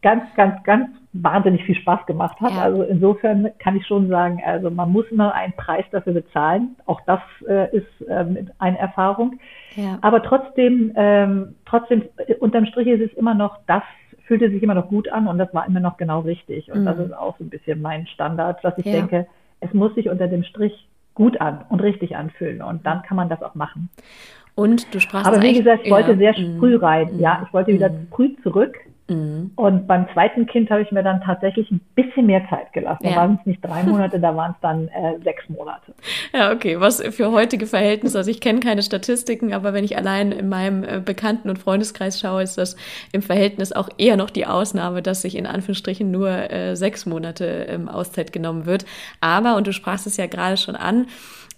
ganz, 0.00 0.24
ganz, 0.34 0.62
ganz 0.62 0.88
wahnsinnig 1.12 1.64
viel 1.64 1.74
Spaß 1.74 2.06
gemacht 2.06 2.40
hat. 2.40 2.52
Ja. 2.52 2.62
Also 2.62 2.82
insofern 2.82 3.50
kann 3.58 3.76
ich 3.76 3.86
schon 3.86 4.08
sagen, 4.08 4.42
also 4.44 4.70
man 4.70 4.92
muss 4.92 5.06
immer 5.10 5.34
einen 5.34 5.54
Preis 5.54 5.84
dafür 5.90 6.12
bezahlen. 6.12 6.76
Auch 6.86 7.00
das 7.06 7.20
äh, 7.48 7.74
ist 7.76 7.86
ähm, 8.08 8.50
eine 8.58 8.78
Erfahrung. 8.78 9.38
Ja. 9.74 9.98
Aber 10.02 10.22
trotzdem, 10.22 10.92
ähm, 10.96 11.54
trotzdem, 11.64 12.02
unterm 12.40 12.66
Strich 12.66 12.88
ist 12.88 13.12
es 13.12 13.16
immer 13.16 13.34
noch, 13.34 13.58
das 13.66 13.82
fühlte 14.26 14.50
sich 14.50 14.62
immer 14.62 14.74
noch 14.74 14.88
gut 14.88 15.08
an 15.08 15.26
und 15.26 15.38
das 15.38 15.52
war 15.54 15.66
immer 15.66 15.80
noch 15.80 15.96
genau 15.96 16.20
richtig. 16.20 16.70
Und 16.70 16.82
mhm. 16.82 16.84
das 16.84 16.98
ist 16.98 17.16
auch 17.16 17.38
so 17.38 17.44
ein 17.44 17.50
bisschen 17.50 17.80
mein 17.80 18.06
Standard, 18.06 18.62
dass 18.62 18.76
ich 18.76 18.84
ja. 18.84 18.92
denke, 18.92 19.26
es 19.60 19.72
muss 19.72 19.94
sich 19.94 20.08
unter 20.08 20.28
dem 20.28 20.44
Strich 20.44 20.88
gut 21.14 21.40
an 21.40 21.64
und 21.70 21.82
richtig 21.82 22.14
anfühlen 22.16 22.62
und 22.62 22.86
dann 22.86 23.02
kann 23.02 23.16
man 23.16 23.28
das 23.28 23.42
auch 23.42 23.56
machen. 23.56 23.88
Und 24.54 24.92
du 24.92 25.00
sprachst 25.00 25.26
Aber 25.26 25.40
wie 25.40 25.52
gesagt, 25.52 25.82
ich 25.84 25.90
wollte 25.90 26.16
sehr 26.16 26.34
früh 26.34 26.76
rein. 26.76 27.18
Ja, 27.18 27.44
ich 27.46 27.52
wollte 27.52 27.72
wieder 27.72 27.90
mhm. 27.90 28.08
früh 28.10 28.34
zurück. 28.42 28.76
Mhm. 29.08 29.52
Und 29.56 29.86
beim 29.86 30.06
zweiten 30.12 30.46
Kind 30.46 30.70
habe 30.70 30.82
ich 30.82 30.92
mir 30.92 31.02
dann 31.02 31.22
tatsächlich 31.22 31.70
ein 31.70 31.80
bisschen 31.94 32.26
mehr 32.26 32.42
Zeit 32.50 32.72
gelassen. 32.74 33.04
Da 33.04 33.10
ja. 33.10 33.16
waren 33.16 33.38
es 33.40 33.46
nicht 33.46 33.64
drei 33.64 33.82
Monate, 33.82 34.20
da 34.20 34.36
waren 34.36 34.52
es 34.52 34.58
dann 34.60 34.88
äh, 34.88 35.18
sechs 35.24 35.48
Monate. 35.48 35.94
Ja, 36.34 36.52
okay. 36.52 36.78
Was 36.78 37.02
für 37.02 37.32
heutige 37.32 37.66
Verhältnisse, 37.66 38.18
also 38.18 38.30
ich 38.30 38.40
kenne 38.40 38.60
keine 38.60 38.82
Statistiken, 38.82 39.54
aber 39.54 39.72
wenn 39.72 39.84
ich 39.84 39.96
allein 39.96 40.30
in 40.30 40.48
meinem 40.48 40.84
äh, 40.84 41.00
Bekannten- 41.02 41.48
und 41.48 41.58
Freundeskreis 41.58 42.20
schaue, 42.20 42.42
ist 42.42 42.58
das 42.58 42.76
im 43.12 43.22
Verhältnis 43.22 43.72
auch 43.72 43.88
eher 43.96 44.16
noch 44.16 44.28
die 44.28 44.46
Ausnahme, 44.46 45.00
dass 45.00 45.22
sich 45.22 45.36
in 45.36 45.46
Anführungsstrichen 45.46 46.10
nur 46.10 46.28
äh, 46.28 46.76
sechs 46.76 47.06
Monate 47.06 47.66
ähm, 47.68 47.88
Auszeit 47.88 48.32
genommen 48.32 48.66
wird. 48.66 48.84
Aber, 49.20 49.56
und 49.56 49.66
du 49.66 49.72
sprachst 49.72 50.06
es 50.06 50.18
ja 50.18 50.26
gerade 50.26 50.58
schon 50.58 50.76
an, 50.76 51.06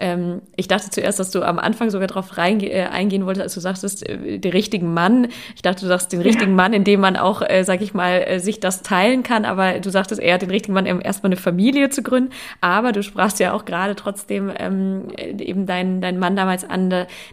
ähm, 0.01 0.41
ich 0.57 0.67
dachte 0.67 0.89
zuerst, 0.89 1.21
dass 1.21 1.31
du 1.31 1.43
am 1.43 1.59
Anfang 1.59 1.91
sogar 1.91 2.09
darauf 2.09 2.37
äh, 2.39 2.83
eingehen 2.85 3.27
wolltest, 3.27 3.43
als 3.43 3.55
du 3.55 3.61
sagtest, 3.61 4.09
äh, 4.09 4.39
den 4.39 4.53
richtigen 4.53 4.95
Mann. 4.95 5.29
Ich 5.55 5.61
dachte, 5.63 5.83
du 5.83 5.87
sagst 5.87 6.13
den 6.13 6.23
richtigen 6.23 6.55
Mann, 6.55 6.73
in 6.73 6.85
dem 6.85 7.01
man 7.01 7.17
auch, 7.17 7.43
äh, 7.43 7.65
sag 7.65 7.83
ich 7.83 7.93
mal, 7.93 8.23
äh, 8.27 8.41
sich 8.41 8.61
das 8.61 8.83
teilen 8.83 9.23
kann. 9.23 9.45
Aber 9.45 9.79
du 9.79 9.91
sagtest 9.91 10.21
eher 10.21 10.39
den 10.39 10.51
richtigen 10.51 10.73
Mann, 10.73 10.87
erstmal 10.87 11.29
eine 11.29 11.37
Familie 11.37 11.91
zu 11.91 12.03
gründen. 12.03 12.33
Aber 12.63 12.93
du 12.93 13.03
sprachst 13.03 13.41
ja 13.41 13.53
auch 13.53 13.67
gerade 13.67 13.95
trotzdem 13.95 14.51
ähm, 14.59 15.09
eben 15.19 15.67
deinen 15.67 16.01
dein 16.01 16.19
Mann 16.19 16.35
damals 16.35 16.65
an, 16.65 16.89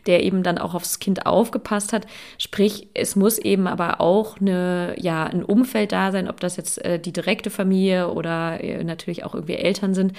der 0.06 0.24
eben 0.24 0.44
dann 0.44 0.58
auch 0.58 0.74
aufs 0.74 1.00
Kind 1.00 1.26
aufgepasst 1.26 1.94
hat. 1.94 2.06
Sprich, 2.38 2.90
es 2.94 3.16
muss 3.16 3.38
eben 3.38 3.68
aber 3.68 4.02
auch 4.02 4.42
eine, 4.42 4.94
ja, 4.98 5.24
ein 5.24 5.44
Umfeld 5.44 5.94
da 5.94 6.12
sein, 6.12 6.30
ob 6.30 6.42
das 6.42 6.58
jetzt 6.58 6.84
äh, 6.84 7.00
die 7.00 7.14
direkte 7.14 7.50
Familie 7.50 8.10
oder 8.12 8.62
äh, 8.62 8.84
natürlich 8.84 9.24
auch 9.24 9.34
irgendwie 9.34 9.56
Eltern 9.56 9.94
sind, 9.94 10.12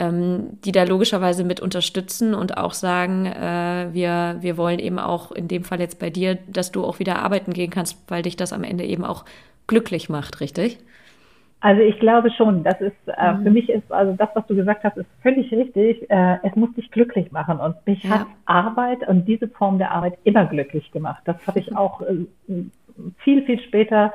ähm, 0.00 0.58
die 0.64 0.72
da 0.72 0.82
logischerweise 0.82 1.44
mit 1.44 1.60
unterstützen 1.60 1.91
und 2.34 2.56
auch 2.56 2.72
sagen, 2.72 3.26
äh, 3.26 3.88
wir, 3.92 4.36
wir 4.40 4.56
wollen 4.56 4.78
eben 4.78 4.98
auch 4.98 5.32
in 5.32 5.48
dem 5.48 5.64
Fall 5.64 5.80
jetzt 5.80 5.98
bei 5.98 6.10
dir, 6.10 6.38
dass 6.46 6.72
du 6.72 6.84
auch 6.84 6.98
wieder 6.98 7.20
arbeiten 7.20 7.52
gehen 7.52 7.70
kannst, 7.70 8.10
weil 8.10 8.22
dich 8.22 8.36
das 8.36 8.52
am 8.52 8.64
Ende 8.64 8.84
eben 8.84 9.04
auch 9.04 9.24
glücklich 9.66 10.08
macht, 10.08 10.40
richtig? 10.40 10.78
Also 11.60 11.80
ich 11.80 11.98
glaube 12.00 12.30
schon, 12.32 12.64
das 12.64 12.80
ist 12.80 12.96
äh, 13.06 13.32
mhm. 13.32 13.44
für 13.44 13.50
mich 13.50 13.68
ist 13.68 13.90
also 13.92 14.14
das, 14.14 14.28
was 14.34 14.44
du 14.48 14.56
gesagt 14.56 14.82
hast, 14.82 14.96
ist 14.96 15.06
völlig 15.22 15.52
richtig. 15.52 16.10
Äh, 16.10 16.38
es 16.42 16.56
muss 16.56 16.74
dich 16.74 16.90
glücklich 16.90 17.30
machen 17.30 17.60
und 17.60 17.76
mich 17.86 18.02
ja. 18.02 18.10
hat 18.10 18.26
Arbeit 18.46 19.06
und 19.06 19.26
diese 19.26 19.46
Form 19.46 19.78
der 19.78 19.92
Arbeit 19.92 20.18
immer 20.24 20.44
glücklich 20.46 20.90
gemacht. 20.90 21.22
Das 21.24 21.36
habe 21.46 21.60
ich 21.60 21.76
auch 21.76 22.02
äh, 22.02 22.26
viel 23.18 23.44
viel 23.44 23.60
später 23.60 24.12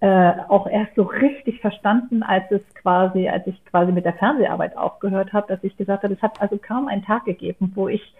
äh, 0.00 0.32
auch 0.48 0.66
erst 0.66 0.94
so 0.94 1.02
richtig 1.02 1.60
verstanden, 1.60 2.22
als 2.22 2.44
es 2.50 2.60
quasi, 2.74 3.28
als 3.28 3.46
ich 3.46 3.64
quasi 3.64 3.92
mit 3.92 4.04
der 4.04 4.12
Fernseharbeit 4.14 4.76
aufgehört 4.76 5.32
habe, 5.32 5.48
dass 5.48 5.64
ich 5.64 5.76
gesagt 5.76 6.02
habe, 6.02 6.14
es 6.14 6.22
hat 6.22 6.40
also 6.40 6.58
kaum 6.58 6.88
einen 6.88 7.02
Tag 7.02 7.24
gegeben, 7.24 7.72
wo 7.74 7.88
ich 7.88 8.14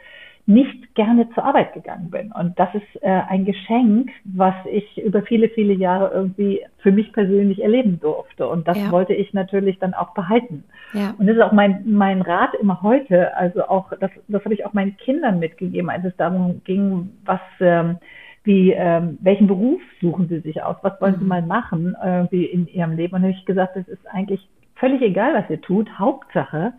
nicht 0.46 0.94
gerne 0.94 1.28
zur 1.34 1.44
Arbeit 1.44 1.74
gegangen 1.74 2.08
bin. 2.10 2.30
Und 2.30 2.56
das 2.58 2.72
ist 2.72 3.02
äh, 3.02 3.08
ein 3.08 3.44
Geschenk, 3.44 4.10
was 4.24 4.54
ich 4.70 4.96
über 5.02 5.22
viele, 5.22 5.48
viele 5.48 5.74
Jahre 5.74 6.12
irgendwie 6.14 6.64
für 6.78 6.92
mich 6.92 7.12
persönlich 7.12 7.60
erleben 7.62 7.98
durfte. 8.00 8.48
Und 8.48 8.68
das 8.68 8.78
ja. 8.78 8.92
wollte 8.92 9.12
ich 9.12 9.34
natürlich 9.34 9.80
dann 9.80 9.92
auch 9.92 10.14
behalten. 10.14 10.62
Ja. 10.92 11.14
Und 11.18 11.26
das 11.26 11.36
ist 11.36 11.42
auch 11.42 11.52
mein, 11.52 11.82
mein 11.84 12.22
Rat 12.22 12.54
immer 12.60 12.80
heute. 12.82 13.36
Also 13.36 13.64
auch, 13.64 13.92
das, 14.00 14.12
das 14.28 14.44
habe 14.44 14.54
ich 14.54 14.64
auch 14.64 14.72
meinen 14.72 14.96
Kindern 14.96 15.40
mitgegeben, 15.40 15.90
als 15.90 16.04
es 16.04 16.16
darum 16.16 16.62
ging, 16.64 17.10
was, 17.24 17.40
ähm, 17.58 17.98
wie, 18.46 18.72
ähm, 18.72 19.18
welchen 19.20 19.48
Beruf 19.48 19.80
suchen 20.00 20.28
Sie 20.28 20.40
sich 20.40 20.62
aus? 20.62 20.76
Was 20.82 21.00
wollen 21.00 21.16
mhm. 21.16 21.20
Sie 21.20 21.24
mal 21.24 21.42
machen 21.42 21.96
irgendwie 22.02 22.44
in 22.44 22.68
Ihrem 22.68 22.92
Leben? 22.92 23.14
Und 23.16 23.22
habe 23.22 23.32
ich 23.32 23.44
gesagt, 23.44 23.76
es 23.76 23.88
ist 23.88 24.06
eigentlich 24.06 24.48
völlig 24.76 25.02
egal, 25.02 25.34
was 25.34 25.50
ihr 25.50 25.60
tut. 25.60 25.88
Hauptsache, 25.98 26.72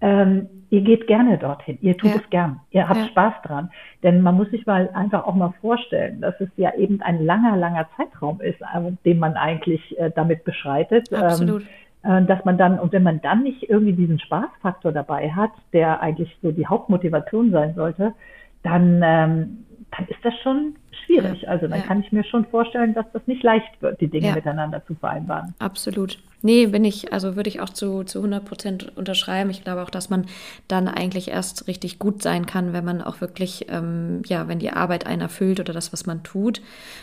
ähm, 0.00 0.48
ihr 0.70 0.82
geht 0.82 1.06
gerne 1.08 1.38
dorthin. 1.38 1.78
Ihr 1.80 1.96
tut 1.96 2.10
ja. 2.10 2.16
es 2.16 2.30
gern. 2.30 2.60
Ihr 2.70 2.88
habt 2.88 3.00
ja. 3.00 3.06
Spaß 3.06 3.34
dran. 3.42 3.70
Denn 4.02 4.22
man 4.22 4.36
muss 4.36 4.50
sich 4.50 4.64
mal 4.64 4.90
einfach 4.94 5.26
auch 5.26 5.34
mal 5.34 5.52
vorstellen, 5.60 6.20
dass 6.20 6.40
es 6.40 6.50
ja 6.56 6.74
eben 6.76 7.02
ein 7.02 7.24
langer, 7.24 7.56
langer 7.56 7.88
Zeitraum 7.96 8.40
ist, 8.40 8.60
äh, 8.60 8.92
den 9.04 9.18
man 9.18 9.34
eigentlich 9.34 9.98
äh, 9.98 10.10
damit 10.14 10.44
beschreitet. 10.44 11.08
Ähm, 11.10 11.18
Absolut. 11.18 11.64
Ähm, 12.04 12.28
dass 12.28 12.44
man 12.44 12.56
dann, 12.56 12.78
und 12.78 12.92
wenn 12.92 13.02
man 13.02 13.20
dann 13.20 13.42
nicht 13.42 13.68
irgendwie 13.68 13.92
diesen 13.92 14.20
Spaßfaktor 14.20 14.92
dabei 14.92 15.32
hat, 15.32 15.50
der 15.72 16.00
eigentlich 16.00 16.38
so 16.42 16.52
die 16.52 16.66
Hauptmotivation 16.66 17.50
sein 17.50 17.74
sollte, 17.74 18.14
dann, 18.62 19.00
ähm, 19.04 19.64
dann 19.96 20.06
ist 20.08 20.18
das 20.22 20.34
schon 20.42 20.76
schwierig. 21.04 21.42
Ja, 21.42 21.48
also 21.48 21.66
dann 21.66 21.80
ja. 21.80 21.86
kann 21.86 22.00
ich 22.00 22.12
mir 22.12 22.24
schon 22.24 22.44
vorstellen, 22.46 22.94
dass 22.94 23.06
das 23.12 23.22
nicht 23.26 23.42
leicht 23.42 23.80
wird, 23.80 24.00
die 24.00 24.08
Dinge 24.08 24.28
ja. 24.28 24.34
miteinander 24.34 24.84
zu 24.86 24.94
vereinbaren. 24.94 25.54
Absolut. 25.58 26.18
Nee, 26.40 26.66
bin 26.66 26.84
ich, 26.84 27.12
also 27.12 27.34
würde 27.34 27.48
ich 27.48 27.60
auch 27.60 27.70
zu, 27.70 28.04
zu 28.04 28.18
100 28.18 28.44
Prozent 28.44 28.96
unterschreiben. 28.96 29.50
Ich 29.50 29.64
glaube 29.64 29.82
auch, 29.82 29.90
dass 29.90 30.08
man 30.08 30.26
dann 30.68 30.86
eigentlich 30.86 31.28
erst 31.28 31.66
richtig 31.66 31.98
gut 31.98 32.22
sein 32.22 32.46
kann, 32.46 32.72
wenn 32.72 32.84
man 32.84 33.02
auch 33.02 33.20
wirklich, 33.20 33.66
ähm, 33.70 34.22
ja, 34.26 34.46
wenn 34.46 34.60
die 34.60 34.70
Arbeit 34.70 35.04
einen 35.06 35.22
erfüllt 35.22 35.58
oder 35.58 35.72
das, 35.72 35.92
was 35.92 36.06
man 36.06 36.22
tut. 36.22 36.62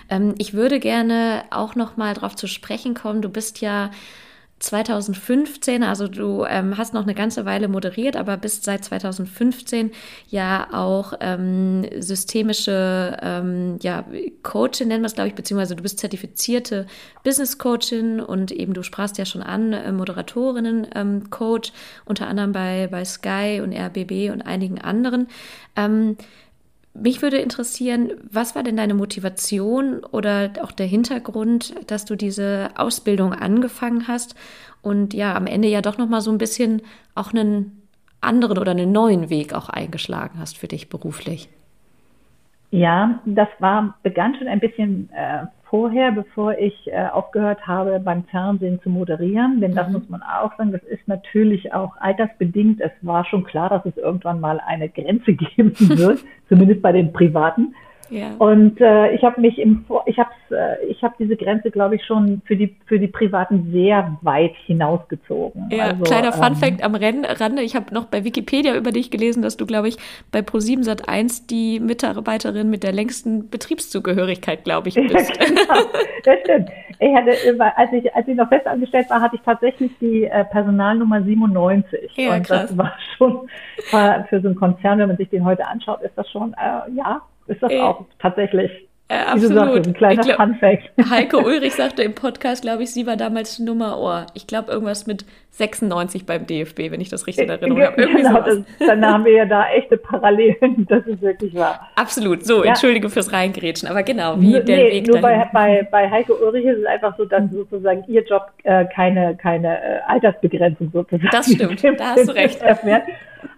Ähm, 0.09 0.35
ich 0.37 0.53
würde 0.53 0.79
gerne 0.79 1.43
auch 1.49 1.75
noch 1.75 1.97
mal 1.97 2.13
darauf 2.13 2.35
zu 2.35 2.47
sprechen 2.47 2.93
kommen. 2.93 3.21
Du 3.21 3.29
bist 3.29 3.59
ja 3.59 3.91
2015, 4.59 5.83
also 5.83 6.07
du 6.07 6.45
ähm, 6.45 6.77
hast 6.77 6.93
noch 6.93 7.03
eine 7.03 7.13
ganze 7.13 7.45
Weile 7.45 7.67
moderiert, 7.67 8.15
aber 8.15 8.37
bist 8.37 8.63
seit 8.63 8.85
2015 8.85 9.91
ja 10.29 10.67
auch 10.71 11.13
ähm, 11.19 11.85
systemische 11.99 13.17
ähm, 13.21 13.77
ja, 13.81 14.05
Coachin, 14.43 14.87
nennen 14.87 15.03
wir 15.03 15.07
es, 15.07 15.13
glaube 15.13 15.27
ich, 15.27 15.35
beziehungsweise 15.35 15.75
du 15.75 15.83
bist 15.83 15.99
zertifizierte 15.99 16.87
Business 17.23 17.57
Coachin 17.57 18.21
und 18.21 18.51
eben 18.51 18.73
du 18.73 18.81
sprachst 18.81 19.17
ja 19.17 19.25
schon 19.25 19.43
an, 19.43 19.73
äh, 19.73 19.91
Moderatorinnen 19.91 20.87
ähm, 20.95 21.29
Coach, 21.29 21.73
unter 22.05 22.27
anderem 22.27 22.53
bei, 22.53 22.87
bei 22.89 23.03
Sky 23.03 23.61
und 23.61 23.73
RBB 23.73 24.31
und 24.31 24.41
einigen 24.41 24.79
anderen. 24.79 25.27
Mich 26.97 27.21
würde 27.21 27.37
interessieren, 27.37 28.11
was 28.31 28.55
war 28.55 28.63
denn 28.63 28.77
deine 28.77 28.93
Motivation 28.93 30.03
oder 30.05 30.51
auch 30.61 30.71
der 30.71 30.85
Hintergrund, 30.85 31.75
dass 31.91 32.05
du 32.05 32.15
diese 32.15 32.69
Ausbildung 32.75 33.33
angefangen 33.33 34.07
hast 34.07 34.35
und 34.81 35.13
ja 35.13 35.35
am 35.35 35.45
Ende 35.45 35.67
ja 35.67 35.81
doch 35.81 35.97
noch 35.97 36.07
mal 36.07 36.21
so 36.21 36.31
ein 36.31 36.37
bisschen 36.37 36.81
auch 37.13 37.33
einen 37.33 37.81
anderen 38.21 38.57
oder 38.57 38.71
einen 38.71 38.93
neuen 38.93 39.29
Weg 39.29 39.53
auch 39.53 39.67
eingeschlagen 39.67 40.39
hast 40.39 40.57
für 40.57 40.67
dich 40.67 40.89
beruflich? 40.89 41.49
Ja, 42.71 43.19
das 43.25 43.49
war 43.59 43.97
begann 44.01 44.35
schon 44.35 44.47
ein 44.47 44.59
bisschen 44.59 45.09
äh, 45.13 45.45
vorher, 45.75 46.13
bevor 46.13 46.57
ich 46.57 46.87
äh, 46.87 47.07
aufgehört 47.11 47.67
habe, 47.67 47.99
beim 47.99 48.23
Fernsehen 48.23 48.79
zu 48.81 48.89
moderieren. 48.89 49.59
Denn 49.59 49.75
das 49.75 49.87
mhm. 49.87 49.93
muss 49.95 50.07
man 50.07 50.21
auch 50.21 50.55
sagen, 50.57 50.71
das 50.71 50.83
ist 50.83 51.05
natürlich 51.05 51.73
auch 51.73 51.97
altersbedingt. 51.99 52.79
Es 52.79 52.93
war 53.01 53.25
schon 53.25 53.43
klar, 53.43 53.69
dass 53.69 53.85
es 53.85 53.97
irgendwann 53.97 54.39
mal 54.39 54.61
eine 54.65 54.87
Grenze 54.87 55.33
geben 55.55 55.73
wird, 55.77 56.19
zumindest 56.47 56.81
bei 56.81 56.93
den 56.93 57.11
Privaten. 57.11 57.75
Ja. 58.09 58.35
Und 58.37 58.79
äh, 58.81 59.13
ich 59.13 59.23
habe 59.23 59.41
mich 59.41 59.57
im 59.57 59.85
ich 60.05 60.19
habe 60.19 60.29
äh, 60.51 60.85
ich 60.85 61.03
habe 61.03 61.15
diese 61.17 61.35
Grenze 61.35 61.71
glaube 61.71 61.95
ich 61.95 62.05
schon 62.05 62.41
für 62.45 62.55
die 62.55 62.75
für 62.85 62.99
die 62.99 63.07
privaten 63.07 63.71
sehr 63.71 64.17
weit 64.21 64.53
hinausgezogen. 64.65 65.69
Ja, 65.71 65.85
also, 65.85 66.03
kleiner 66.03 66.31
Fun 66.31 66.47
ähm, 66.47 66.55
Fact 66.55 66.83
am 66.83 66.95
Rande, 66.95 67.61
ich 67.61 67.75
habe 67.75 67.93
noch 67.93 68.05
bei 68.05 68.23
Wikipedia 68.23 68.75
über 68.75 68.91
dich 68.91 69.11
gelesen, 69.11 69.41
dass 69.41 69.57
du 69.57 69.65
glaube 69.65 69.87
ich 69.87 69.97
bei 70.31 70.39
Pro7 70.39 70.85
Sat1 70.85 71.47
die 71.47 71.79
Mitarbeiterin 71.79 72.69
mit 72.69 72.83
der 72.83 72.91
längsten 72.91 73.49
Betriebszugehörigkeit, 73.49 74.63
glaube 74.63 74.89
ich, 74.89 74.95
bist. 74.95 75.35
Ja, 75.37 75.45
genau. 75.45 75.89
Das 76.23 76.39
stimmt. 76.41 76.69
Ich 76.99 77.15
hatte 77.15 77.31
als 77.75 77.93
ich 77.93 78.15
als 78.15 78.27
ich 78.27 78.35
noch 78.35 78.49
festangestellt 78.49 79.09
war, 79.09 79.21
hatte 79.21 79.35
ich 79.35 79.41
tatsächlich 79.41 79.91
die 79.99 80.25
äh, 80.25 80.45
Personalnummer 80.45 81.23
97 81.23 82.11
ja, 82.15 82.35
und 82.35 82.43
krass. 82.43 82.67
das 82.67 82.77
war 82.77 82.93
schon 83.17 83.49
war 83.91 84.25
für 84.25 84.41
so 84.41 84.47
einen 84.47 84.55
Konzern, 84.55 84.99
wenn 84.99 85.07
man 85.07 85.17
sich 85.17 85.29
den 85.29 85.43
heute 85.43 85.65
anschaut, 85.67 86.01
ist 86.01 86.17
das 86.17 86.29
schon 86.29 86.53
äh, 86.53 86.91
ja 86.95 87.21
ist 87.47 87.61
das 87.61 87.71
äh, 87.71 87.79
auch 87.79 88.05
tatsächlich 88.19 88.71
Äh, 89.07 89.17
absolut. 89.17 89.85
ein 89.87 89.93
kleiner 89.93 90.23
glaub. 90.23 90.39
Heike 91.09 91.37
Ulrich 91.37 91.73
sagte 91.73 92.01
im 92.03 92.15
Podcast, 92.15 92.63
glaube 92.63 92.83
ich, 92.83 92.91
sie 92.91 93.05
war 93.05 93.17
damals 93.17 93.59
Nummer, 93.59 93.99
oh, 93.99 94.31
ich 94.33 94.47
glaube 94.47 94.71
irgendwas 94.71 95.05
mit 95.05 95.25
96 95.57 96.25
beim 96.25 96.45
DFB, 96.45 96.91
wenn 96.91 96.99
ich 96.99 97.07
das 97.07 97.27
richtig 97.27 97.47
Erinnerung 97.47 97.81
habe. 97.81 98.01
Irgendwie 98.01 98.23
genau, 98.23 98.41
das, 98.41 98.59
dann 98.79 99.05
haben 99.05 99.23
wir 99.23 99.31
ja 99.31 99.45
da 99.45 99.69
echte 99.69 99.95
Parallelen, 99.95 100.85
das 100.89 101.05
ist 101.07 101.21
wirklich 101.21 101.55
wahr. 101.55 101.87
Absolut. 101.95 102.45
So, 102.45 102.63
ja. 102.63 102.71
entschuldige 102.71 103.09
fürs 103.09 103.31
Reingrätschen, 103.31 103.87
aber 103.87 104.03
genau, 104.03 104.39
wie 104.39 104.55
N 104.55 104.65
der 104.65 104.77
nee, 104.77 104.91
Weg 104.91 105.07
nur 105.07 105.21
dahin. 105.21 105.47
Bei, 105.53 105.81
bei, 105.81 105.87
bei 105.89 106.11
Heike 106.11 106.33
Ulrich 106.33 106.65
ist 106.65 106.79
es 106.79 106.85
einfach 106.85 107.15
so, 107.17 107.23
dass 107.23 107.49
sozusagen 107.51 108.03
ihr 108.07 108.23
Job 108.25 108.51
äh, 108.63 108.85
keine, 108.93 109.37
keine 109.37 109.77
äh, 109.77 109.99
Altersbegrenzung 110.07 110.91
sozusagen 110.91 111.29
Das 111.31 111.49
stimmt, 111.49 111.83
da 111.99 112.05
hast 112.05 112.27
du 112.27 112.35
recht. 112.35 112.61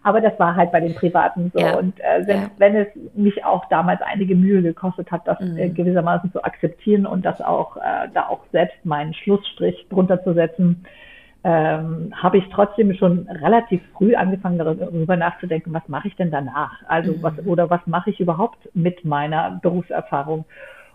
Aber 0.04 0.22
das 0.22 0.38
war 0.38 0.56
halt 0.56 0.72
bei 0.72 0.82
den 0.82 0.94
Privaten 0.94 1.52
so. 1.54 1.60
Ja. 1.60 1.78
Und 1.78 2.00
äh, 2.00 2.28
wenn, 2.28 2.42
ja. 2.42 2.52
wenn 2.58 2.76
es 2.76 2.88
mich 3.16 3.44
auch 3.44 3.66
damals 3.70 4.02
einige 4.02 4.36
Mühe 4.36 4.62
gekostet 4.62 5.10
hat, 5.12 5.28
das 5.28 5.40
mhm. 5.40 5.58
äh, 5.58 5.70
gewissermaßen 5.70 6.32
zu 6.32 6.44
akzeptieren 6.44 7.08
und 7.08 7.26
das 7.26 7.42
auch, 7.42 7.78
äh, 7.78 8.08
da 8.14 8.28
auch 8.28 8.42
selbst 8.52 8.78
meinen 8.86 9.14
Schlussstrich 9.14 9.88
drunter 9.90 10.24
zu 10.24 10.34
setzen, 10.34 10.86
ähm, 11.44 12.14
habe 12.16 12.38
ich 12.38 12.44
trotzdem 12.52 12.94
schon 12.94 13.28
relativ 13.30 13.82
früh 13.94 14.16
angefangen, 14.16 14.58
darüber 14.58 15.16
nachzudenken, 15.16 15.74
was 15.74 15.88
mache 15.88 16.08
ich 16.08 16.16
denn 16.16 16.32
danach? 16.32 16.82
Also 16.88 17.14
mhm. 17.14 17.24
was 17.24 17.34
oder 17.46 17.70
was 17.70 17.86
mache 17.86 18.10
ich 18.10 18.20
überhaupt 18.20 18.70
mit 18.74 19.06
meiner 19.06 19.60
Berufserfahrung? 19.62 20.46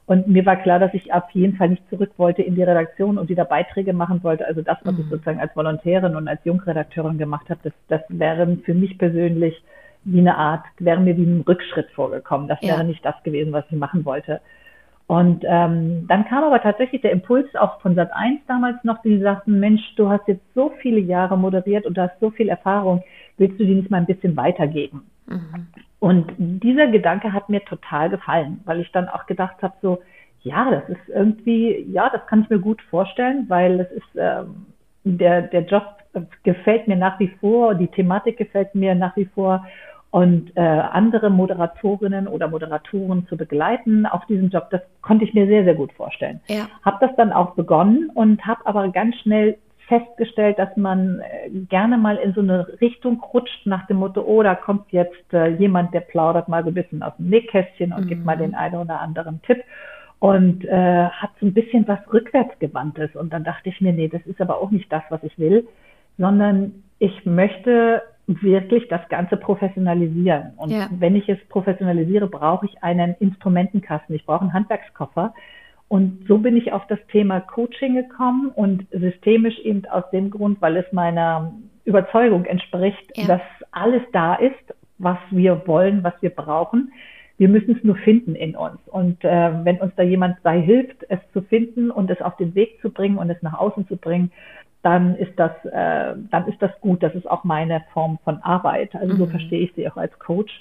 Und 0.05 0.27
mir 0.27 0.45
war 0.45 0.57
klar, 0.57 0.79
dass 0.79 0.93
ich 0.95 1.13
auf 1.13 1.31
jeden 1.31 1.57
Fall 1.57 1.69
nicht 1.69 1.89
zurück 1.89 2.11
wollte 2.17 2.43
in 2.43 2.57
die 2.57 2.63
Redaktion 2.63 3.19
und 3.19 3.29
wieder 3.29 3.45
Beiträge 3.45 3.93
machen 3.93 4.23
wollte. 4.25 4.47
Also 4.47 4.61
das, 4.61 4.79
was 4.83 4.95
mhm. 4.95 5.01
ich 5.01 5.07
sozusagen 5.11 5.41
als 5.41 5.55
Volontärin 5.55 6.17
und 6.17 6.27
als 6.27 6.45
Jungredakteurin 6.45 7.19
gemacht 7.19 7.49
habe, 7.49 7.61
das, 7.63 7.73
das 7.89 8.01
wäre 8.09 8.57
für 8.65 8.75
mich 8.75 8.99
persönlich 8.99 9.63
wie 10.05 10.19
eine 10.19 10.37
Art, 10.37 10.65
wäre 10.79 11.01
mir 11.01 11.17
wie 11.17 11.25
ein 11.25 11.45
Rückschritt 11.47 11.91
vorgekommen. 11.93 12.49
Das 12.49 12.61
wäre 12.63 12.79
ja. 12.79 12.83
nicht 12.83 13.05
das 13.05 13.15
gewesen, 13.23 13.53
was 13.53 13.65
ich 13.71 13.77
machen 13.77 14.05
wollte. 14.05 14.41
Und 15.13 15.45
ähm, 15.47 16.07
dann 16.09 16.25
kam 16.25 16.43
aber 16.43 16.63
tatsächlich 16.63 17.03
der 17.03 17.13
Impuls 17.13 17.55
auch 17.57 17.83
von 17.83 17.95
Sat 17.95 18.15
1 18.15 18.41
damals 18.49 18.83
noch, 18.83 19.03
die 19.03 19.19
sagten, 19.19 19.61
Mensch, 19.61 19.83
du 19.97 20.09
hast 20.09 20.27
jetzt 20.27 20.41
so 20.55 20.73
viele 20.81 21.01
Jahre 21.01 21.37
moderiert 21.37 21.85
und 21.85 21.99
du 21.99 22.01
hast 22.01 22.19
so 22.19 22.31
viel 22.31 22.49
Erfahrung, 22.49 23.05
willst 23.37 23.61
du 23.61 23.67
die 23.67 23.75
nicht 23.75 23.91
mal 23.91 23.99
ein 23.99 24.07
bisschen 24.07 24.39
weitergeben? 24.39 25.03
Mhm. 25.27 25.67
Und 25.99 26.33
dieser 26.39 26.87
Gedanke 26.87 27.35
hat 27.35 27.51
mir 27.51 27.63
total 27.63 28.09
gefallen, 28.09 28.63
weil 28.65 28.81
ich 28.81 28.91
dann 28.93 29.07
auch 29.11 29.27
gedacht 29.27 29.57
habe, 29.61 29.75
so, 29.83 29.99
ja, 30.41 30.71
das 30.71 30.89
ist 30.89 31.07
irgendwie, 31.15 31.87
ja, 31.93 32.09
das 32.09 32.27
kann 32.27 32.45
ich 32.45 32.49
mir 32.49 32.61
gut 32.61 32.81
vorstellen, 32.81 33.45
weil 33.49 33.81
es 33.81 33.91
ist, 33.93 34.17
ähm, 34.17 34.65
der, 35.05 35.43
der 35.43 35.67
Job 35.67 35.85
gefällt 36.43 36.89
mir 36.89 36.97
nach 36.97 37.21
wie 37.21 37.29
vor, 37.39 37.75
die 37.75 37.89
Thematik 37.89 38.39
gefällt 38.39 38.75
mir 38.75 38.95
nach 38.95 39.15
wie 39.17 39.27
vor 39.27 39.67
und 40.13 40.55
äh, 40.57 40.61
andere 40.61 41.31
Moderatorinnen 41.31 42.29
oder 42.29 42.47
Moderatoren 42.47 43.27
zu 43.29 43.37
begleiten 43.39 44.05
auf 44.05 44.27
diesem 44.27 44.51
Job, 44.51 44.69
das 44.71 44.83
konnte 45.01 45.25
ich 45.25 45.33
mir 45.33 45.47
sehr, 45.47 45.65
sehr 45.65 45.75
gut 45.75 45.91
vorstellen. 45.95 46.39
Ja. 46.49 46.69
Habe 46.83 46.99
das 47.01 47.17
dann 47.17 47.33
auch 47.33 47.55
begonnen 47.55 48.11
und 48.15 48.47
habe 48.47 48.61
aber 48.67 48.89
ganz 48.91 49.17
schnell 49.17 49.57
festgestellt, 49.89 50.59
dass 50.59 50.77
man 50.77 51.21
äh, 51.21 51.49
gerne 51.51 51.97
mal 51.97 52.17
in 52.17 52.35
so 52.35 52.43
eine 52.43 52.67
Richtung 52.83 53.23
rutscht 53.33 53.67
nach 53.67 53.87
dem 53.87 53.97
Motto, 53.97 54.21
oh, 54.21 54.43
da 54.43 54.55
kommt 54.55 54.93
jetzt 54.93 55.33
äh, 55.33 55.49
jemand, 55.55 55.95
der 55.95 56.01
plaudert 56.01 56.47
mal 56.47 56.63
so 56.63 56.69
ein 56.69 56.75
bisschen 56.75 57.03
aus 57.03 57.17
dem 57.17 57.31
Nähkästchen 57.31 57.95
und 57.95 58.05
mhm. 58.05 58.09
gibt 58.09 58.25
mal 58.27 58.37
mhm. 58.37 58.41
den 58.41 58.55
einen 58.55 58.75
oder 58.77 59.01
anderen 59.01 59.41
Tipp 59.43 59.65
und 60.19 60.67
äh, 60.67 61.07
hat 61.09 61.31
so 61.41 61.47
ein 61.47 61.55
bisschen 61.55 61.89
was 61.89 62.01
rückwärtsgewandtes. 62.13 63.17
Und 63.17 63.33
dann 63.33 63.45
dachte 63.45 63.71
ich 63.71 63.81
mir, 63.81 63.95
nee, 63.95 64.09
das 64.09 64.21
ist 64.27 64.43
aber 64.43 64.61
auch 64.61 64.71
nicht 64.71 64.93
das, 64.93 65.05
was 65.09 65.23
ich 65.23 65.39
will, 65.39 65.67
sondern 66.19 66.85
ich 66.99 67.25
möchte 67.25 68.03
wirklich 68.27 68.89
das 68.89 69.07
Ganze 69.09 69.37
professionalisieren. 69.37 70.53
Und 70.57 70.71
ja. 70.71 70.89
wenn 70.91 71.17
ich 71.17 71.29
es 71.29 71.39
professionalisiere, 71.49 72.29
brauche 72.29 72.67
ich 72.67 72.83
einen 72.83 73.15
Instrumentenkasten, 73.19 74.15
ich 74.15 74.25
brauche 74.25 74.43
einen 74.43 74.53
Handwerkskoffer 74.53 75.35
und 75.93 76.25
so 76.27 76.39
bin 76.39 76.57
ich 76.57 76.73
auf 76.73 76.87
das 76.87 76.99
Thema 77.11 77.41
Coaching 77.41 77.97
gekommen 77.97 78.51
und 78.55 78.87
systemisch 78.93 79.59
eben 79.59 79.85
aus 79.85 80.05
dem 80.11 80.31
Grund, 80.31 80.63
weil 80.63 80.79
es 80.79 80.91
meiner 80.91 81.53
Überzeugung 81.85 82.47
entspricht, 82.47 83.13
ja. 83.15 83.27
dass 83.27 83.43
alles 83.73 84.01
da 84.11 84.37
ist, 84.37 84.75
was 84.97 85.19
wir 85.31 85.67
wollen, 85.67 86.03
was 86.03 86.15
wir 86.23 86.31
brauchen. 86.31 86.93
Wir 87.37 87.51
müssen 87.51 87.77
es 87.77 87.85
nur 87.85 87.97
finden 87.97 88.35
in 88.37 88.57
uns. 88.57 88.79
Und 88.87 89.23
äh, 89.23 89.65
wenn 89.65 89.83
uns 89.83 89.93
da 89.95 90.03
jemand 90.03 90.43
bei 90.43 90.63
hilft, 90.63 91.05
es 91.11 91.19
zu 91.35 91.43
finden 91.43 91.91
und 91.91 92.11
es 92.11 92.23
auf 92.23 92.39
den 92.39 92.55
Weg 92.55 92.81
zu 92.81 92.89
bringen 92.89 93.19
und 93.19 93.29
es 93.29 93.43
nach 93.43 93.59
außen 93.59 93.87
zu 93.87 93.99
bringen, 93.99 94.33
dann 94.83 95.17
ist 95.17 95.39
das, 95.39 95.53
äh, 95.65 96.15
dann 96.31 96.49
ist 96.49 96.61
das 96.61 96.71
gut. 96.81 97.03
Das 97.03 97.15
ist 97.15 97.31
auch 97.31 97.45
meine 97.45 97.83
Form 97.93 98.19
von 98.25 98.39
Arbeit. 98.43 98.95
Also 98.95 99.15
mhm. 99.15 99.19
so 99.19 99.27
verstehe 99.27 99.61
ich 99.61 99.73
sie 99.75 99.89
auch 99.89 99.97
als 99.97 100.19
Coach. 100.19 100.53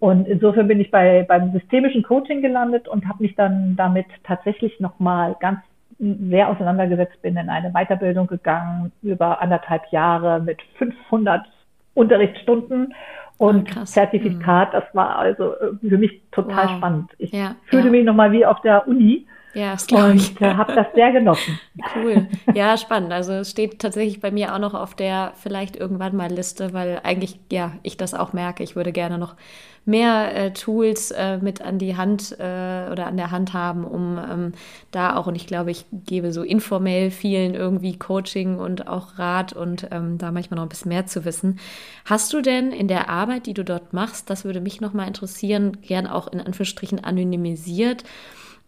Und 0.00 0.28
insofern 0.28 0.68
bin 0.68 0.80
ich 0.80 0.90
bei, 0.90 1.24
beim 1.28 1.52
systemischen 1.52 2.02
Coaching 2.02 2.40
gelandet 2.40 2.88
und 2.88 3.06
habe 3.08 3.22
mich 3.22 3.34
dann 3.34 3.74
damit 3.76 4.06
tatsächlich 4.24 4.78
nochmal 4.80 5.36
ganz 5.40 5.58
sehr 5.98 6.48
auseinandergesetzt, 6.48 7.20
bin 7.22 7.36
in 7.36 7.48
eine 7.48 7.72
Weiterbildung 7.72 8.28
gegangen 8.28 8.92
über 9.02 9.42
anderthalb 9.42 9.90
Jahre 9.90 10.40
mit 10.40 10.62
500 10.78 11.44
Unterrichtsstunden 11.94 12.94
und 13.36 13.76
oh, 13.76 13.84
Zertifikat. 13.84 14.72
Das 14.72 14.84
war 14.92 15.16
also 15.16 15.54
für 15.80 15.98
mich 15.98 16.22
total 16.30 16.68
wow. 16.68 16.76
spannend. 16.76 17.10
Ich 17.18 17.32
ja, 17.32 17.56
fühlte 17.64 17.88
ja. 17.88 17.92
mich 17.92 18.04
nochmal 18.04 18.30
wie 18.30 18.46
auf 18.46 18.60
der 18.60 18.86
Uni 18.86 19.26
ja, 19.58 19.72
das 19.72 19.86
glaube 19.88 20.14
ich. 20.14 20.30
Und 20.30 20.42
äh, 20.42 20.54
habe 20.54 20.74
das 20.74 20.86
sehr 20.94 21.12
genossen. 21.12 21.58
Cool. 21.94 22.28
Ja, 22.54 22.76
spannend. 22.76 23.12
Also 23.12 23.32
es 23.32 23.50
steht 23.50 23.80
tatsächlich 23.80 24.20
bei 24.20 24.30
mir 24.30 24.54
auch 24.54 24.58
noch 24.58 24.74
auf 24.74 24.94
der 24.94 25.32
vielleicht 25.36 25.76
irgendwann 25.76 26.16
mal 26.16 26.30
Liste, 26.30 26.72
weil 26.72 27.00
eigentlich, 27.02 27.40
ja, 27.50 27.72
ich 27.82 27.96
das 27.96 28.14
auch 28.14 28.32
merke. 28.32 28.62
Ich 28.62 28.76
würde 28.76 28.92
gerne 28.92 29.18
noch 29.18 29.34
mehr 29.88 30.36
äh, 30.36 30.52
Tools 30.52 31.10
äh, 31.10 31.38
mit 31.38 31.62
an 31.62 31.78
die 31.78 31.96
Hand 31.96 32.32
äh, 32.38 32.90
oder 32.92 33.06
an 33.06 33.16
der 33.16 33.30
Hand 33.30 33.54
haben, 33.54 33.84
um 33.84 34.18
ähm, 34.18 34.52
da 34.90 35.16
auch, 35.16 35.26
und 35.26 35.34
ich 35.34 35.46
glaube, 35.46 35.70
ich 35.70 35.86
gebe 35.90 36.30
so 36.30 36.42
informell 36.42 37.10
vielen 37.10 37.54
irgendwie 37.54 37.98
Coaching 37.98 38.58
und 38.58 38.86
auch 38.86 39.18
Rat 39.18 39.54
und 39.54 39.88
ähm, 39.90 40.18
da 40.18 40.30
manchmal 40.30 40.56
noch 40.56 40.66
ein 40.66 40.68
bisschen 40.68 40.90
mehr 40.90 41.06
zu 41.06 41.24
wissen. 41.24 41.58
Hast 42.04 42.32
du 42.34 42.42
denn 42.42 42.70
in 42.70 42.86
der 42.86 43.08
Arbeit, 43.08 43.46
die 43.46 43.54
du 43.54 43.64
dort 43.64 43.94
machst, 43.94 44.28
das 44.28 44.44
würde 44.44 44.60
mich 44.60 44.82
nochmal 44.82 45.08
interessieren, 45.08 45.78
gern 45.80 46.06
auch 46.06 46.28
in 46.28 46.40
Anführungsstrichen 46.40 47.02
anonymisiert, 47.02 48.04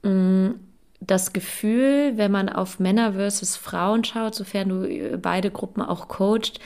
mh, 0.03 0.11
mm, 0.11 0.61
das 1.01 1.33
Gefühl, 1.33 2.13
wenn 2.17 2.31
man 2.31 2.49
auf 2.49 2.79
Männer 2.79 3.15
versus 3.15 3.57
Frauen 3.57 4.05
schaut, 4.05 4.35
sofern 4.35 4.69
du 4.69 4.85
äh, 4.85 5.17
beide 5.17 5.51
Gruppen 5.51 5.83
auch 5.83 6.09
coacht, 6.09 6.61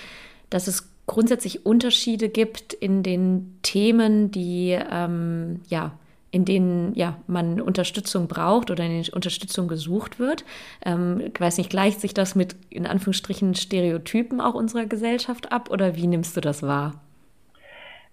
dass 0.51 0.67
es 0.67 0.91
grundsätzlich 1.07 1.67
Unterschiede 1.67 2.29
gibt 2.29 2.73
in 2.73 3.03
den 3.03 3.59
Themen, 3.63 4.31
die 4.31 4.79
ähm, 4.91 5.61
ja 5.69 5.93
in 6.35 6.45
denen 6.45 6.95
ja 6.97 7.17
man 7.29 7.61
Unterstützung 7.61 8.27
braucht 8.27 8.73
oder 8.73 8.83
in 8.83 8.91
denen 8.91 9.15
Unterstützung 9.15 9.69
gesucht 9.69 10.19
wird. 10.19 10.45
Ähm, 10.85 11.23
ich 11.33 11.41
weiß 11.41 11.59
nicht, 11.59 11.71
gleicht 11.71 12.01
sich 12.01 12.13
das 12.13 12.35
mit 12.35 12.57
in 12.71 12.87
Anführungsstrichen 12.87 13.55
Stereotypen 13.55 14.41
auch 14.41 14.55
unserer 14.55 14.87
Gesellschaft 14.87 15.53
ab 15.53 15.71
oder 15.71 15.95
wie 15.95 16.09
nimmst 16.09 16.37
du 16.37 16.41
das 16.41 16.65
wahr? 16.65 17.01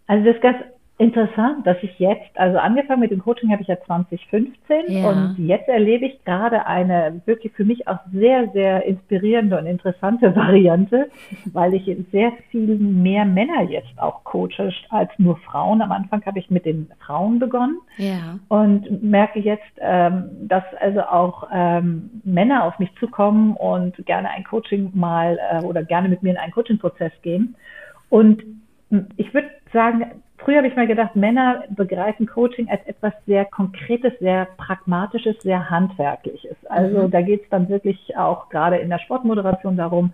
Also 0.05 0.31
das 0.31 0.39
ganz 0.39 0.57
interessant, 1.01 1.65
dass 1.65 1.77
ich 1.81 1.97
jetzt, 1.97 2.37
also 2.37 2.59
angefangen 2.59 2.99
mit 2.99 3.09
dem 3.09 3.23
Coaching 3.23 3.51
habe 3.51 3.63
ich 3.63 3.67
ja 3.67 3.77
2015 3.87 4.83
ja. 4.87 5.09
und 5.09 5.35
jetzt 5.39 5.67
erlebe 5.67 6.05
ich 6.05 6.23
gerade 6.23 6.67
eine 6.67 7.21
wirklich 7.25 7.51
für 7.53 7.65
mich 7.65 7.87
auch 7.87 7.97
sehr, 8.13 8.49
sehr 8.51 8.85
inspirierende 8.85 9.57
und 9.57 9.65
interessante 9.65 10.35
Variante, 10.35 11.09
weil 11.53 11.73
ich 11.73 11.89
sehr 12.11 12.31
viel 12.51 12.77
mehr 12.77 13.25
Männer 13.25 13.63
jetzt 13.63 13.97
auch 13.97 14.23
coache 14.23 14.71
als 14.89 15.09
nur 15.17 15.37
Frauen. 15.37 15.81
Am 15.81 15.91
Anfang 15.91 16.23
habe 16.23 16.37
ich 16.37 16.51
mit 16.51 16.65
den 16.65 16.91
Frauen 17.03 17.39
begonnen 17.39 17.79
ja. 17.97 18.37
und 18.47 19.01
merke 19.01 19.39
jetzt, 19.39 19.73
ähm, 19.79 20.29
dass 20.41 20.63
also 20.79 21.01
auch 21.01 21.49
ähm, 21.51 22.21
Männer 22.23 22.65
auf 22.65 22.77
mich 22.77 22.93
zukommen 22.99 23.55
und 23.55 24.05
gerne 24.05 24.29
ein 24.29 24.43
Coaching 24.43 24.91
mal 24.93 25.39
äh, 25.51 25.63
oder 25.63 25.83
gerne 25.83 26.09
mit 26.09 26.21
mir 26.21 26.29
in 26.29 26.37
einen 26.37 26.53
Coaching-Prozess 26.53 27.13
gehen. 27.23 27.55
Und 28.09 28.43
ich 29.17 29.33
würde 29.33 29.49
sagen, 29.73 30.20
Früher 30.43 30.57
habe 30.57 30.67
ich 30.67 30.75
mal 30.75 30.87
gedacht, 30.87 31.15
Männer 31.15 31.63
begreifen 31.69 32.25
Coaching 32.25 32.67
als 32.69 32.83
etwas 32.87 33.13
sehr 33.27 33.45
Konkretes, 33.45 34.13
sehr 34.19 34.47
Pragmatisches, 34.57 35.35
sehr 35.41 35.69
Handwerkliches. 35.69 36.55
Also 36.67 37.03
mhm. 37.03 37.11
da 37.11 37.21
geht 37.21 37.43
es 37.43 37.49
dann 37.49 37.69
wirklich 37.69 38.17
auch 38.17 38.49
gerade 38.49 38.77
in 38.77 38.89
der 38.89 38.97
Sportmoderation 38.99 39.77
darum, 39.77 40.13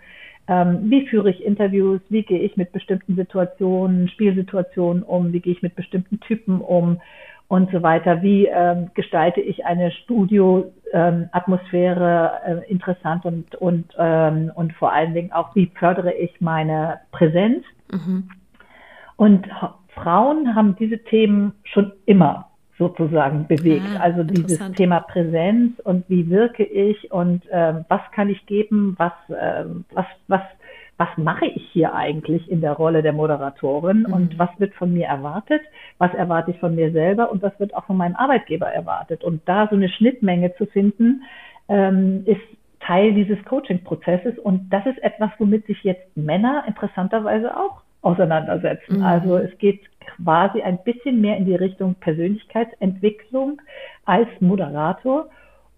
ähm, 0.50 0.90
wie 0.90 1.08
führe 1.08 1.30
ich 1.30 1.44
Interviews, 1.44 2.02
wie 2.10 2.24
gehe 2.24 2.40
ich 2.40 2.58
mit 2.58 2.74
bestimmten 2.74 3.16
Situationen, 3.16 4.10
Spielsituationen 4.10 5.04
um, 5.04 5.32
wie 5.32 5.40
gehe 5.40 5.54
ich 5.54 5.62
mit 5.62 5.76
bestimmten 5.76 6.20
Typen 6.20 6.60
um 6.62 7.00
und 7.48 7.72
so 7.72 7.82
weiter, 7.82 8.22
wie 8.22 8.48
ähm, 8.48 8.92
gestalte 8.94 9.40
ich 9.40 9.66
eine 9.66 9.92
Studioatmosphäre 9.92 12.32
ähm, 12.46 12.58
äh, 12.60 12.70
interessant 12.70 13.24
und, 13.26 13.56
und, 13.56 13.96
ähm, 13.98 14.52
und 14.56 14.74
vor 14.74 14.92
allen 14.92 15.14
Dingen 15.14 15.32
auch, 15.32 15.56
wie 15.56 15.72
fördere 15.80 16.14
ich 16.14 16.42
meine 16.42 17.00
Präsenz. 17.12 17.64
Mhm. 17.92 18.30
Und 19.16 19.48
Frauen 20.02 20.56
haben 20.56 20.76
diese 20.80 21.00
Themen 21.00 21.54
schon 21.64 21.92
immer 22.06 22.48
sozusagen 22.78 23.48
bewegt. 23.48 23.86
Ah, 23.98 24.02
also 24.02 24.24
dieses 24.24 24.60
Thema 24.74 25.00
Präsenz 25.02 25.80
und 25.84 26.06
wie 26.10 26.30
wirke 26.30 26.64
ich 26.64 27.12
und 27.12 27.44
ähm, 27.52 27.86
was 27.88 28.02
kann 28.14 28.30
ich 28.30 28.46
geben, 28.46 28.96
was, 28.98 29.14
ähm, 29.30 29.86
was, 29.94 30.06
was, 30.28 30.42
was 30.98 31.10
mache 31.18 31.48
ich 31.48 31.64
hier 31.72 31.96
eigentlich 31.96 32.50
in 32.52 32.62
der 32.62 32.74
Rolle 32.74 33.02
der 33.02 33.14
Moderatorin 33.14 34.06
mhm. 34.08 34.14
und 34.14 34.40
was 34.40 34.50
wird 34.58 34.76
von 34.76 34.94
mir 34.94 35.08
erwartet, 35.08 35.62
was 35.98 36.14
erwarte 36.14 36.52
ich 36.52 36.60
von 36.60 36.76
mir 36.76 36.92
selber 36.92 37.32
und 37.32 37.42
was 37.42 37.60
wird 37.60 37.76
auch 37.76 37.86
von 37.86 37.98
meinem 37.98 38.16
Arbeitgeber 38.16 38.68
erwartet. 38.68 39.24
Und 39.24 39.42
da 39.46 39.68
so 39.70 39.76
eine 39.76 39.90
Schnittmenge 39.90 40.54
zu 40.56 40.68
finden, 40.68 41.24
ähm, 41.70 42.24
ist 42.26 42.42
Teil 42.80 43.14
dieses 43.14 43.44
Coaching-Prozesses 43.46 44.38
und 44.38 44.70
das 44.70 44.86
ist 44.86 45.02
etwas, 45.04 45.32
womit 45.40 45.66
sich 45.66 45.84
jetzt 45.84 46.16
Männer 46.16 46.64
interessanterweise 46.68 47.58
auch 47.58 47.82
auseinandersetzen. 48.02 48.98
Mhm. 48.98 49.04
Also 49.04 49.38
es 49.38 49.58
geht 49.58 49.82
quasi 50.18 50.62
ein 50.62 50.80
bisschen 50.84 51.22
mehr 51.22 51.38
in 51.38 51.46
die 51.46 51.56
Richtung 51.56 51.96
Persönlichkeitsentwicklung 51.96 53.62
als 54.06 54.28
Moderator 54.40 55.28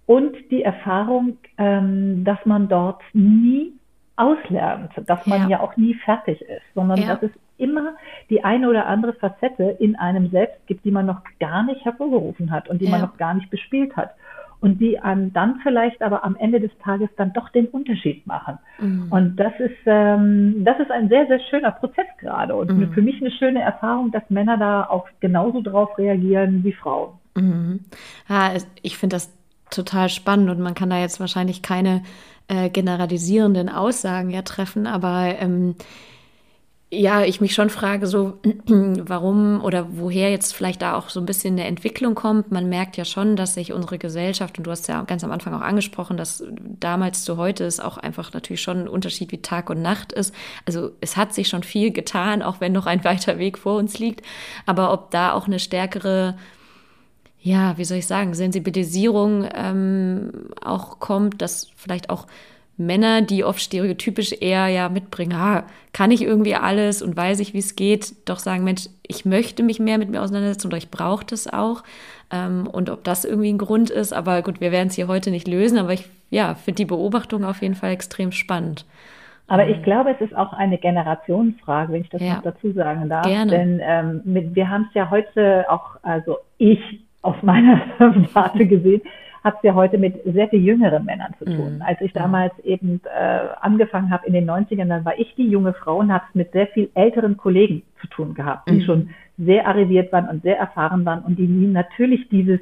und 0.06 0.36
die 0.52 0.64
Erfahrung, 0.64 1.38
ähm, 1.58 2.24
dass 2.24 2.44
man 2.46 2.68
dort 2.68 3.02
nie 3.14 3.74
auslernt, 4.16 4.92
dass 5.06 5.26
man 5.26 5.44
ja, 5.44 5.50
ja 5.50 5.60
auch 5.62 5.78
nie 5.78 5.94
fertig 5.94 6.42
ist, 6.42 6.64
sondern 6.76 7.00
ja. 7.00 7.16
dass 7.16 7.24
es 7.24 7.32
immer 7.58 7.96
die 8.30 8.44
eine 8.44 8.70
oder 8.70 8.86
andere 8.86 9.14
Facette 9.14 9.78
in 9.80 9.96
einem 9.96 10.30
selbst 10.30 10.66
gibt, 10.68 10.86
die 10.86 10.92
man 10.92 11.06
noch 11.06 11.22
gar 11.40 11.64
nicht 11.64 11.84
hervorgerufen 11.86 12.52
hat 12.52 12.70
und 12.70 12.80
die 12.80 12.86
ja. 12.86 12.92
man 12.92 13.02
noch 13.02 13.18
gar 13.18 13.34
nicht 13.34 13.50
bespielt 13.50 13.96
hat 13.96 14.16
und 14.62 14.80
die 14.80 15.00
an, 15.00 15.32
dann 15.34 15.60
vielleicht 15.64 16.02
aber 16.02 16.24
am 16.24 16.36
Ende 16.36 16.60
des 16.60 16.72
Tages 16.84 17.10
dann 17.18 17.34
doch 17.34 17.50
den 17.50 17.68
Unterschied 17.68 18.26
machen. 18.28 18.58
Mhm. 18.80 19.08
Und 19.10 19.36
das 19.38 19.54
ist, 19.60 19.78
ähm, 19.86 20.64
das 20.66 20.80
ist 20.80 20.92
ein 20.92 21.08
sehr, 21.10 21.28
sehr 21.28 21.40
schöner 21.50 21.72
Prozess 21.72 22.08
gerade 22.20 22.56
und 22.56 22.72
mhm. 22.72 22.92
für 22.92 23.02
mich 23.02 23.22
eine 23.22 23.32
schöne 23.32 23.62
Erfahrung, 23.62 24.12
dass 24.12 24.24
Männer 24.30 24.58
da 24.58 24.84
auch 24.84 25.08
genauso 25.20 25.62
drauf 25.62 25.98
reagieren 25.98 26.64
wie 26.64 26.74
Frauen. 26.74 27.14
Mhm. 27.36 27.80
Ja, 28.28 28.52
ich 28.82 28.98
finde 28.98 29.16
das 29.16 29.34
total 29.70 30.10
spannend 30.10 30.50
und 30.50 30.60
man 30.60 30.74
kann 30.74 30.90
da 30.90 31.00
jetzt 31.00 31.20
wahrscheinlich 31.20 31.62
keine 31.62 32.04
äh, 32.48 32.70
generalisierenden 32.70 33.70
Aussagen 33.70 34.30
ja 34.30 34.42
treffen, 34.42 34.88
aber 34.88 35.36
ähm, 35.40 35.76
ja, 36.92 37.24
ich 37.24 37.40
mich 37.40 37.54
schon 37.54 37.70
frage, 37.70 38.08
so 38.08 38.40
warum 38.66 39.64
oder 39.64 39.88
woher 39.92 40.32
jetzt 40.32 40.56
vielleicht 40.56 40.82
da 40.82 40.96
auch 40.96 41.10
so 41.10 41.20
ein 41.20 41.26
bisschen 41.28 41.54
eine 41.54 41.68
Entwicklung 41.68 42.16
kommt. 42.16 42.52
Man 42.52 42.68
merkt 42.68 42.98
ja 42.98 43.06
schon, 43.06 43.36
dass 43.36 43.54
sich 43.54 43.74
unsere 43.74 44.00
Gesellschaft, 44.00 44.58
und 44.58 44.66
du 44.66 44.72
hast 44.72 44.88
ja 44.88 45.04
ganz 45.04 45.24
am 45.24 45.32
Anfang 45.32 45.54
auch 45.54 45.62
angesprochen, 45.62 46.18
dass 46.18 46.44
damals 46.80 47.24
zu 47.24 47.38
heute 47.38 47.64
ist 47.64 47.80
auch 47.84 47.98
einfach 47.98 48.34
natürlich 48.34 48.62
schon 48.62 48.82
ein 48.82 48.88
Unterschied 48.88 49.32
wie 49.32 49.42
Tag 49.42 49.70
und 49.70 49.84
Nacht 49.84 50.12
ist. 50.12 50.34
Also 50.66 50.92
es 51.00 51.16
hat 51.16 51.34
sich 51.34 51.48
schon 51.48 51.62
viel 51.62 51.92
getan, 51.92 52.42
auch 52.42 52.60
wenn 52.60 52.72
noch 52.72 52.88
ein 52.88 53.04
weiter 53.04 53.38
Weg 53.38 53.60
vor 53.60 53.78
uns 53.78 54.00
liegt. 54.00 54.26
Aber 54.66 54.92
ob 54.92 55.12
da 55.12 55.34
auch 55.34 55.46
eine 55.46 55.60
stärkere 55.60 56.36
ja, 57.42 57.78
wie 57.78 57.86
soll 57.86 58.00
ich 58.00 58.08
sagen, 58.08 58.34
Sensibilisierung 58.34 59.48
ähm, 59.54 60.50
auch 60.62 61.00
kommt, 61.00 61.42
dass 61.42 61.70
vielleicht 61.78 62.10
auch 62.10 62.28
Männer, 62.80 63.22
die 63.22 63.44
oft 63.44 63.60
stereotypisch 63.60 64.34
eher 64.40 64.68
ja 64.68 64.90
mitbringen, 64.90 65.34
ah, 65.34 65.64
kann 65.94 66.12
ich 66.12 66.22
irgendwie 66.22 66.56
alles 66.56 67.02
und 67.02 67.16
weiß 67.16 67.40
ich, 67.42 67.54
wie 67.54 67.60
es 67.60 67.76
geht, 67.76 68.14
doch 68.28 68.40
sagen, 68.40 68.64
Mensch, 68.64 68.88
ich 69.08 69.26
möchte 69.26 69.64
mich 69.64 69.80
mehr 69.80 69.98
mit 69.98 70.10
mir 70.10 70.22
auseinandersetzen 70.22 70.68
oder 70.68 70.78
ich 70.78 70.90
brauche 70.90 71.26
das 71.26 71.52
auch. 71.52 71.84
Ähm, 72.32 72.68
und 72.72 72.90
ob 72.90 73.04
das 73.04 73.26
irgendwie 73.26 73.52
ein 73.52 73.58
Grund 73.58 73.90
ist, 73.90 74.14
aber 74.14 74.42
gut, 74.42 74.62
wir 74.62 74.72
werden 74.72 74.88
es 74.88 74.96
hier 74.96 75.08
heute 75.08 75.32
nicht 75.32 75.48
lösen, 75.48 75.78
aber 75.78 75.94
ich 75.94 76.10
ja, 76.30 76.56
finde 76.56 76.78
die 76.78 76.86
Beobachtung 76.86 77.44
auf 77.44 77.62
jeden 77.62 77.76
Fall 77.76 77.92
extrem 77.92 78.32
spannend. 78.32 78.86
Aber 79.48 79.68
ich 79.68 79.82
glaube, 79.82 80.12
es 80.12 80.22
ist 80.22 80.36
auch 80.36 80.54
eine 80.54 80.78
Generationsfrage, 80.78 81.92
wenn 81.92 82.02
ich 82.02 82.10
das 82.10 82.22
ja. 82.22 82.36
noch 82.36 82.44
dazu 82.44 82.72
sagen 82.72 83.10
darf. 83.10 83.26
Gerne. 83.26 83.52
Denn 83.52 83.82
ähm, 83.84 84.22
mit, 84.24 84.56
wir 84.56 84.70
haben 84.70 84.86
es 84.90 84.94
ja 84.94 85.10
heute 85.10 85.66
auch, 85.70 85.98
also 86.04 86.38
ich 86.60 86.80
aus 87.24 87.36
meiner 87.42 87.82
Warte 88.34 88.66
gesehen, 88.66 89.02
hat 89.44 89.56
es 89.58 89.64
ja 89.64 89.74
heute 89.74 89.98
mit 89.98 90.22
sehr 90.26 90.50
viel 90.50 90.62
jüngeren 90.62 91.06
Männern 91.06 91.34
zu 91.40 91.46
tun. 91.46 91.76
Mhm. 91.76 91.82
Als 91.82 92.02
ich 92.02 92.14
damals 92.14 92.58
eben 92.64 93.02
äh, 93.06 93.40
angefangen 93.62 94.12
habe 94.12 94.28
in 94.28 94.34
den 94.34 94.50
90ern, 94.50 94.88
dann 94.88 95.06
war 95.06 95.18
ich 95.18 95.34
die 95.36 95.48
junge 95.48 95.74
Frau 95.74 95.98
und 95.98 96.12
habe 96.12 96.26
es 96.30 96.36
mit 96.36 96.52
sehr 96.52 96.68
viel 96.68 96.90
älteren 96.94 97.38
Kollegen 97.38 97.84
zu 98.02 98.08
tun 98.08 98.34
gehabt, 98.34 98.70
die 98.70 98.76
mhm. 98.76 98.82
schon 98.82 99.10
sehr 99.38 99.68
arriviert 99.68 100.12
waren 100.12 100.28
und 100.28 100.44
sehr 100.44 100.58
erfahren 100.58 101.06
waren 101.06 101.24
und 101.24 101.38
die 101.40 101.48
natürlich 101.48 102.28
dieses 102.30 102.60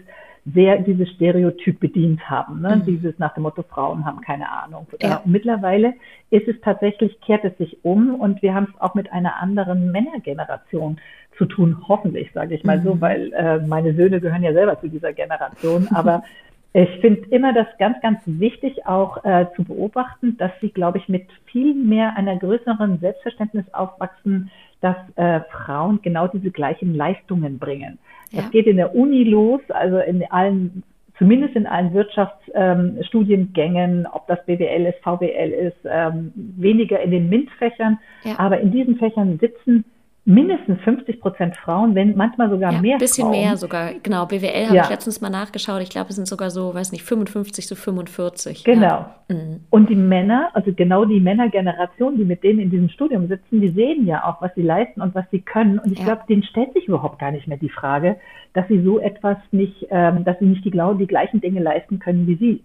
sehr 0.54 0.78
dieses 0.80 1.10
Stereotyp 1.10 1.80
bedient 1.80 2.30
haben, 2.30 2.62
ne? 2.62 2.78
Mhm. 2.78 2.86
dieses 2.86 3.20
nach 3.20 3.34
dem 3.34 3.44
Motto 3.44 3.64
Frauen 3.64 4.06
haben 4.06 4.22
keine 4.22 4.50
Ahnung. 4.50 4.88
Ja. 5.02 5.22
mittlerweile 5.26 5.94
ist 6.30 6.48
es 6.48 6.56
tatsächlich 6.62 7.20
kehrt 7.20 7.44
es 7.44 7.58
sich 7.58 7.84
um 7.84 8.16
und 8.16 8.42
wir 8.42 8.54
haben 8.54 8.68
es 8.74 8.82
auch 8.82 8.96
mit 8.96 9.12
einer 9.12 9.42
anderen 9.42 9.92
Männergeneration 9.92 11.00
zu 11.38 11.46
tun, 11.46 11.84
hoffentlich, 11.88 12.32
sage 12.34 12.56
ich 12.56 12.64
mal 12.64 12.80
mhm. 12.80 12.84
so, 12.84 13.02
weil 13.02 13.34
äh, 13.34 13.60
meine 13.60 13.94
Söhne 13.94 14.20
gehören 14.22 14.44
ja 14.44 14.54
selber 14.54 14.80
zu 14.80 14.88
dieser 14.88 15.14
Generation. 15.14 15.88
Aber 15.94 16.24
ich 16.74 16.90
finde 17.02 17.28
immer 17.30 17.54
das 17.54 17.68
ganz, 17.80 18.00
ganz 18.02 18.20
wichtig 18.26 18.86
auch 18.86 19.24
äh, 19.24 19.48
zu 19.56 19.64
beobachten, 19.64 20.38
dass 20.38 20.52
sie, 20.62 20.70
glaube 20.70 21.00
ich, 21.00 21.10
mit 21.10 21.26
viel 21.46 21.74
mehr 21.74 22.16
einer 22.16 22.38
größeren 22.38 23.00
Selbstverständnis 23.00 23.66
aufwachsen, 23.74 24.52
dass 24.82 24.98
äh, 25.16 25.42
Frauen 25.52 26.02
genau 26.04 26.28
diese 26.28 26.52
gleichen 26.52 26.94
Leistungen 26.94 27.58
bringen. 27.58 27.98
Ja. 28.32 28.42
Das 28.42 28.52
geht 28.52 28.68
in 28.68 28.78
der 28.78 28.96
Uni 28.96 29.24
los, 29.24 29.62
also 29.70 29.98
in 30.00 30.24
allen 30.30 30.84
zumindest 31.18 31.56
in 31.56 31.66
allen 31.66 31.94
Wirtschaftsstudiengängen, 31.94 34.00
ähm, 34.02 34.08
ob 34.12 34.28
das 34.28 34.46
BWL 34.46 34.86
ist, 34.86 35.00
VWL 35.04 35.52
ist, 35.52 35.78
ähm, 35.86 36.32
weniger 36.36 37.02
in 37.02 37.10
den 37.10 37.28
MINT-Fächern, 37.30 37.98
ja. 38.24 38.38
aber 38.38 38.60
in 38.60 38.72
diesen 38.72 38.98
Fächern 38.98 39.40
sitzen 39.40 39.84
mindestens 40.28 40.82
50 40.82 41.22
Prozent 41.22 41.56
Frauen, 41.56 41.96
wenn 41.96 42.18
manchmal 42.18 42.50
sogar 42.50 42.74
ja, 42.74 42.82
mehr. 42.82 42.96
Ein 42.96 43.00
bisschen 43.00 43.30
Frauen. 43.30 43.40
mehr 43.40 43.56
sogar. 43.56 43.94
Genau, 44.04 44.26
BWL 44.26 44.66
habe 44.66 44.76
ja. 44.76 44.84
ich 44.84 44.90
letztens 44.90 45.22
mal 45.22 45.30
nachgeschaut. 45.30 45.82
Ich 45.82 45.90
glaube, 45.90 46.10
es 46.10 46.18
sind 46.18 46.28
sogar 46.28 46.50
so, 46.50 46.74
weiß 46.74 46.92
nicht, 46.92 47.04
55 47.04 47.66
zu 47.66 47.78
45. 47.78 48.66
Genau. 48.66 48.86
Ja. 48.86 49.16
Mhm. 49.30 49.62
Und 49.70 49.90
die 49.90 49.96
Männer, 49.96 50.50
also 50.54 50.74
genau 50.74 51.06
die 51.06 51.22
Männergeneration, 51.22 52.18
die 52.18 52.26
mit 52.26 52.44
denen 52.44 52.60
in 52.60 52.70
diesem 52.70 52.90
Studium 52.90 53.30
sitzen, 53.30 53.62
die 53.62 53.70
sehen 53.70 54.06
ja 54.06 54.26
auch, 54.26 54.42
was 54.42 54.54
sie 54.56 54.64
leisten 54.64 55.02
und 55.02 55.16
was 55.16 55.24
sie 55.32 55.40
können. 55.40 55.80
Und 55.80 55.94
ich 55.94 56.04
glaube, 56.04 56.24
denen 56.28 56.44
stellt 56.44 56.74
sich 56.74 56.90
überhaupt 56.90 57.20
gar 57.20 57.32
nicht 57.32 57.48
mehr 57.48 57.58
die 57.58 57.70
Frage, 57.70 58.18
dass 58.54 58.68
sie 58.68 58.82
so 58.84 59.00
etwas 59.00 59.38
nicht, 59.52 59.88
ähm, 59.92 60.26
dass 60.26 60.38
sie 60.40 60.46
nicht 60.46 60.66
die, 60.66 60.72
die 60.72 61.08
gleichen 61.08 61.40
Dinge 61.40 61.62
leisten 61.62 62.00
können 62.00 62.28
wie 62.28 62.36
sie. 62.36 62.64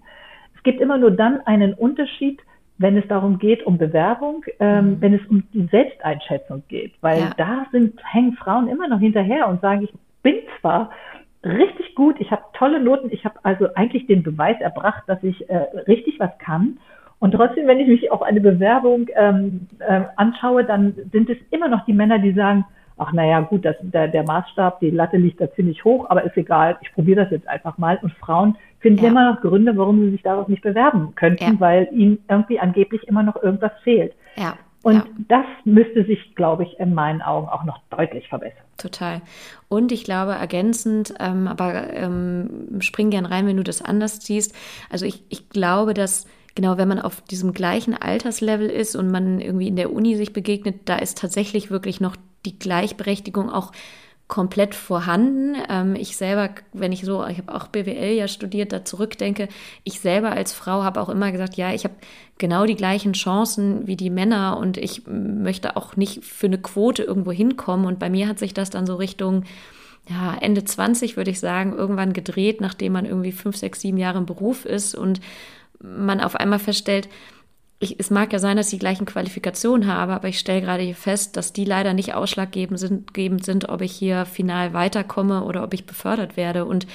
Es 0.56 0.64
gibt 0.64 0.80
immer 0.80 0.98
nur 0.98 1.12
dann 1.12 1.40
einen 1.46 1.74
Unterschied, 1.74 2.40
wenn 2.78 2.96
es 2.96 3.06
darum 3.08 3.38
geht, 3.38 3.64
um 3.64 3.78
Bewerbung, 3.78 4.44
ähm, 4.58 4.92
mhm. 4.92 5.00
wenn 5.00 5.14
es 5.14 5.24
um 5.26 5.44
die 5.52 5.66
Selbsteinschätzung 5.70 6.62
geht. 6.68 6.94
Weil 7.00 7.20
ja. 7.20 7.30
da 7.36 7.66
sind, 7.70 8.00
hängen 8.04 8.34
Frauen 8.34 8.68
immer 8.68 8.88
noch 8.88 9.00
hinterher 9.00 9.48
und 9.48 9.60
sagen, 9.60 9.84
ich 9.84 9.92
bin 10.22 10.36
zwar 10.60 10.90
richtig 11.44 11.94
gut, 11.94 12.16
ich 12.20 12.30
habe 12.30 12.42
tolle 12.54 12.80
Noten, 12.80 13.10
ich 13.10 13.24
habe 13.24 13.38
also 13.42 13.68
eigentlich 13.74 14.06
den 14.06 14.22
Beweis 14.22 14.60
erbracht, 14.60 15.02
dass 15.06 15.22
ich 15.22 15.48
äh, 15.48 15.56
richtig 15.86 16.20
was 16.20 16.30
kann. 16.38 16.78
Und 17.18 17.32
trotzdem, 17.32 17.66
wenn 17.68 17.78
ich 17.78 17.88
mich 17.88 18.10
auf 18.10 18.22
eine 18.22 18.40
Bewerbung 18.40 19.06
ähm, 19.14 19.68
äh, 19.78 20.02
anschaue, 20.16 20.64
dann 20.64 20.94
sind 21.12 21.30
es 21.30 21.38
immer 21.50 21.68
noch 21.68 21.84
die 21.84 21.92
Männer, 21.92 22.18
die 22.18 22.32
sagen, 22.32 22.64
ach 22.98 23.12
naja, 23.12 23.40
gut, 23.40 23.64
das, 23.64 23.76
der, 23.80 24.08
der 24.08 24.24
Maßstab, 24.24 24.80
die 24.80 24.90
Latte 24.90 25.16
liegt 25.16 25.40
da 25.40 25.50
ziemlich 25.52 25.84
hoch, 25.84 26.06
aber 26.08 26.24
ist 26.24 26.36
egal, 26.36 26.78
ich 26.80 26.92
probiere 26.92 27.22
das 27.22 27.30
jetzt 27.30 27.48
einfach 27.48 27.78
mal. 27.78 27.98
Und 28.02 28.12
Frauen 28.14 28.56
finden 28.82 29.04
ja. 29.04 29.10
immer 29.10 29.32
noch 29.32 29.40
Gründe, 29.40 29.76
warum 29.76 30.00
sie 30.02 30.10
sich 30.10 30.22
darauf 30.22 30.48
nicht 30.48 30.62
bewerben 30.62 31.14
könnten, 31.14 31.44
ja. 31.44 31.60
weil 31.60 31.88
ihnen 31.92 32.18
irgendwie 32.28 32.58
angeblich 32.58 33.02
immer 33.08 33.22
noch 33.22 33.42
irgendwas 33.42 33.72
fehlt. 33.82 34.12
Ja. 34.36 34.56
Und 34.82 34.96
ja. 34.96 35.06
das 35.28 35.46
müsste 35.64 36.04
sich, 36.04 36.34
glaube 36.34 36.64
ich, 36.64 36.78
in 36.80 36.92
meinen 36.92 37.22
Augen 37.22 37.48
auch 37.48 37.64
noch 37.64 37.78
deutlich 37.90 38.28
verbessern. 38.28 38.64
Total. 38.76 39.22
Und 39.68 39.92
ich 39.92 40.02
glaube, 40.02 40.32
ergänzend, 40.32 41.14
ähm, 41.20 41.46
aber 41.46 41.92
ähm, 41.94 42.80
spring 42.80 43.10
gern 43.10 43.24
rein, 43.24 43.46
wenn 43.46 43.56
du 43.56 43.62
das 43.62 43.80
anders 43.80 44.24
siehst. 44.26 44.54
Also 44.90 45.06
ich, 45.06 45.22
ich 45.28 45.48
glaube, 45.50 45.94
dass 45.94 46.26
genau, 46.56 46.78
wenn 46.78 46.88
man 46.88 46.98
auf 46.98 47.20
diesem 47.20 47.52
gleichen 47.52 47.94
Alterslevel 47.94 48.68
ist 48.68 48.96
und 48.96 49.10
man 49.10 49.40
irgendwie 49.40 49.68
in 49.68 49.76
der 49.76 49.92
Uni 49.92 50.16
sich 50.16 50.32
begegnet, 50.32 50.80
da 50.86 50.96
ist 50.96 51.18
tatsächlich 51.18 51.70
wirklich 51.70 52.00
noch 52.00 52.16
die 52.44 52.58
Gleichberechtigung 52.58 53.50
auch 53.50 53.70
komplett 54.32 54.74
vorhanden. 54.74 55.56
Ähm, 55.68 55.94
ich 55.94 56.16
selber, 56.16 56.48
wenn 56.72 56.90
ich 56.90 57.04
so, 57.04 57.22
ich 57.26 57.36
habe 57.36 57.54
auch 57.54 57.66
BWL 57.66 58.14
ja 58.14 58.28
studiert, 58.28 58.72
da 58.72 58.82
zurückdenke, 58.82 59.46
ich 59.84 60.00
selber 60.00 60.30
als 60.32 60.54
Frau 60.54 60.82
habe 60.84 61.02
auch 61.02 61.10
immer 61.10 61.30
gesagt, 61.32 61.58
ja, 61.58 61.74
ich 61.74 61.84
habe 61.84 61.92
genau 62.38 62.64
die 62.64 62.74
gleichen 62.74 63.12
Chancen 63.12 63.86
wie 63.86 63.94
die 63.94 64.08
Männer 64.08 64.56
und 64.56 64.78
ich 64.78 65.02
möchte 65.06 65.76
auch 65.76 65.96
nicht 65.96 66.24
für 66.24 66.46
eine 66.46 66.56
Quote 66.56 67.02
irgendwo 67.02 67.30
hinkommen. 67.30 67.84
Und 67.84 67.98
bei 67.98 68.08
mir 68.08 68.26
hat 68.26 68.38
sich 68.38 68.54
das 68.54 68.70
dann 68.70 68.86
so 68.86 68.96
Richtung 68.96 69.44
ja, 70.08 70.34
Ende 70.40 70.64
20, 70.64 71.18
würde 71.18 71.30
ich 71.30 71.38
sagen, 71.38 71.74
irgendwann 71.74 72.14
gedreht, 72.14 72.62
nachdem 72.62 72.94
man 72.94 73.04
irgendwie 73.04 73.32
fünf, 73.32 73.58
sechs, 73.58 73.82
sieben 73.82 73.98
Jahre 73.98 74.16
im 74.16 74.24
Beruf 74.24 74.64
ist 74.64 74.94
und 74.94 75.20
man 75.78 76.22
auf 76.22 76.36
einmal 76.36 76.58
feststellt, 76.58 77.06
ich, 77.82 77.98
es 77.98 78.10
mag 78.10 78.32
ja 78.32 78.38
sein, 78.38 78.56
dass 78.56 78.66
ich 78.68 78.74
die 78.74 78.78
gleichen 78.78 79.06
Qualifikationen 79.06 79.88
habe, 79.88 80.12
aber 80.12 80.28
ich 80.28 80.38
stelle 80.38 80.60
gerade 80.60 80.82
hier 80.82 80.94
fest, 80.94 81.36
dass 81.36 81.52
die 81.52 81.64
leider 81.64 81.94
nicht 81.94 82.14
ausschlaggebend 82.14 82.78
sind, 82.78 83.10
sind, 83.44 83.68
ob 83.68 83.80
ich 83.82 83.92
hier 83.92 84.24
final 84.24 84.72
weiterkomme 84.72 85.44
oder 85.44 85.64
ob 85.64 85.74
ich 85.74 85.84
befördert 85.84 86.36
werde. 86.36 86.64
Und 86.64 86.86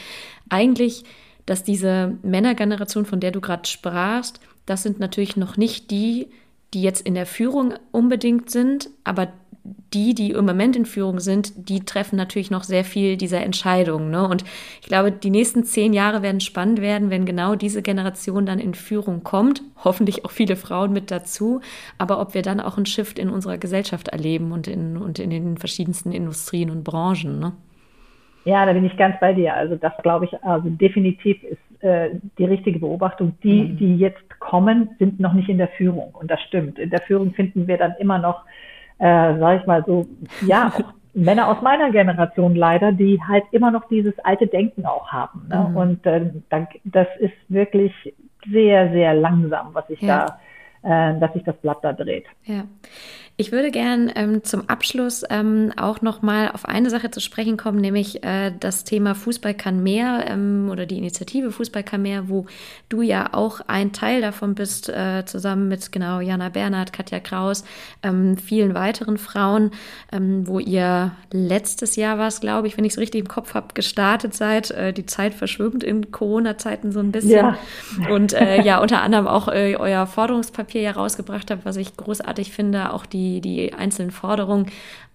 eigentlich, 0.50 1.04
dass 1.46 1.64
diese 1.64 2.18
Männergeneration, 2.24 3.06
von 3.06 3.20
der 3.20 3.32
du 3.32 3.42
gerade 3.42 3.68
sprachst, 3.68 4.40
das 4.66 4.84
sind 4.84 5.00
natürlich 5.00 5.36
noch 5.36 5.58
nicht 5.58 5.92
die, 5.92 6.28
die 6.74 6.82
jetzt 6.82 7.06
in 7.06 7.16
der 7.16 7.26
Führung 7.26 7.74
unbedingt 7.92 8.50
sind, 8.50 8.90
aber 9.04 9.32
die, 9.94 10.14
die 10.14 10.32
im 10.32 10.46
Moment 10.46 10.76
in 10.76 10.86
Führung 10.86 11.20
sind, 11.20 11.70
die 11.70 11.82
treffen 11.82 12.16
natürlich 12.16 12.52
noch 12.52 12.64
sehr 12.64 12.84
viel 12.84 13.18
dieser 13.18 13.42
Entscheidungen. 13.42 14.12
Ne? 14.12 14.28
Und 14.28 14.44
ich 14.82 14.88
glaube, 14.88 15.12
die 15.12 15.30
nächsten 15.30 15.64
zehn 15.64 15.94
Jahre 15.94 16.22
werden 16.22 16.40
spannend 16.40 16.82
werden, 16.82 17.10
wenn 17.10 17.26
genau 17.26 17.56
diese 17.56 17.82
Generation 17.82 18.46
dann 18.46 18.60
in 18.60 18.74
Führung 18.74 19.24
kommt. 19.24 19.62
Hoffentlich 19.84 20.26
auch 20.26 20.32
viele 20.32 20.56
Frauen 20.56 20.94
mit 20.94 21.12
dazu. 21.12 21.62
Aber 21.98 22.20
ob 22.20 22.34
wir 22.34 22.42
dann 22.42 22.60
auch 22.60 22.78
einen 22.78 22.86
Shift 22.86 23.20
in 23.20 23.30
unserer 23.30 23.58
Gesellschaft 23.58 24.10
erleben 24.10 24.52
und 24.52 24.68
in, 24.68 24.98
und 24.98 25.20
in 25.20 25.30
den 25.30 25.58
verschiedensten 25.58 26.12
Industrien 26.12 26.70
und 26.70 26.84
Branchen. 26.84 27.40
Ne? 27.40 27.54
Ja, 28.46 28.66
da 28.66 28.74
bin 28.74 28.86
ich 28.86 28.96
ganz 28.98 29.20
bei 29.20 29.34
dir. 29.34 29.54
Also 29.54 29.76
das 29.76 29.94
glaube 30.04 30.26
ich, 30.26 30.44
also 30.44 30.70
definitiv 30.70 31.42
ist 31.44 31.84
äh, 31.84 32.12
die 32.38 32.46
richtige 32.46 32.80
Beobachtung. 32.80 33.38
Die, 33.44 33.64
mhm. 33.64 33.78
die 33.78 33.98
jetzt 33.98 34.40
kommen, 34.40 34.90
sind 35.00 35.20
noch 35.20 35.34
nicht 35.34 35.50
in 35.50 35.58
der 35.58 35.68
Führung. 35.70 36.14
Und 36.14 36.32
das 36.32 36.42
stimmt. 36.44 36.80
In 36.80 36.90
der 36.90 37.02
Führung 37.02 37.34
finden 37.34 37.68
wir 37.68 37.78
dann 37.78 37.94
immer 38.00 38.18
noch 38.18 38.44
äh, 39.00 39.38
sage 39.38 39.60
ich 39.62 39.68
mal 39.68 39.84
so, 39.86 40.08
ja, 40.46 40.68
auch 40.76 40.94
Männer 41.14 41.48
aus 41.48 41.62
meiner 41.62 41.92
Generation 41.92 42.56
leider, 42.56 42.92
die 42.92 43.20
halt 43.28 43.44
immer 43.52 43.72
noch 43.72 43.88
dieses 43.88 44.18
alte 44.20 44.48
Denken 44.48 44.86
auch 44.86 45.12
haben. 45.12 45.48
Ne? 45.50 45.68
Mhm. 45.70 45.76
Und 45.78 46.06
äh, 46.06 46.32
das 46.84 47.08
ist 47.20 47.34
wirklich 47.48 47.92
sehr, 48.52 48.92
sehr 48.92 49.16
langsam, 49.16 49.70
was 49.74 49.88
sich 49.88 50.00
ja. 50.02 50.38
da, 50.84 51.10
äh, 51.12 51.20
dass 51.20 51.34
sich 51.34 51.44
das 51.44 51.58
Blatt 51.58 51.80
da 51.82 51.94
dreht. 51.94 52.26
Ja. 52.44 52.64
Ich 53.40 53.52
würde 53.52 53.70
gern 53.70 54.12
ähm, 54.16 54.44
zum 54.44 54.68
Abschluss 54.68 55.24
ähm, 55.30 55.72
auch 55.78 56.02
noch 56.02 56.24
mal 56.24 56.50
auf 56.50 56.66
eine 56.66 56.90
Sache 56.90 57.12
zu 57.12 57.20
sprechen 57.20 57.56
kommen, 57.56 57.80
nämlich 57.80 58.24
äh, 58.24 58.52
das 58.60 58.84
Thema 58.84 59.14
Fußball 59.14 59.54
kann 59.54 59.84
mehr 59.84 60.26
ähm, 60.28 60.70
oder 60.72 60.88
die 60.88 60.98
Initiative 60.98 61.52
Fußball 61.52 61.84
kann 61.84 62.02
mehr, 62.02 62.30
wo 62.30 62.48
du 62.90 63.04
ja 63.04 63.36
auch 63.36 63.62
ein 63.68 63.94
Teil 63.94 64.22
davon 64.22 64.56
bist, 64.56 64.90
äh, 64.90 65.24
zusammen 65.28 65.68
mit 65.68 65.92
genau 65.92 66.20
Jana 66.20 66.50
Bernhard, 66.50 66.94
Katja 66.94 67.20
Kraus, 67.20 67.64
ähm, 68.02 68.38
vielen 68.38 68.74
weiteren 68.74 69.20
Frauen, 69.20 69.70
ähm, 70.12 70.48
wo 70.48 70.58
ihr 70.58 71.12
letztes 71.32 71.96
Jahr 71.96 72.18
war 72.18 72.30
es, 72.30 72.40
glaube 72.40 72.68
ich, 72.68 72.76
wenn 72.76 72.86
ich 72.86 72.94
es 72.94 72.98
richtig 72.98 73.22
im 73.22 73.28
Kopf 73.28 73.54
habe, 73.54 73.76
gestartet 73.76 74.34
seid. 74.34 74.72
Äh, 74.72 74.94
die 74.94 75.06
Zeit 75.06 75.36
verschwimmt 75.36 75.84
in 75.84 76.10
Corona-Zeiten 76.10 76.92
so 76.92 77.02
ein 77.02 77.12
bisschen. 77.12 77.30
Ja. 77.30 77.58
Und 78.10 78.34
äh, 78.34 78.64
ja, 78.64 78.82
unter 78.82 79.04
anderem 79.04 79.28
auch 79.28 79.48
äh, 79.48 79.76
euer 79.76 80.08
Forderungspapier 80.08 80.82
ja 80.82 80.92
rausgebracht 80.94 81.52
habt, 81.52 81.66
was 81.66 81.76
ich 81.76 81.96
großartig 81.96 82.52
finde, 82.52 82.94
auch 82.94 83.06
die 83.06 83.27
die, 83.28 83.42
die 83.42 83.74
einzelnen 83.74 84.12
Forderungen 84.12 84.68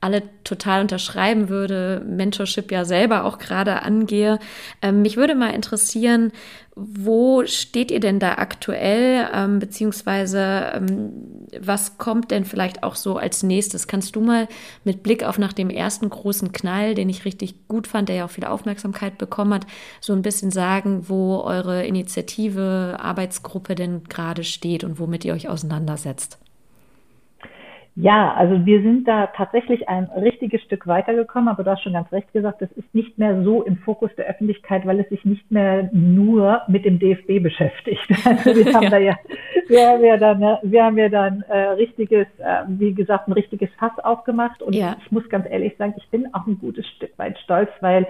alle 0.02 0.24
total 0.42 0.80
unterschreiben 0.80 1.48
würde, 1.48 2.04
Mentorship 2.04 2.72
ja 2.72 2.84
selber 2.84 3.24
auch 3.24 3.38
gerade 3.38 3.82
angehe. 3.82 4.40
Ähm, 4.82 5.00
mich 5.00 5.16
würde 5.16 5.36
mal 5.36 5.50
interessieren, 5.50 6.32
wo 6.74 7.46
steht 7.46 7.92
ihr 7.92 8.00
denn 8.00 8.18
da 8.18 8.32
aktuell, 8.34 9.28
ähm, 9.32 9.60
beziehungsweise 9.60 10.72
ähm, 10.74 11.12
was 11.60 11.98
kommt 11.98 12.32
denn 12.32 12.44
vielleicht 12.44 12.82
auch 12.82 12.96
so 12.96 13.16
als 13.16 13.44
nächstes? 13.44 13.86
Kannst 13.86 14.16
du 14.16 14.20
mal 14.20 14.48
mit 14.82 15.04
Blick 15.04 15.22
auf 15.22 15.38
nach 15.38 15.52
dem 15.52 15.70
ersten 15.70 16.10
großen 16.10 16.50
Knall, 16.50 16.96
den 16.96 17.08
ich 17.08 17.24
richtig 17.24 17.68
gut 17.68 17.86
fand, 17.86 18.08
der 18.08 18.16
ja 18.16 18.24
auch 18.24 18.30
viel 18.30 18.44
Aufmerksamkeit 18.44 19.18
bekommen 19.18 19.54
hat, 19.54 19.66
so 20.00 20.12
ein 20.14 20.22
bisschen 20.22 20.50
sagen, 20.50 21.08
wo 21.08 21.42
eure 21.44 21.86
Initiative, 21.86 22.96
Arbeitsgruppe 22.98 23.76
denn 23.76 24.02
gerade 24.04 24.42
steht 24.42 24.82
und 24.82 24.98
womit 24.98 25.24
ihr 25.24 25.34
euch 25.34 25.48
auseinandersetzt? 25.48 26.38
Ja, 27.94 28.32
also 28.32 28.64
wir 28.64 28.80
sind 28.80 29.06
da 29.06 29.26
tatsächlich 29.26 29.86
ein 29.86 30.04
richtiges 30.16 30.62
Stück 30.62 30.86
weitergekommen, 30.86 31.48
aber 31.48 31.62
du 31.62 31.70
hast 31.70 31.82
schon 31.82 31.92
ganz 31.92 32.10
recht 32.10 32.32
gesagt, 32.32 32.62
das 32.62 32.72
ist 32.72 32.94
nicht 32.94 33.18
mehr 33.18 33.42
so 33.42 33.62
im 33.62 33.76
Fokus 33.76 34.10
der 34.16 34.26
Öffentlichkeit, 34.26 34.86
weil 34.86 35.00
es 35.00 35.08
sich 35.10 35.24
nicht 35.26 35.50
mehr 35.50 35.90
nur 35.92 36.62
mit 36.68 36.86
dem 36.86 36.98
DFB 36.98 37.42
beschäftigt. 37.42 38.00
Also 38.24 38.54
wir 38.54 38.72
haben 38.72 38.84
ja. 38.84 38.90
da 38.90 38.98
ja, 38.98 39.16
wir 39.68 39.88
haben 39.88 40.04
ja 40.04 40.16
dann, 40.16 40.42
äh, 40.42 40.56
wir 40.62 40.84
haben 40.84 40.96
ja 40.96 41.08
dann 41.08 41.42
äh, 41.48 41.58
richtiges, 41.70 42.26
äh, 42.38 42.62
wie 42.66 42.94
gesagt, 42.94 43.28
ein 43.28 43.32
richtiges 43.32 43.68
Fass 43.78 43.92
aufgemacht 44.02 44.62
und 44.62 44.74
ja. 44.74 44.96
ich 45.04 45.12
muss 45.12 45.28
ganz 45.28 45.46
ehrlich 45.50 45.76
sagen, 45.76 45.94
ich 45.96 46.08
bin 46.08 46.32
auch 46.34 46.46
ein 46.46 46.58
gutes 46.58 46.86
Stück 46.88 47.16
weit 47.18 47.38
stolz, 47.40 47.68
weil 47.80 48.06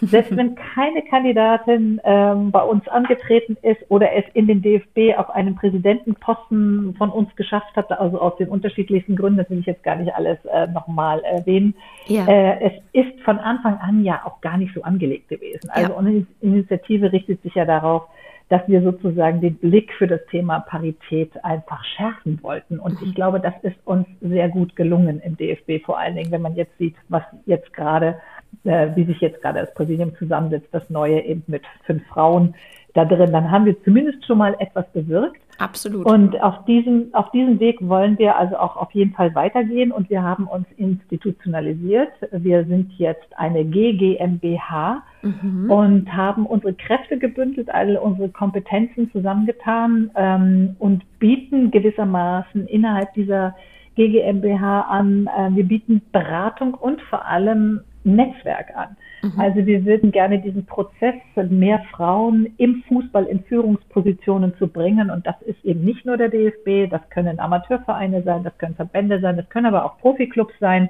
selbst 0.00 0.36
wenn 0.36 0.54
keine 0.54 1.02
Kandidatin 1.02 2.00
ähm, 2.04 2.50
bei 2.50 2.62
uns 2.62 2.86
angetreten 2.88 3.56
ist 3.62 3.80
oder 3.88 4.12
es 4.14 4.24
in 4.34 4.46
den 4.46 4.62
DFB 4.62 5.18
auf 5.18 5.30
einen 5.30 5.54
Präsidentenposten 5.56 6.94
von 6.96 7.10
uns 7.10 7.34
geschafft 7.36 7.74
hat, 7.76 7.90
also 7.90 8.20
aus 8.20 8.36
den 8.36 8.48
unterschiedlichsten 8.48 9.16
Gründen, 9.16 9.38
das 9.38 9.50
will 9.50 9.60
ich 9.60 9.66
jetzt 9.66 9.82
gar 9.82 9.96
nicht 9.96 10.14
alles 10.14 10.38
äh, 10.46 10.66
nochmal 10.68 11.20
erwähnen. 11.20 11.74
Ja. 12.06 12.26
Äh, 12.26 12.60
es 12.60 12.72
ist 12.92 13.20
von 13.22 13.38
Anfang 13.38 13.78
an 13.78 14.04
ja 14.04 14.22
auch 14.24 14.40
gar 14.40 14.56
nicht 14.58 14.74
so 14.74 14.82
angelegt 14.82 15.28
gewesen. 15.28 15.70
Also 15.70 15.92
ja. 15.92 15.98
unsere 15.98 16.26
Initiative 16.40 17.12
richtet 17.12 17.42
sich 17.42 17.54
ja 17.54 17.64
darauf, 17.64 18.08
dass 18.48 18.66
wir 18.66 18.82
sozusagen 18.82 19.40
den 19.40 19.56
Blick 19.56 19.92
für 19.94 20.06
das 20.06 20.20
Thema 20.30 20.60
Parität 20.60 21.32
einfach 21.44 21.84
schärfen 21.84 22.38
wollten. 22.42 22.78
Und 22.78 23.00
ich 23.02 23.08
mhm. 23.08 23.14
glaube, 23.14 23.40
das 23.40 23.54
ist 23.62 23.76
uns 23.84 24.06
sehr 24.20 24.48
gut 24.48 24.74
gelungen 24.74 25.20
im 25.20 25.36
DFB, 25.36 25.84
vor 25.84 25.98
allen 25.98 26.16
Dingen, 26.16 26.30
wenn 26.30 26.42
man 26.42 26.54
jetzt 26.54 26.76
sieht, 26.78 26.96
was 27.08 27.22
jetzt 27.44 27.72
gerade, 27.74 28.18
äh, 28.64 28.88
wie 28.94 29.04
sich 29.04 29.20
jetzt 29.20 29.42
gerade 29.42 29.60
das 29.60 29.74
Präsidium 29.74 30.14
zusammensetzt, 30.16 30.68
das 30.72 30.88
neue 30.90 31.20
eben 31.20 31.42
mit 31.46 31.62
fünf 31.84 32.06
Frauen 32.06 32.54
da 32.94 33.04
drin, 33.04 33.32
dann 33.32 33.50
haben 33.50 33.66
wir 33.66 33.80
zumindest 33.84 34.26
schon 34.26 34.38
mal 34.38 34.56
etwas 34.58 34.86
bewirkt. 34.92 35.40
Absolut. 35.58 36.06
Und 36.06 36.40
auf 36.40 36.64
diesem, 36.66 37.08
auf 37.12 37.30
diesem 37.32 37.58
Weg 37.58 37.78
wollen 37.80 38.16
wir 38.18 38.36
also 38.36 38.56
auch 38.56 38.76
auf 38.76 38.92
jeden 38.92 39.12
Fall 39.12 39.34
weitergehen 39.34 39.90
und 39.90 40.08
wir 40.08 40.22
haben 40.22 40.46
uns 40.46 40.66
institutionalisiert. 40.76 42.12
Wir 42.30 42.64
sind 42.64 42.92
jetzt 42.96 43.36
eine 43.36 43.64
GGMBH 43.64 45.02
mhm. 45.22 45.70
und 45.70 46.16
haben 46.16 46.46
unsere 46.46 46.74
Kräfte 46.74 47.18
gebündelt, 47.18 47.74
alle 47.74 48.00
unsere 48.00 48.28
Kompetenzen 48.28 49.10
zusammengetan 49.10 50.10
ähm, 50.14 50.76
und 50.78 51.02
bieten 51.18 51.72
gewissermaßen 51.72 52.68
innerhalb 52.68 53.12
dieser 53.14 53.56
GGMBH 53.96 54.82
an, 54.82 55.26
äh, 55.26 55.56
wir 55.56 55.64
bieten 55.64 56.02
Beratung 56.12 56.74
und 56.74 57.02
vor 57.02 57.26
allem 57.26 57.80
Netzwerk 58.04 58.76
an. 58.76 58.96
Mhm. 59.22 59.40
Also 59.40 59.66
wir 59.66 59.84
würden 59.84 60.12
gerne 60.12 60.38
diesen 60.38 60.66
Prozess, 60.66 61.14
mehr 61.48 61.80
Frauen 61.90 62.54
im 62.56 62.82
Fußball 62.88 63.24
in 63.24 63.42
Führungspositionen 63.44 64.56
zu 64.56 64.68
bringen. 64.68 65.10
Und 65.10 65.26
das 65.26 65.40
ist 65.42 65.62
eben 65.64 65.84
nicht 65.84 66.04
nur 66.06 66.16
der 66.16 66.28
DFB, 66.28 66.90
das 66.90 67.00
können 67.10 67.40
Amateurvereine 67.40 68.22
sein, 68.22 68.44
das 68.44 68.56
können 68.58 68.74
Verbände 68.74 69.20
sein, 69.20 69.36
das 69.36 69.48
können 69.48 69.66
aber 69.66 69.84
auch 69.84 69.98
Profiklubs 69.98 70.54
sein. 70.60 70.88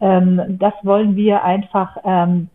Ähm, 0.00 0.58
das 0.58 0.74
wollen 0.82 1.16
wir 1.16 1.44
einfach 1.44 1.96
ähm, 2.04 2.48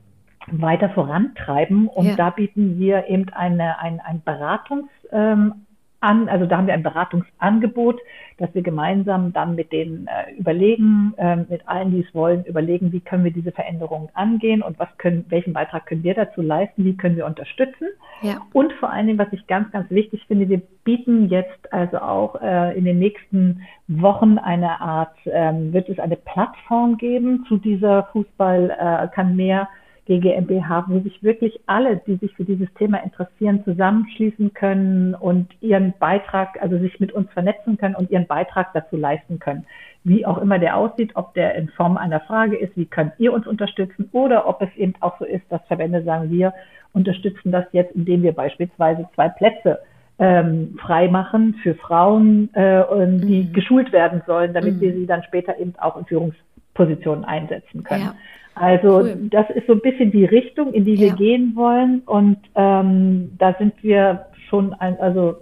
weiter 0.48 0.90
vorantreiben. 0.90 1.88
Und 1.88 2.08
ja. 2.08 2.16
da 2.16 2.30
bieten 2.30 2.80
wir 2.80 3.08
eben 3.08 3.30
eine, 3.34 3.80
ein, 3.80 4.00
ein 4.00 4.22
Beratungs, 4.24 4.90
ähm, 5.12 5.63
an, 6.04 6.28
also 6.28 6.46
da 6.46 6.58
haben 6.58 6.68
wir 6.68 6.74
ein 6.74 6.84
Beratungsangebot, 6.84 8.00
dass 8.38 8.54
wir 8.54 8.62
gemeinsam 8.62 9.32
dann 9.32 9.56
mit 9.56 9.72
denen 9.72 10.08
äh, 10.08 10.34
überlegen, 10.38 11.14
äh, 11.18 11.38
mit 11.38 11.68
allen, 11.68 11.92
die 11.92 12.02
es 12.02 12.14
wollen, 12.14 12.44
überlegen, 12.44 12.92
wie 12.92 13.00
können 13.00 13.24
wir 13.24 13.32
diese 13.32 13.52
Veränderungen 13.52 14.10
angehen 14.14 14.62
und 14.62 14.78
was 14.80 14.90
können, 14.98 15.26
welchen 15.30 15.54
Beitrag 15.54 15.86
können 15.86 16.04
wir 16.04 16.14
dazu 16.14 16.42
leisten, 16.42 16.84
wie 16.84 16.98
können 16.98 17.16
wir 17.16 17.26
unterstützen. 17.26 17.88
Ja. 18.22 18.42
Und 18.52 18.74
vor 18.74 18.92
allen 18.92 19.08
Dingen, 19.08 19.20
was 19.20 19.32
ich 19.32 19.48
ganz, 19.48 19.72
ganz 19.72 19.90
wichtig 19.90 20.26
finde, 20.28 20.50
wir 20.50 20.62
bieten 20.84 21.30
jetzt 21.30 21.72
also 21.72 21.98
auch 22.00 22.42
äh, 22.42 22.78
in 22.78 22.84
den 22.84 23.00
nächsten 23.00 23.62
Wochen 23.88 24.38
eine 24.38 24.82
Art, 24.82 25.16
ähm, 25.26 25.72
wird 25.72 25.88
es 25.88 26.00
eine 26.00 26.18
Plattform 26.18 26.98
geben 26.98 27.46
zu 27.48 27.58
dieser 27.58 28.04
Fußball 28.12 28.70
äh, 28.78 29.16
kann 29.16 29.36
mehr 29.36 29.70
GGMBH, 30.06 30.86
wo 30.88 31.00
sich 31.00 31.24
wirklich 31.24 31.60
alle, 31.66 31.98
die 32.06 32.16
sich 32.16 32.34
für 32.36 32.44
dieses 32.44 32.68
Thema 32.74 32.98
interessieren, 33.04 33.64
zusammenschließen 33.64 34.54
können 34.54 35.16
und 35.16 35.50
ihren 35.62 35.94
Beitrag, 35.98 36.62
also 36.62 36.78
sich 36.78 37.00
mit 37.00 37.14
uns 37.14 37.32
vernetzen 37.32 37.78
können 37.78 37.96
und 37.96 38.12
ihren 38.12 38.28
Beitrag 38.28 38.74
dazu 38.74 38.98
leisten 38.98 39.40
können. 39.40 39.66
Wie 40.04 40.26
auch 40.26 40.40
immer 40.40 40.60
der 40.60 40.76
aussieht, 40.76 41.12
ob 41.16 41.34
der 41.34 41.56
in 41.56 41.70
Form 41.70 41.96
einer 41.96 42.20
Frage 42.20 42.58
ist, 42.58 42.76
wie 42.76 42.86
könnt 42.86 43.14
ihr 43.18 43.32
uns 43.32 43.48
unterstützen 43.48 44.10
oder 44.12 44.48
ob 44.48 44.62
es 44.62 44.76
eben 44.76 44.94
auch 45.00 45.18
so 45.20 45.26
ist, 45.26 45.46
dass 45.50 45.66
Verbände 45.68 46.04
sagen, 46.04 46.30
wir 46.30 46.54
unterstützen 46.92 47.52
das 47.52 47.66
jetzt, 47.72 47.96
indem 47.96 48.24
wir 48.24 48.34
beispielsweise 48.34 49.08
zwei 49.16 49.30
Plätze 49.30 49.80
ähm, 50.20 50.78
freimachen 50.82 51.56
für 51.64 51.76
Frauen, 51.76 52.54
äh, 52.54 52.84
die 53.20 53.44
mhm. 53.44 53.54
geschult 53.54 53.92
werden 53.92 54.22
sollen, 54.28 54.54
damit 54.54 54.76
mhm. 54.76 54.82
wir 54.82 54.94
sie 54.94 55.06
dann 55.06 55.24
später 55.24 55.58
eben 55.58 55.74
auch 55.80 55.98
in 55.98 56.06
Führungspositionen 56.06 57.24
einsetzen 57.24 57.84
können. 57.84 58.04
Ja. 58.04 58.16
Also 58.56 59.00
cool. 59.00 59.18
das 59.30 59.50
ist 59.50 59.68
so 59.68 59.74
ein 59.74 59.82
bisschen 59.82 60.12
die 60.12 60.26
Richtung, 60.26 60.74
in 60.74 60.86
die 60.86 61.00
wir 61.00 61.10
ja. 61.10 61.16
gehen 61.16 61.56
wollen. 61.56 62.02
Und 62.06 62.38
ähm, 62.56 63.32
da 63.38 63.56
sind 63.58 63.74
wir 63.82 64.28
schon 64.50 64.74
ein, 64.74 65.00
also 65.00 65.38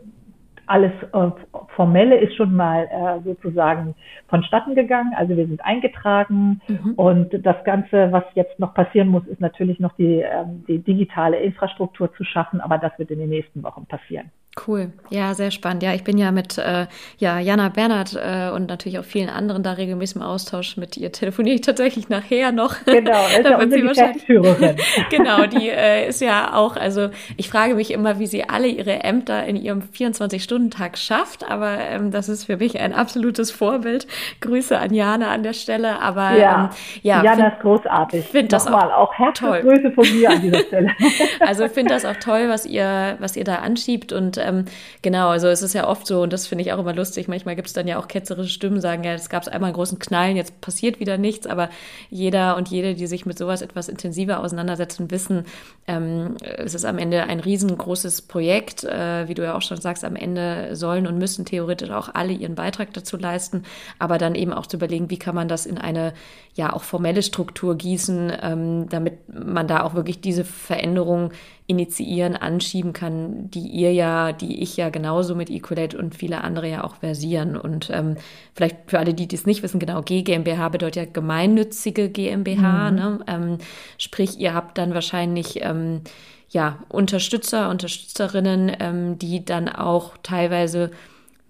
alles 0.72 0.92
äh, 1.14 1.30
Formelle 1.76 2.18
ist 2.18 2.36
schon 2.36 2.56
mal 2.56 2.86
äh, 2.86 3.22
sozusagen 3.24 3.94
vonstatten 4.30 4.74
gegangen. 4.74 5.14
Also 5.16 5.36
wir 5.36 5.46
sind 5.46 5.64
eingetragen 5.66 6.62
mhm. 6.68 6.94
und 6.96 7.46
das 7.46 7.62
Ganze, 7.66 8.12
was 8.12 8.24
jetzt 8.36 8.58
noch 8.60 8.74
passieren 8.74 9.10
muss, 9.10 9.28
ist 9.28 9.42
natürlich 9.42 9.80
noch 9.80 9.94
die, 9.98 10.22
ähm, 10.22 10.64
die 10.68 10.80
digitale 10.80 11.38
Infrastruktur 11.38 12.14
zu 12.14 12.24
schaffen, 12.24 12.62
aber 12.62 12.78
das 12.78 12.98
wird 12.98 13.12
in 13.12 13.20
den 13.20 13.30
nächsten 13.30 13.64
Wochen 13.64 13.86
passieren. 13.86 14.32
Cool, 14.68 14.92
ja, 15.10 15.34
sehr 15.34 15.50
spannend. 15.50 15.82
Ja, 15.82 15.94
ich 15.94 16.04
bin 16.04 16.18
ja 16.18 16.30
mit 16.34 16.58
äh, 16.58 16.88
ja, 17.18 17.40
Jana 17.40 17.70
Bernhard 17.70 18.16
äh, 18.16 18.50
und 18.54 18.68
natürlich 18.68 19.00
auch 19.00 19.06
vielen 19.06 19.30
anderen 19.30 19.64
da 19.64 19.72
regelmäßig 19.72 20.18
im 20.18 20.24
Austausch. 20.24 20.76
Mit 20.76 20.98
ihr 20.98 21.14
telefoniere 21.14 21.56
ich 21.56 21.62
tatsächlich 21.62 22.10
nachher 22.10 22.52
noch. 22.52 22.76
Genau, 22.84 23.24
ist 23.28 23.46
ja 23.46 23.58
unsere 23.62 23.82
Geschäftsführerin. 23.82 24.76
genau, 25.10 25.46
die 25.46 25.70
äh, 25.70 26.06
ist 26.10 26.20
ja 26.20 26.54
auch, 26.54 26.76
also 26.76 27.12
ich 27.38 27.50
frage 27.50 27.76
mich 27.76 27.92
immer, 27.92 28.20
wie 28.20 28.28
sie 28.28 28.50
alle 28.50 28.68
ihre 28.68 29.06
Ämter 29.06 29.46
in 29.46 29.56
ihrem 29.56 29.84
24-Stunden-Tag 29.98 30.98
schafft, 30.98 31.50
aber 31.50 31.78
ähm, 31.80 32.12
das 32.12 32.28
ist 32.28 32.44
für 32.44 32.58
mich 32.58 32.78
ein 32.78 32.94
absolutes 32.94 33.52
Vorbild. 33.52 34.06
Grüße 34.42 34.78
an 34.78 34.94
Jana 34.94 35.32
an 35.32 35.44
der 35.44 35.54
Stelle, 35.54 36.02
aber 36.02 36.36
ja, 36.36 36.64
ähm, 36.66 36.70
ja 37.04 37.24
Jana 37.24 37.36
find, 37.36 37.54
ist 37.54 37.62
großartig. 37.62 38.26
Finde 38.26 38.48
das 38.50 38.68
auch, 38.68 38.74
auch 38.74 39.14
herzliche 39.14 39.62
Grüße 39.62 39.92
von 39.92 40.20
mir 40.20 40.30
an 40.30 40.42
dieser 40.42 40.60
Stelle. 40.68 40.92
also 41.40 41.64
ich 41.64 41.72
finde 41.72 41.94
das 41.94 42.04
auch 42.04 42.18
toll, 42.18 42.50
was 42.50 42.66
ihr, 42.66 43.16
was 43.20 43.38
ihr 43.38 43.46
da 43.46 43.56
anschiebt 43.56 44.12
und 44.12 44.41
ähm, 44.44 44.66
genau, 45.02 45.30
also 45.30 45.48
es 45.48 45.62
ist 45.62 45.74
ja 45.74 45.88
oft 45.88 46.08
so, 46.08 46.22
und 46.22 46.34
das 46.34 46.48
finde 46.48 46.64
ich 46.64 46.74
auch 46.74 46.80
immer 46.80 46.94
lustig, 46.94 47.28
manchmal 47.28 47.56
gibt 47.56 47.68
es 47.68 47.74
dann 47.74 47.88
ja 47.88 48.00
auch 48.00 48.08
ketzerische 48.08 48.50
Stimmen, 48.50 48.82
sagen, 48.82 49.04
ja, 49.04 49.14
es 49.14 49.30
gab 49.30 49.48
einmal 49.48 49.70
einen 49.70 49.76
großen 49.76 50.00
Knallen, 50.00 50.38
jetzt 50.38 50.62
passiert 50.62 51.00
wieder 51.00 51.18
nichts, 51.18 51.48
aber 51.48 51.70
jeder 52.10 52.58
und 52.58 52.70
jede, 52.70 52.96
die 52.96 53.08
sich 53.08 53.26
mit 53.26 53.38
sowas 53.38 53.62
etwas 53.62 53.90
intensiver 53.90 54.40
auseinandersetzen, 54.40 55.12
wissen, 55.12 55.46
ähm, 55.88 56.38
es 56.42 56.74
ist 56.74 56.86
am 56.86 56.98
Ende 56.98 57.24
ein 57.24 57.40
riesengroßes 57.40 58.24
Projekt, 58.24 58.84
äh, 58.84 59.28
wie 59.28 59.34
du 59.34 59.44
ja 59.44 59.56
auch 59.56 59.62
schon 59.62 59.80
sagst, 59.80 60.04
am 60.04 60.16
Ende 60.16 60.76
sollen 60.76 61.08
und 61.08 61.18
müssen 61.18 61.46
theoretisch 61.46 61.92
auch 61.92 62.14
alle 62.14 62.34
ihren 62.34 62.56
Beitrag 62.56 62.94
dazu 62.94 63.18
leisten, 63.18 63.64
aber 64.00 64.18
dann 64.18 64.36
eben 64.36 64.54
auch 64.54 64.68
zu 64.68 64.78
überlegen, 64.78 65.10
wie 65.10 65.20
kann 65.20 65.36
man 65.36 65.48
das 65.48 65.66
in 65.66 65.78
eine 65.78 66.14
ja 66.54 66.74
auch 66.74 66.84
formelle 66.84 67.24
Struktur 67.24 67.76
gießen, 67.76 68.32
ähm, 68.42 68.90
damit 68.90 69.14
man 69.28 69.68
da 69.68 69.84
auch 69.84 69.94
wirklich 69.94 70.22
diese 70.22 70.44
Veränderung 70.44 71.32
initiieren, 71.72 72.36
anschieben 72.36 72.92
kann, 72.92 73.50
die 73.50 73.66
ihr 73.66 73.94
ja, 73.94 74.34
die 74.34 74.62
ich 74.62 74.76
ja 74.76 74.90
genauso 74.90 75.36
mit 75.36 75.50
Equalate 75.50 75.98
und 75.98 76.14
viele 76.16 76.44
andere 76.44 76.70
ja 76.70 76.84
auch 76.84 76.96
versieren. 76.96 77.56
Und 77.56 77.90
ähm, 77.92 78.18
vielleicht 78.54 78.76
für 78.88 79.00
alle, 79.00 79.14
die 79.14 79.28
das 79.28 79.46
nicht 79.46 79.64
wissen, 79.64 79.80
genau, 79.80 80.02
G 80.02 80.22
GmbH 80.22 80.68
bedeutet 80.68 80.96
ja 80.98 81.06
gemeinnützige 81.12 82.10
GmbH. 82.10 82.92
Mhm. 82.92 82.98
Ne? 82.98 83.20
Ähm, 83.26 83.58
sprich, 83.98 84.38
ihr 84.38 84.54
habt 84.54 84.78
dann 84.78 84.94
wahrscheinlich 84.94 85.64
ähm, 85.64 86.02
ja 86.50 86.80
Unterstützer, 86.90 87.70
Unterstützerinnen, 87.70 88.76
ähm, 88.80 89.18
die 89.18 89.46
dann 89.46 89.70
auch 89.70 90.18
teilweise 90.24 90.92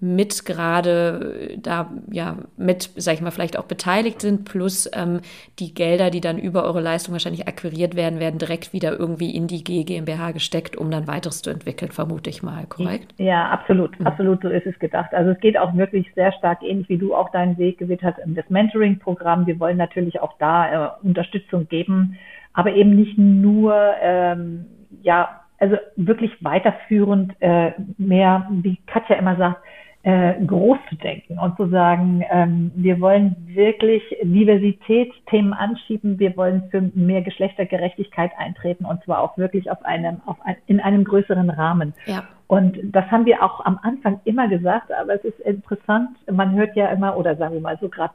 mit 0.02 0.46
gerade 0.46 1.52
äh, 1.52 1.58
da 1.60 1.92
ja 2.12 2.36
mit, 2.58 2.90
sag 2.96 3.14
ich 3.14 3.22
mal, 3.22 3.30
vielleicht 3.30 3.58
auch 3.58 3.66
beteiligt 3.66 4.20
sind, 4.20 4.46
plus 4.46 4.90
ähm, 4.94 5.22
die 5.60 5.74
Gelder, 5.74 6.10
die 6.10 6.22
dann 6.22 6.40
über 6.40 6.64
eure 6.64 6.82
Leistung 6.82 7.14
wahrscheinlich 7.14 7.48
akquiriert 7.48 7.96
werden, 7.96 8.20
werden 8.20 8.40
direkt 8.40 8.74
wieder 8.74 9.00
irgendwie 9.00 9.36
in 9.36 9.48
die 9.48 9.64
GmbH 9.64 10.32
gesteckt, 10.32 10.76
um 10.76 10.90
dann 10.90 11.08
weiteres 11.08 11.44
zu 11.44 11.52
entwickeln, 11.52 11.92
vermute 11.92 12.32
ich 12.32 12.42
mal, 12.42 12.66
korrekt? 12.66 13.14
Ja, 13.18 13.50
absolut, 13.50 13.98
mhm. 14.00 14.08
absolut, 14.08 14.42
so 14.42 14.50
ist 14.50 14.66
es 14.66 14.78
gedacht. 14.80 15.14
Also 15.14 15.32
es 15.32 15.40
geht 15.40 15.58
auch 15.58 15.76
wirklich 15.76 16.12
sehr 16.16 16.32
stark 16.34 16.64
ähnlich, 16.64 16.90
wie 16.90 16.98
du 16.98 17.14
auch 17.14 17.30
deinen 17.30 17.60
Weg 17.60 17.78
gewählt 17.78 18.02
hast, 18.02 18.18
das 18.26 18.50
Mentoring-Programm. 18.50 19.46
Wir 19.46 19.60
wollen 19.60 19.78
natürlich 19.78 20.20
auch 20.20 20.34
da 20.40 20.88
äh, 20.88 20.90
Unterstützung 21.04 21.68
geben, 21.68 22.18
aber 22.54 22.74
eben 22.74 22.96
nicht 22.96 23.20
nur, 23.20 23.76
ähm, 24.02 24.66
ja, 25.04 25.42
also 25.60 25.78
wirklich 25.96 26.32
weiterführend 26.44 27.34
äh, 27.40 27.74
mehr, 28.00 28.48
wie 28.50 28.78
Katja 28.88 29.16
immer 29.16 29.36
sagt, 29.36 29.62
äh, 30.04 30.34
groß 30.46 30.80
zu 30.90 30.96
denken 30.96 31.38
und 31.38 31.56
zu 31.58 31.68
sagen, 31.68 32.24
ähm, 32.32 32.72
wir 32.76 33.00
wollen 33.00 33.36
wirklich 33.48 34.02
Diversitätsthemen 34.24 35.54
anschieben, 35.54 36.18
wir 36.18 36.36
wollen 36.36 36.64
für 36.72 36.82
mehr 36.96 37.22
Geschlechtergerechtigkeit 37.22 38.32
eintreten 38.38 38.86
und 38.86 39.04
zwar 39.04 39.22
auch 39.22 39.38
wirklich 39.38 39.70
auf 39.70 39.84
einem, 39.86 40.22
auf 40.26 40.38
ein, 40.44 40.56
in 40.66 40.80
einem 40.80 41.04
größeren 41.04 41.50
Rahmen. 41.52 41.94
Ja. 42.06 42.24
Und 42.48 42.78
das 42.84 43.06
haben 43.12 43.26
wir 43.26 43.44
auch 43.44 43.64
am 43.64 43.80
Anfang 43.84 44.20
immer 44.26 44.48
gesagt, 44.48 44.92
aber 44.92 45.14
es 45.14 45.24
ist 45.24 45.40
interessant, 45.42 46.10
man 46.30 46.54
hört 46.56 46.76
ja 46.76 46.88
immer, 46.88 47.16
oder 47.16 47.36
sagen 47.36 47.54
wir 47.54 47.62
mal 47.62 47.78
so 47.80 47.88
gerade 47.88 48.14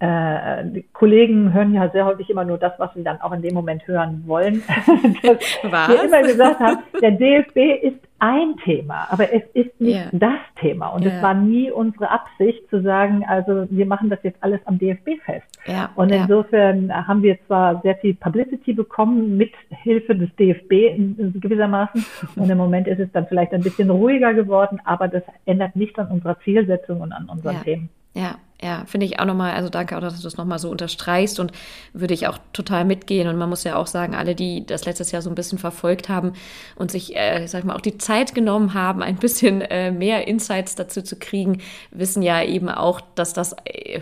äh, 0.00 0.64
die 0.64 0.84
Kollegen 0.92 1.52
hören 1.52 1.74
ja 1.74 1.88
sehr 1.90 2.04
häufig 2.04 2.30
immer 2.30 2.44
nur 2.44 2.58
das, 2.58 2.72
was 2.78 2.94
sie 2.94 3.02
dann 3.02 3.20
auch 3.20 3.32
in 3.32 3.42
dem 3.42 3.54
Moment 3.54 3.86
hören 3.88 4.22
wollen. 4.26 4.62
was? 5.62 5.88
Wir 5.88 6.04
immer 6.04 6.22
gesagt 6.22 6.60
haben, 6.60 6.78
der 7.02 7.10
DFB 7.12 7.82
ist 7.82 7.98
ein 8.20 8.56
Thema, 8.64 9.08
aber 9.10 9.32
es 9.32 9.42
ist 9.54 9.80
nicht 9.80 9.96
yeah. 9.96 10.08
das 10.12 10.38
Thema. 10.60 10.88
Und 10.88 11.04
yeah. 11.04 11.16
es 11.16 11.22
war 11.22 11.34
nie 11.34 11.70
unsere 11.70 12.10
Absicht 12.10 12.68
zu 12.70 12.80
sagen, 12.82 13.24
also 13.26 13.66
wir 13.70 13.86
machen 13.86 14.08
das 14.08 14.20
jetzt 14.22 14.42
alles 14.42 14.60
am 14.66 14.78
DFB 14.78 15.20
fest. 15.24 15.46
Yeah. 15.66 15.90
Und 15.96 16.10
insofern 16.10 16.92
haben 16.92 17.22
wir 17.22 17.36
zwar 17.46 17.80
sehr 17.82 17.96
viel 17.96 18.14
Publicity 18.14 18.74
bekommen 18.74 19.36
mit 19.36 19.52
Hilfe 19.70 20.14
des 20.14 20.34
DFB 20.36 20.72
in, 20.72 21.40
gewissermaßen. 21.40 22.04
Und 22.36 22.50
im 22.50 22.58
Moment 22.58 22.86
ist 22.86 23.00
es 23.00 23.10
dann 23.12 23.26
vielleicht 23.26 23.52
ein 23.52 23.62
bisschen 23.62 23.90
ruhiger 23.90 24.34
geworden, 24.34 24.80
aber 24.84 25.08
das 25.08 25.22
ändert 25.44 25.74
nicht 25.74 25.98
an 25.98 26.08
unserer 26.08 26.38
Zielsetzung 26.40 27.00
und 27.00 27.12
an 27.12 27.28
unseren 27.28 27.62
Themen. 27.62 27.88
Ja, 28.14 28.36
ja, 28.60 28.84
finde 28.86 29.06
ich 29.06 29.20
auch 29.20 29.24
nochmal, 29.24 29.52
also 29.52 29.68
danke 29.68 29.96
auch, 29.96 30.00
dass 30.00 30.16
du 30.16 30.22
das 30.22 30.36
nochmal 30.36 30.58
so 30.58 30.68
unterstreichst 30.68 31.38
und 31.38 31.52
würde 31.92 32.14
ich 32.14 32.26
auch 32.26 32.38
total 32.52 32.84
mitgehen. 32.84 33.28
Und 33.28 33.36
man 33.36 33.48
muss 33.48 33.62
ja 33.62 33.76
auch 33.76 33.86
sagen, 33.86 34.16
alle, 34.16 34.34
die 34.34 34.66
das 34.66 34.84
letztes 34.84 35.12
Jahr 35.12 35.22
so 35.22 35.30
ein 35.30 35.36
bisschen 35.36 35.58
verfolgt 35.58 36.08
haben 36.08 36.32
und 36.74 36.90
sich, 36.90 37.14
äh, 37.14 37.46
sag 37.46 37.64
mal, 37.64 37.76
auch 37.76 37.80
die 37.80 37.98
Zeit 37.98 38.34
genommen 38.34 38.74
haben, 38.74 39.00
ein 39.02 39.16
bisschen 39.16 39.60
äh, 39.60 39.92
mehr 39.92 40.26
Insights 40.26 40.74
dazu 40.74 41.02
zu 41.02 41.16
kriegen, 41.16 41.60
wissen 41.92 42.22
ja 42.22 42.42
eben 42.42 42.68
auch, 42.68 43.00
dass 43.14 43.32
das 43.32 43.54
äh, 43.64 44.00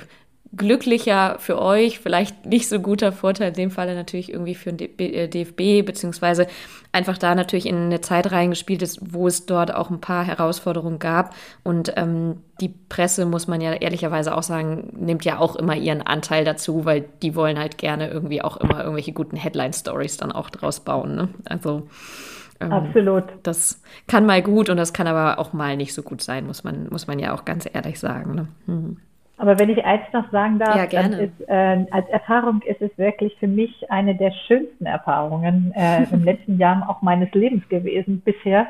glücklicher 0.55 1.37
für 1.39 1.61
euch, 1.61 1.99
vielleicht 1.99 2.47
nicht 2.47 2.69
so 2.69 2.81
guter 2.81 3.13
Vorteil 3.13 3.49
in 3.49 3.55
dem 3.55 3.71
Falle 3.71 3.95
natürlich 3.95 4.33
irgendwie 4.33 4.55
für 4.55 4.73
den 4.73 5.31
DFB, 5.31 5.61
äh, 5.61 5.83
beziehungsweise 5.83 6.47
einfach 6.93 7.19
da 7.19 7.35
natürlich 7.35 7.67
in 7.67 7.77
eine 7.77 8.01
Zeit 8.01 8.31
reingespielt 8.31 8.83
ist, 8.83 9.13
wo 9.13 9.27
es 9.27 9.47
dort 9.47 9.75
auch 9.75 9.91
ein 9.91 10.01
paar 10.01 10.25
Herausforderungen 10.25 10.99
gab. 10.99 11.35
Und 11.63 11.93
ähm, 11.97 12.43
die 12.61 12.69
Presse, 12.69 13.27
muss 13.27 13.49
man 13.49 13.61
ja 13.61 13.73
ehrlicherweise 13.73 14.35
auch 14.35 14.43
sagen, 14.43 14.93
nimmt 14.99 15.25
ja 15.25 15.39
auch 15.39 15.57
immer 15.57 15.77
ihren 15.77 16.03
Anteil 16.03 16.45
dazu, 16.45 16.85
weil 16.85 17.05
die 17.23 17.35
wollen 17.35 17.59
halt 17.59 17.77
gerne 17.77 18.09
irgendwie 18.09 18.43
auch 18.43 18.57
immer 18.57 18.81
irgendwelche 18.81 19.13
guten 19.13 19.37
Headline-Stories 19.37 20.17
dann 20.17 20.33
auch 20.33 20.49
draus 20.51 20.81
bauen. 20.81 21.17
Ne? 21.17 21.29
Also 21.45 21.89
ähm, 22.61 22.73
Absolut. 22.73 23.25
Das 23.43 23.83
kann 24.07 24.25
mal 24.25 24.43
gut 24.43 24.71
und 24.71 24.77
das 24.77 24.93
kann 24.93 25.07
aber 25.07 25.39
auch 25.39 25.53
mal 25.53 25.77
nicht 25.77 25.93
so 25.93 26.03
gut 26.03 26.23
sein, 26.23 26.47
muss 26.47 26.65
man, 26.65 26.89
muss 26.89 27.07
man 27.07 27.19
ja 27.19 27.35
auch 27.35 27.45
ganz 27.45 27.69
ehrlich 27.71 27.99
sagen. 27.99 28.35
Ne? 28.35 28.49
Mhm. 28.67 28.97
Aber 29.39 29.59
wenn 29.59 29.69
ich 29.69 29.85
eins 29.85 30.03
noch 30.13 30.31
sagen 30.31 30.59
darf, 30.59 30.91
ja. 30.91 31.01
Ist, 31.01 31.49
äh, 31.49 31.85
als 31.91 32.09
Erfahrung 32.09 32.63
ist 32.63 32.81
es 32.81 32.97
wirklich 32.97 33.37
für 33.39 33.47
mich 33.47 33.91
eine 33.91 34.15
der 34.15 34.33
schönsten 34.47 34.87
Erfahrungen 34.87 35.73
äh, 35.77 36.05
im 36.11 36.25
letzten 36.25 36.59
Jahr 36.59 36.89
auch 36.89 37.03
meines 37.03 37.31
Lebens 37.33 37.69
gewesen 37.69 38.23
bisher, 38.25 38.67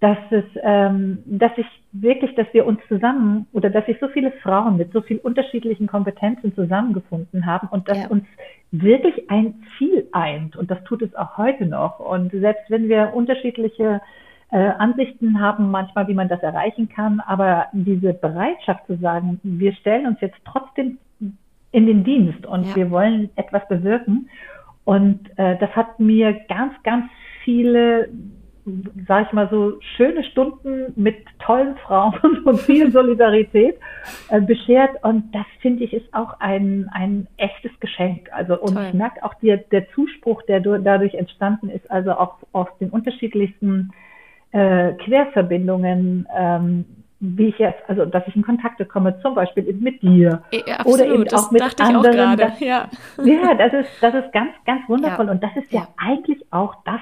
dass 0.00 0.18
es, 0.30 0.44
ähm, 0.62 1.22
dass 1.26 1.52
ich 1.56 1.66
wirklich, 1.92 2.34
dass 2.34 2.46
wir 2.52 2.66
uns 2.66 2.80
zusammen 2.88 3.46
oder 3.52 3.70
dass 3.70 3.86
sich 3.86 3.98
so 4.00 4.08
viele 4.08 4.32
Frauen 4.42 4.76
mit 4.76 4.92
so 4.92 5.00
vielen 5.00 5.20
unterschiedlichen 5.20 5.86
Kompetenzen 5.86 6.54
zusammengefunden 6.54 7.46
haben 7.46 7.68
und 7.68 7.88
dass 7.88 7.98
ja. 7.98 8.08
uns 8.08 8.24
wirklich 8.72 9.30
ein 9.30 9.62
Ziel 9.78 10.08
eint 10.12 10.56
und 10.56 10.70
das 10.70 10.82
tut 10.84 11.02
es 11.02 11.14
auch 11.14 11.38
heute 11.38 11.66
noch. 11.66 12.00
Und 12.00 12.32
selbst 12.32 12.68
wenn 12.68 12.88
wir 12.88 13.14
unterschiedliche 13.14 14.00
Ansichten 14.58 15.40
haben 15.40 15.70
manchmal, 15.70 16.08
wie 16.08 16.14
man 16.14 16.28
das 16.28 16.42
erreichen 16.42 16.88
kann, 16.88 17.20
aber 17.20 17.66
diese 17.72 18.12
Bereitschaft 18.12 18.86
zu 18.86 18.96
sagen, 18.96 19.40
wir 19.42 19.72
stellen 19.72 20.06
uns 20.06 20.20
jetzt 20.20 20.38
trotzdem 20.44 20.98
in 21.72 21.86
den 21.86 22.04
Dienst 22.04 22.44
und 22.46 22.66
ja. 22.68 22.76
wir 22.76 22.90
wollen 22.90 23.30
etwas 23.36 23.66
bewirken. 23.68 24.28
Und 24.84 25.30
äh, 25.38 25.56
das 25.58 25.70
hat 25.70 25.98
mir 25.98 26.34
ganz, 26.48 26.74
ganz 26.82 27.06
viele, 27.44 28.10
sage 29.08 29.26
ich 29.26 29.32
mal 29.32 29.48
so, 29.50 29.80
schöne 29.96 30.22
Stunden 30.24 30.92
mit 30.96 31.16
tollen 31.38 31.76
Frauen 31.78 32.42
und 32.44 32.60
viel 32.60 32.92
Solidarität 32.92 33.76
äh, 34.28 34.40
beschert. 34.40 35.02
Und 35.02 35.34
das 35.34 35.46
finde 35.60 35.84
ich 35.84 35.94
ist 35.94 36.12
auch 36.12 36.38
ein, 36.40 36.90
ein 36.92 37.26
echtes 37.38 37.72
Geschenk. 37.80 38.28
Also 38.32 38.60
und 38.60 38.74
Toll. 38.74 38.84
ich 38.88 38.94
merke 38.94 39.24
auch 39.24 39.34
der, 39.34 39.56
der 39.56 39.88
Zuspruch, 39.92 40.42
der 40.42 40.60
dadurch 40.60 41.14
entstanden 41.14 41.70
ist, 41.70 41.90
also 41.90 42.12
auch 42.12 42.36
aus 42.52 42.68
den 42.80 42.90
unterschiedlichsten 42.90 43.92
äh, 44.52 44.92
Querverbindungen, 44.92 46.28
ähm, 46.36 46.84
wie 47.20 47.48
ich 47.48 47.58
jetzt, 47.58 47.82
also 47.88 48.04
dass 48.04 48.26
ich 48.26 48.36
in 48.36 48.42
Kontakte 48.42 48.84
komme, 48.84 49.18
zum 49.20 49.34
Beispiel 49.34 49.68
eben 49.68 49.80
mit 49.80 50.02
dir 50.02 50.42
ja, 50.52 50.84
oder 50.84 51.06
eben 51.06 51.24
das 51.24 51.46
auch 51.46 51.50
mit 51.52 51.80
anderen. 51.80 52.32
Auch 52.32 52.36
das, 52.36 52.60
ja. 52.60 52.88
ja, 53.22 53.54
das 53.54 53.72
ist 53.72 53.88
das 54.00 54.14
ist 54.14 54.32
ganz 54.32 54.50
ganz 54.66 54.88
wundervoll 54.88 55.26
ja. 55.26 55.32
und 55.32 55.42
das 55.42 55.50
ist 55.56 55.72
ja. 55.72 55.80
ja 55.80 55.88
eigentlich 55.96 56.44
auch 56.50 56.74
das, 56.84 57.00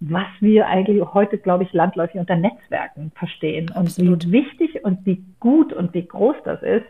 was 0.00 0.26
wir 0.40 0.66
eigentlich 0.66 1.02
heute, 1.14 1.38
glaube 1.38 1.64
ich, 1.64 1.72
landläufig 1.72 2.20
unter 2.20 2.36
Netzwerken 2.36 3.12
verstehen 3.14 3.72
Absolut. 3.74 4.24
und 4.24 4.32
wie 4.32 4.32
wichtig 4.32 4.84
und 4.84 5.06
wie 5.06 5.24
gut 5.40 5.72
und 5.72 5.94
wie 5.94 6.06
groß 6.06 6.36
das 6.44 6.62
ist. 6.62 6.86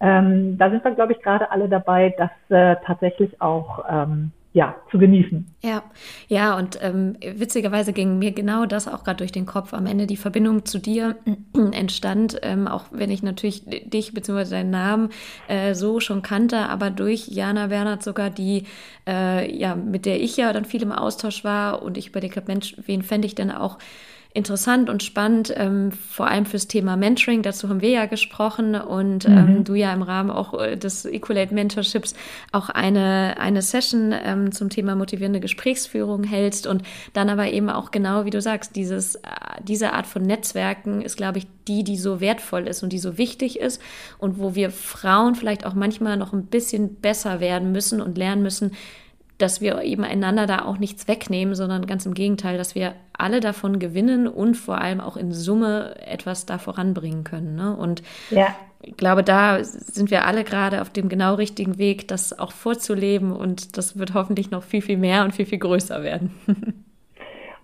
Ähm, 0.00 0.58
da 0.58 0.70
sind 0.70 0.84
wir, 0.84 0.92
glaube 0.92 1.12
ich, 1.12 1.22
gerade 1.22 1.50
alle 1.50 1.68
dabei, 1.68 2.14
das 2.16 2.30
äh, 2.48 2.76
tatsächlich 2.84 3.40
auch 3.40 3.84
ähm, 3.90 4.32
ja, 4.56 4.74
zu 4.90 4.96
genießen. 4.96 5.54
Ja, 5.62 5.82
ja, 6.28 6.56
und 6.56 6.78
ähm, 6.80 7.18
witzigerweise 7.20 7.92
ging 7.92 8.18
mir 8.18 8.32
genau 8.32 8.64
das 8.64 8.88
auch 8.88 9.04
gerade 9.04 9.18
durch 9.18 9.30
den 9.30 9.44
Kopf. 9.44 9.74
Am 9.74 9.84
Ende 9.84 10.06
die 10.06 10.16
Verbindung 10.16 10.64
zu 10.64 10.78
dir 10.78 11.16
entstand, 11.72 12.38
ähm, 12.40 12.66
auch 12.66 12.86
wenn 12.90 13.10
ich 13.10 13.22
natürlich 13.22 13.64
dich 13.66 14.14
bzw. 14.14 14.48
deinen 14.48 14.70
Namen 14.70 15.10
äh, 15.48 15.74
so 15.74 16.00
schon 16.00 16.22
kannte, 16.22 16.70
aber 16.70 16.88
durch 16.88 17.28
Jana 17.28 17.66
Bernhard 17.66 18.02
sogar, 18.02 18.30
die, 18.30 18.62
äh, 19.06 19.54
ja, 19.54 19.74
mit 19.74 20.06
der 20.06 20.22
ich 20.22 20.38
ja 20.38 20.50
dann 20.54 20.64
viel 20.64 20.80
im 20.80 20.92
Austausch 20.92 21.44
war 21.44 21.82
und 21.82 21.98
ich 21.98 22.08
überlegt 22.08 22.36
habe, 22.36 22.46
Mensch, 22.46 22.76
wen 22.86 23.02
fände 23.02 23.26
ich 23.26 23.34
denn 23.34 23.50
auch 23.50 23.76
interessant 24.36 24.90
und 24.90 25.02
spannend, 25.02 25.52
ähm, 25.56 25.90
vor 25.92 26.26
allem 26.26 26.44
fürs 26.44 26.68
Thema 26.68 26.96
Mentoring. 26.96 27.42
Dazu 27.42 27.70
haben 27.70 27.80
wir 27.80 27.88
ja 27.88 28.04
gesprochen 28.04 28.74
und 28.74 29.24
ähm, 29.24 29.58
mhm. 29.58 29.64
du 29.64 29.74
ja 29.74 29.92
im 29.94 30.02
Rahmen 30.02 30.30
auch 30.30 30.60
äh, 30.60 30.76
des 30.76 31.06
Equalate 31.06 31.54
Mentorships 31.54 32.14
auch 32.52 32.68
eine, 32.68 33.36
eine 33.40 33.62
Session 33.62 34.12
ähm, 34.12 34.52
zum 34.52 34.68
Thema 34.68 34.94
motivierende 34.94 35.40
Gesprächsführung 35.40 36.22
hältst 36.22 36.66
und 36.66 36.82
dann 37.14 37.30
aber 37.30 37.48
eben 37.48 37.70
auch 37.70 37.90
genau, 37.90 38.26
wie 38.26 38.30
du 38.30 38.42
sagst, 38.42 38.76
dieses, 38.76 39.16
äh, 39.16 39.20
diese 39.62 39.94
Art 39.94 40.06
von 40.06 40.22
Netzwerken 40.22 41.00
ist, 41.00 41.16
glaube 41.16 41.38
ich, 41.38 41.46
die, 41.66 41.82
die 41.82 41.96
so 41.96 42.20
wertvoll 42.20 42.68
ist 42.68 42.82
und 42.82 42.92
die 42.92 42.98
so 42.98 43.16
wichtig 43.16 43.58
ist 43.58 43.80
und 44.18 44.38
wo 44.38 44.54
wir 44.54 44.70
Frauen 44.70 45.34
vielleicht 45.34 45.64
auch 45.64 45.74
manchmal 45.74 46.18
noch 46.18 46.34
ein 46.34 46.44
bisschen 46.44 46.96
besser 46.96 47.40
werden 47.40 47.72
müssen 47.72 48.02
und 48.02 48.18
lernen 48.18 48.42
müssen, 48.42 48.72
dass 49.38 49.60
wir 49.60 49.82
eben 49.82 50.04
einander 50.04 50.46
da 50.46 50.64
auch 50.64 50.78
nichts 50.78 51.08
wegnehmen, 51.08 51.54
sondern 51.54 51.86
ganz 51.86 52.06
im 52.06 52.14
Gegenteil, 52.14 52.56
dass 52.56 52.74
wir 52.74 52.94
alle 53.12 53.40
davon 53.40 53.78
gewinnen 53.78 54.26
und 54.26 54.54
vor 54.54 54.78
allem 54.78 55.00
auch 55.00 55.16
in 55.16 55.32
Summe 55.32 55.94
etwas 56.06 56.46
da 56.46 56.58
voranbringen 56.58 57.24
können. 57.24 57.54
Ne? 57.54 57.76
Und 57.76 58.02
ja. 58.30 58.54
ich 58.82 58.96
glaube, 58.96 59.22
da 59.22 59.62
sind 59.62 60.10
wir 60.10 60.24
alle 60.24 60.44
gerade 60.44 60.80
auf 60.80 60.90
dem 60.90 61.08
genau 61.08 61.34
richtigen 61.34 61.78
Weg, 61.78 62.08
das 62.08 62.38
auch 62.38 62.52
vorzuleben 62.52 63.32
und 63.32 63.76
das 63.76 63.98
wird 63.98 64.14
hoffentlich 64.14 64.50
noch 64.50 64.62
viel, 64.62 64.82
viel 64.82 64.98
mehr 64.98 65.24
und 65.24 65.34
viel, 65.34 65.46
viel 65.46 65.58
größer 65.58 66.02
werden. 66.02 66.34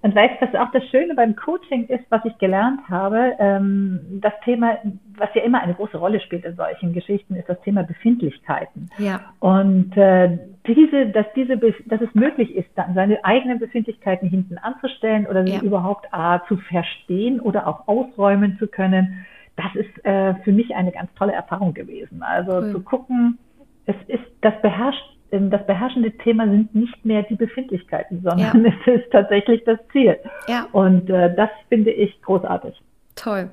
Und 0.03 0.17
weißt 0.17 0.41
du, 0.41 0.47
was 0.47 0.55
auch 0.57 0.73
das 0.73 0.85
Schöne 0.91 1.15
beim 1.15 1.37
Coaching 1.37 1.87
ist, 1.87 2.05
was 2.11 2.25
ich 2.25 2.37
gelernt 2.39 2.81
habe? 2.91 3.35
Ähm, 3.39 4.01
das 4.21 4.33
Thema, 4.45 4.79
was 5.17 5.29
ja 5.35 5.43
immer 5.43 5.63
eine 5.63 5.75
große 5.75 5.97
Rolle 5.97 6.21
spielt 6.21 6.45
in 6.45 6.57
solchen 6.57 6.93
Geschichten, 6.93 7.37
ist 7.37 7.49
das 7.49 7.61
Thema 7.63 7.85
Befindlichkeiten. 7.85 8.91
Ja. 8.99 9.21
Und 9.39 9.97
äh, 9.97 10.39
diese, 10.67 11.07
dass 11.07 11.27
diese, 11.37 11.57
dass 11.57 12.01
es 12.01 12.13
möglich 12.15 12.55
ist, 12.55 12.69
dann 12.75 12.95
seine 12.95 13.25
eigenen 13.25 13.61
Befindlichkeiten 13.61 14.29
hinten 14.29 14.59
anzustellen 14.59 15.27
oder 15.27 15.47
sie 15.47 15.55
ja. 15.55 15.63
überhaupt 15.63 16.13
A, 16.13 16.45
zu 16.49 16.57
verstehen 16.57 17.39
oder 17.41 17.69
auch 17.69 17.87
ausräumen 17.87 18.57
zu 18.59 18.67
können, 18.67 19.25
das 19.57 19.75
ist 19.77 20.05
äh, 20.05 20.35
für 20.43 20.53
mich 20.53 20.75
eine 20.75 20.91
ganz 20.91 21.15
tolle 21.15 21.33
Erfahrung 21.33 21.75
gewesen. 21.75 22.23
Also 22.23 22.57
cool. 22.57 22.73
zu 22.73 22.81
gucken, 22.81 23.39
es 23.87 23.97
ist, 24.09 24.25
das 24.41 24.55
beherrscht 24.63 25.05
das 25.33 25.67
beherrschende 25.67 26.13
Thema 26.19 26.47
sind 26.47 26.75
nicht 26.75 27.05
mehr 27.05 27.23
die 27.23 27.37
Befindlichkeiten, 27.37 28.23
sondern 28.23 28.65
ja. 28.65 28.73
es 28.87 29.01
ist 29.01 29.11
tatsächlich 29.11 29.65
das 29.65 29.79
Ziel. 29.91 30.17
Ja. 30.47 30.67
Und 30.73 31.09
äh, 31.09 31.35
das 31.35 31.51
finde 31.69 31.91
ich 31.91 32.21
großartig. 32.23 32.81
Toll. 33.17 33.51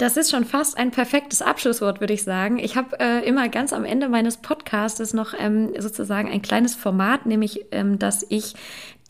Das 0.00 0.16
ist 0.16 0.30
schon 0.30 0.46
fast 0.46 0.78
ein 0.78 0.92
perfektes 0.92 1.42
Abschlusswort, 1.42 2.00
würde 2.00 2.14
ich 2.14 2.22
sagen. 2.22 2.58
Ich 2.58 2.74
habe 2.74 2.98
äh, 2.98 3.22
immer 3.28 3.50
ganz 3.50 3.74
am 3.74 3.84
Ende 3.84 4.08
meines 4.08 4.38
Podcasts 4.38 5.12
noch 5.12 5.34
ähm, 5.38 5.74
sozusagen 5.78 6.30
ein 6.30 6.40
kleines 6.40 6.74
Format, 6.74 7.26
nämlich, 7.26 7.66
ähm, 7.70 7.98
dass 7.98 8.24
ich 8.30 8.54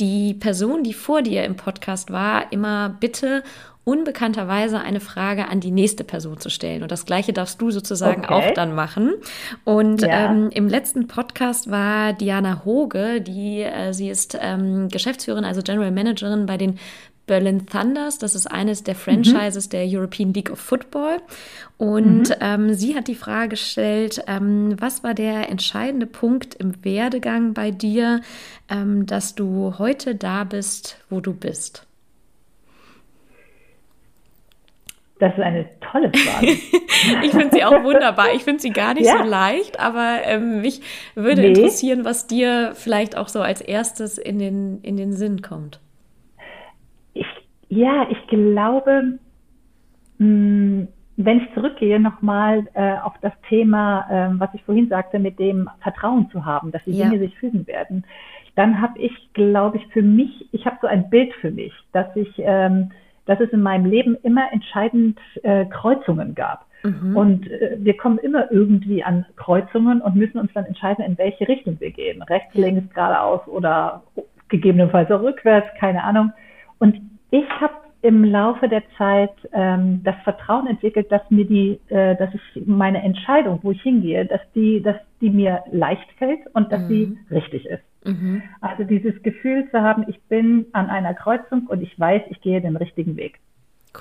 die 0.01 0.35
Person, 0.35 0.83
die 0.83 0.93
vor 0.93 1.23
dir 1.23 1.45
im 1.45 1.55
Podcast 1.55 2.11
war, 2.11 2.51
immer 2.53 2.89
bitte 2.89 3.45
unbekannterweise 3.85 4.81
eine 4.81 5.01
Frage 5.01 5.49
an 5.49 5.61
die 5.61 5.71
nächste 5.71 6.05
Person 6.05 6.39
zu 6.39 6.51
stellen. 6.51 6.83
Und 6.83 6.93
das 6.93 7.07
Gleiche 7.07 7.33
darfst 7.33 7.61
du 7.61 7.71
sozusagen 7.71 8.25
okay. 8.25 8.33
auch 8.33 8.55
dann 8.55 8.75
machen. 8.75 9.15
Und 9.65 10.03
ja. 10.03 10.31
ähm, 10.31 10.51
im 10.53 10.69
letzten 10.69 11.09
Podcast 11.09 11.71
war 11.71 12.13
Diana 12.13 12.63
Hoge, 12.65 13.21
die 13.21 13.63
äh, 13.63 13.93
sie 13.93 14.11
ist 14.11 14.39
ähm, 14.41 14.89
Geschäftsführerin, 14.89 15.45
also 15.45 15.63
General 15.63 15.91
Managerin 15.91 16.47
bei 16.47 16.57
den 16.57 16.79
Berlin 17.27 17.65
Thunders. 17.67 18.19
Das 18.19 18.35
ist 18.35 18.49
eines 18.49 18.83
der 18.83 18.97
Franchises 18.97 19.67
mhm. 19.67 19.71
der 19.71 19.87
European 19.87 20.35
League 20.35 20.51
of 20.51 20.59
Football. 20.59 21.19
Und 21.79 22.29
mhm. 22.29 22.35
ähm, 22.41 22.75
sie 22.75 22.97
hat 22.97 23.09
die 23.09 23.15
Frage 23.15 23.51
gestellt, 23.51 24.23
ähm, 24.27 24.75
was 24.79 25.03
war 25.03 25.15
der 25.15 25.49
entscheidende 25.49 26.07
Punkt 26.07 26.55
im 26.57 26.85
Werdegang 26.85 27.55
bei 27.55 27.71
dir, 27.71 28.21
ähm, 28.69 29.07
dass 29.07 29.35
du 29.35 29.79
heute 29.79 30.17
da 30.17 30.45
bist, 30.45 30.99
wo 31.09 31.21
du 31.21 31.33
bist? 31.33 31.87
Das 35.21 35.35
ist 35.35 35.41
eine 35.41 35.67
tolle 35.81 36.11
Frage. 36.11 36.47
ich 37.23 37.31
finde 37.31 37.51
sie 37.53 37.63
auch 37.63 37.85
wunderbar. 37.85 38.29
Ich 38.35 38.43
finde 38.43 38.61
sie 38.61 38.71
gar 38.71 38.95
nicht 38.95 39.07
ja. 39.07 39.19
so 39.19 39.29
leicht, 39.29 39.79
aber 39.79 40.21
ähm, 40.25 40.63
mich 40.63 40.81
würde 41.15 41.43
nee. 41.43 41.49
interessieren, 41.49 42.07
was 42.07 42.27
dir 42.27 42.73
vielleicht 42.75 43.19
auch 43.19 43.29
so 43.29 43.43
als 43.43 43.61
erstes 43.61 44.17
in 44.17 44.39
den, 44.39 44.81
in 44.81 44.97
den 44.97 45.13
Sinn 45.13 45.43
kommt. 45.43 45.79
Ich, 47.13 47.27
ja, 47.69 48.09
ich 48.11 48.27
glaube, 48.29 49.19
mh, 50.17 50.27
hm, 50.27 50.89
wenn 51.25 51.41
ich 51.41 51.53
zurückgehe 51.53 52.01
nochmal 52.01 52.67
äh, 52.73 52.95
auf 53.01 53.13
das 53.21 53.35
Thema, 53.51 54.07
äh, 54.11 54.41
was 54.41 54.49
ich 54.55 54.63
vorhin 54.63 54.89
sagte, 54.89 55.19
mit 55.19 55.39
dem 55.39 55.69
Vertrauen 55.83 56.31
zu 56.31 56.47
haben, 56.47 56.73
dass 56.73 56.83
die 56.85 56.93
ja. 56.93 57.11
Dinge 57.11 57.19
sich 57.19 57.37
fügen 57.39 57.67
werden, 57.67 58.07
dann 58.57 58.81
habe 58.81 58.99
ich, 58.99 59.13
glaube 59.35 59.77
ich, 59.77 59.87
für 59.89 60.03
mich, 60.03 60.49
ich 60.53 60.65
habe 60.65 60.79
so 60.81 60.87
ein 60.87 61.11
Bild 61.11 61.35
für 61.43 61.51
mich, 61.51 61.75
dass 61.93 62.07
ich 62.17 62.33
ähm, 62.39 62.91
dass 63.31 63.39
es 63.39 63.51
in 63.51 63.63
meinem 63.63 63.87
Leben 63.87 64.17
immer 64.25 64.53
entscheidend 64.53 65.17
äh, 65.45 65.65
Kreuzungen 65.67 66.35
gab. 66.35 66.67
Mhm. 66.83 67.17
Und 67.17 67.49
äh, 67.49 67.77
wir 67.79 67.97
kommen 67.97 68.19
immer 68.19 68.51
irgendwie 68.51 69.05
an 69.05 69.25
Kreuzungen 69.37 70.01
und 70.01 70.17
müssen 70.17 70.41
uns 70.41 70.53
dann 70.53 70.65
entscheiden, 70.65 71.05
in 71.05 71.17
welche 71.17 71.47
Richtung 71.47 71.79
wir 71.79 71.93
gehen. 71.93 72.23
Rechts, 72.23 72.53
links, 72.55 72.93
geradeaus 72.93 73.47
oder 73.47 74.03
gegebenenfalls 74.49 75.13
auch 75.13 75.23
rückwärts, 75.23 75.69
keine 75.79 76.03
Ahnung. 76.03 76.33
Und 76.81 77.01
ich 77.31 77.49
habe 77.61 77.75
im 78.03 78.25
Laufe 78.25 78.69
der 78.69 78.83
Zeit 78.99 79.35
ähm, 79.53 80.01
das 80.03 80.17
Vertrauen 80.25 80.67
entwickelt, 80.67 81.13
dass 81.13 81.23
mir 81.31 81.45
die, 81.45 81.79
äh, 81.87 82.17
dass 82.17 82.31
ich 82.35 82.67
meine 82.67 83.01
Entscheidung, 83.01 83.61
wo 83.63 83.71
ich 83.71 83.83
hingehe, 83.83 84.27
dass 84.27 84.41
die, 84.57 84.83
dass 84.83 84.97
die 85.21 85.31
mir 85.31 85.63
leicht 85.71 86.11
fällt 86.19 86.41
und 86.53 86.73
dass 86.73 86.81
mhm. 86.81 86.89
sie 86.89 87.19
richtig 87.31 87.67
ist. 87.67 87.85
Mhm. 88.05 88.43
Also 88.61 88.85
dieses 88.85 89.23
Gefühl 89.23 89.69
zu 89.71 89.81
haben, 89.81 90.05
ich 90.09 90.21
bin 90.23 90.67
an 90.73 90.89
einer 90.89 91.15
Kreuzung 91.15 91.67
und 91.67 91.83
ich 91.83 91.99
weiß, 91.99 92.23
ich 92.31 92.41
gehe 92.41 92.61
den 92.61 92.77
richtigen 92.77 93.17
Weg. 93.17 93.39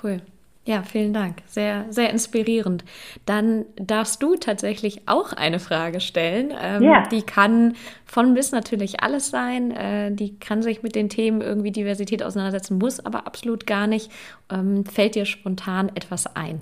Cool. 0.04 0.22
Ja, 0.66 0.84
vielen 0.84 1.14
Dank. 1.14 1.38
Sehr, 1.48 1.86
sehr 1.90 2.12
inspirierend. 2.12 2.86
Dann 3.26 3.66
darfst 3.76 4.22
du 4.22 4.36
tatsächlich 4.36 5.08
auch 5.08 5.34
eine 5.34 5.58
Frage 5.58 6.00
stellen. 6.00 6.54
Ähm, 6.62 6.84
ja. 6.84 7.04
Die 7.12 7.24
kann 7.24 7.74
von 8.06 8.36
bis 8.36 8.52
natürlich 8.52 9.02
alles 9.02 9.32
sein. 9.32 9.72
Äh, 9.72 10.12
die 10.12 10.38
kann 10.38 10.62
sich 10.62 10.84
mit 10.84 10.94
den 10.94 11.10
Themen 11.10 11.42
irgendwie 11.42 11.72
Diversität 11.72 12.22
auseinandersetzen, 12.22 12.78
muss 12.78 13.04
aber 13.04 13.26
absolut 13.26 13.66
gar 13.66 13.88
nicht. 13.88 14.12
Ähm, 14.52 14.86
fällt 14.86 15.16
dir 15.16 15.26
spontan 15.26 15.90
etwas 15.96 16.36
ein? 16.36 16.62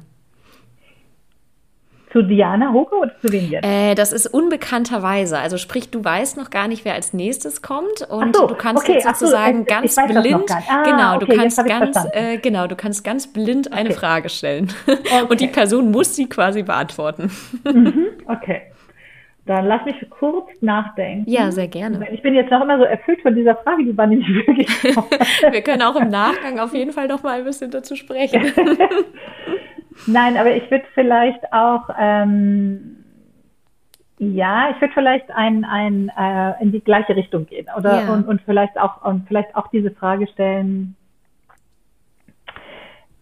Zu 2.11 2.21
Diana 2.21 2.71
Hoke 2.71 2.95
oder 2.95 3.11
zu 3.19 3.31
wem 3.31 3.49
jetzt? 3.49 3.65
Äh, 3.65 3.93
das 3.95 4.13
ist 4.13 4.27
unbekannterweise. 4.27 5.37
Also 5.39 5.57
sprich, 5.57 5.89
du 5.91 6.03
weißt 6.03 6.37
noch 6.37 6.49
gar 6.49 6.67
nicht, 6.67 6.85
wer 6.85 6.93
als 6.93 7.13
nächstes 7.13 7.61
kommt 7.61 8.07
und 8.09 8.35
so, 8.35 8.47
du 8.47 8.55
kannst 8.55 8.83
okay, 8.83 8.93
jetzt 8.93 9.05
sozusagen 9.05 9.59
so, 9.59 9.65
ganz 9.65 9.95
blind, 9.95 10.51
ah, 10.51 10.83
genau, 10.83 11.15
okay, 11.15 11.25
du 11.25 11.35
kannst 11.37 11.65
ganz, 11.65 11.97
äh, 12.13 12.37
genau, 12.37 12.67
du 12.67 12.75
kannst 12.75 13.03
ganz 13.03 13.31
blind 13.31 13.73
eine 13.73 13.89
okay. 13.89 13.97
Frage 13.97 14.29
stellen 14.29 14.71
und 15.29 15.41
die 15.41 15.47
Person 15.47 15.91
muss 15.91 16.15
sie 16.15 16.27
quasi 16.27 16.63
beantworten. 16.63 17.29
Mhm, 17.65 18.07
okay. 18.27 18.61
Dann 19.47 19.65
lass 19.65 19.85
mich 19.85 19.95
kurz 20.09 20.49
nachdenken. 20.59 21.29
Ja, 21.29 21.51
sehr 21.51 21.69
gerne. 21.69 22.05
Ich 22.11 22.21
bin 22.21 22.35
jetzt 22.35 22.51
noch 22.51 22.61
immer 22.61 22.77
so 22.77 22.83
erfüllt 22.83 23.21
von 23.21 23.33
dieser 23.33 23.55
Frage, 23.55 23.85
die 23.85 23.97
war 23.97 24.05
nicht 24.05 24.27
wirklich. 24.27 24.67
Wir 24.83 25.61
können 25.61 25.81
auch 25.83 25.95
im 25.95 26.09
Nachgang 26.09 26.59
auf 26.59 26.73
jeden 26.73 26.91
Fall 26.91 27.07
noch 27.07 27.23
mal 27.23 27.39
ein 27.39 27.45
bisschen 27.45 27.71
dazu 27.71 27.95
sprechen. 27.95 28.41
Nein, 30.05 30.37
aber 30.37 30.55
ich 30.55 30.69
würde 30.69 30.85
vielleicht 30.93 31.51
auch, 31.51 31.89
ähm, 31.99 33.03
ja, 34.19 34.69
ich 34.71 34.81
würde 34.81 34.93
vielleicht 34.93 35.31
ein, 35.31 35.65
ein, 35.65 36.11
äh, 36.17 36.61
in 36.61 36.71
die 36.71 36.81
gleiche 36.81 37.15
Richtung 37.15 37.45
gehen 37.45 37.67
oder 37.77 38.03
ja. 38.03 38.13
und, 38.13 38.27
und 38.27 38.41
vielleicht 38.41 38.77
auch 38.77 39.03
und 39.03 39.27
vielleicht 39.27 39.55
auch 39.55 39.67
diese 39.67 39.91
Frage 39.91 40.27
stellen. 40.27 40.95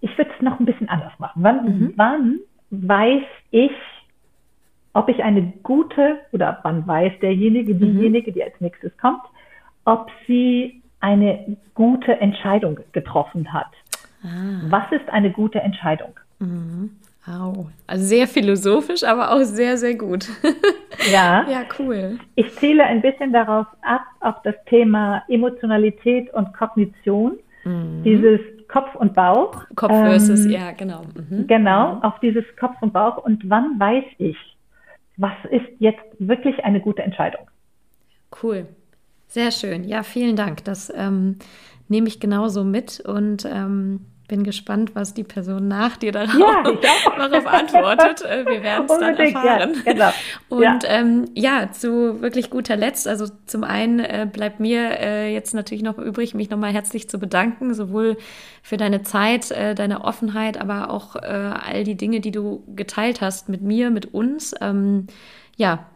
Ich 0.02 0.18
würde 0.18 0.32
es 0.36 0.42
noch 0.42 0.60
ein 0.60 0.66
bisschen 0.66 0.90
anders 0.90 1.14
machen. 1.18 1.44
Wann, 1.44 1.66
mhm. 1.66 1.94
wann 1.96 2.40
weiß 2.70 3.24
ich, 3.52 3.72
ob 4.94 5.10
ich 5.10 5.24
eine 5.24 5.54
gute 5.64 6.20
oder 6.32 6.60
wann 6.64 6.88
weiß 6.88 7.14
derjenige, 7.22 7.74
mhm. 7.74 7.80
diejenige, 7.80 8.32
die 8.32 8.44
als 8.44 8.60
nächstes 8.60 8.96
kommt, 8.98 9.24
ob 9.84 10.10
sie 10.28 10.82
eine 11.00 11.58
gute 11.74 12.20
Entscheidung 12.20 12.80
getroffen 12.92 13.52
hat. 13.54 13.72
Ah. 14.24 14.62
Was 14.70 14.92
ist 14.92 15.10
eine 15.10 15.32
gute 15.32 15.60
Entscheidung? 15.60 16.20
Mhm. 16.40 16.92
Au. 17.28 17.68
Also 17.88 18.06
sehr 18.06 18.28
philosophisch, 18.28 19.04
aber 19.04 19.32
auch 19.32 19.42
sehr, 19.42 19.78
sehr 19.78 19.96
gut. 19.96 20.28
ja. 21.12 21.48
Ja, 21.50 21.64
cool. 21.80 22.20
Ich 22.36 22.56
ziele 22.58 22.84
ein 22.84 23.02
bisschen 23.02 23.34
darauf 23.34 23.66
ab, 23.82 24.02
auf 24.20 24.36
das 24.44 24.56
Thema 24.68 25.24
Emotionalität 25.28 26.32
und 26.34 26.54
Kognition. 26.54 27.40
Mhm. 27.64 28.04
Dieses 28.04 28.40
Kopf 28.68 28.94
und 28.96 29.16
Bauch. 29.16 29.64
Kopf 29.76 29.92
versus, 29.92 30.46
ähm, 30.46 30.52
ja, 30.52 30.72
genau. 30.72 31.02
Mhm. 31.16 31.48
Genau, 31.48 31.96
mhm. 31.96 32.04
auf 32.04 32.20
dieses 32.20 32.46
Kopf 32.60 32.76
und 32.82 32.94
Bauch. 32.94 33.18
Und 33.18 33.50
wann 33.50 33.80
weiß 33.80 34.06
ich, 34.20 34.38
was 35.18 35.34
ist 35.50 35.66
jetzt 35.80 36.04
wirklich 36.20 36.64
eine 36.64 36.80
gute 36.80 37.02
Entscheidung? 37.02 37.50
Cool. 38.44 38.68
Sehr 39.28 39.52
schön. 39.52 39.84
Ja, 39.84 40.04
vielen 40.04 40.36
Dank. 40.36 40.64
Das 40.66 40.94
ähm, 40.96 41.38
nehme 41.88 42.08
ich 42.08 42.20
genauso 42.20 42.64
mit 42.64 43.00
und 43.00 43.46
ähm, 43.46 44.02
bin 44.28 44.44
gespannt, 44.44 44.96
was 44.96 45.14
die 45.14 45.24
Person 45.24 45.68
nach 45.68 45.98
dir 45.98 46.12
darauf, 46.12 46.36
ja, 46.82 47.18
darauf 47.30 47.46
antwortet. 47.46 48.22
Äh, 48.24 48.46
wir 48.46 48.64
werden 48.64 48.86
es 48.90 49.00
dann 49.00 49.16
erfahren. 49.16 49.76
Ja, 49.86 49.94
genau. 49.94 50.10
Und 50.50 50.62
ja. 50.64 50.80
Ähm, 50.88 51.26
ja. 51.36 51.72
zu 51.72 52.22
wirklich 52.22 52.50
guter 52.50 52.76
Letzt, 52.76 53.08
also 53.08 53.28
zum 53.46 53.64
einen 53.64 54.00
äh, 54.00 54.28
bleibt 54.32 54.60
mir 54.60 55.00
äh, 55.00 55.34
jetzt 55.34 55.54
natürlich 55.54 55.84
noch 55.84 55.98
übrig, 55.98 56.34
mich 56.34 56.50
nochmal 56.50 56.74
herzlich 56.74 57.10
zu 57.10 57.20
bedanken, 57.20 57.74
sowohl 57.74 58.18
für 58.62 58.78
deine 58.78 59.04
Zeit, 59.04 59.52
äh, 59.52 59.76
deine 59.76 60.04
Offenheit, 60.04 60.60
aber 60.60 60.90
auch 60.90 61.16
äh, 61.16 61.20
all 61.20 61.84
die 61.84 61.96
Dinge, 61.96 62.20
die 62.20 62.32
du 62.32 62.64
geteilt 62.76 63.22
hast 63.22 63.50
mit 63.50 63.62
mir, 63.62 63.92
mit 63.92 64.14
uns. 64.14 64.54
Ähm, 64.62 65.08
ja, 65.56 65.88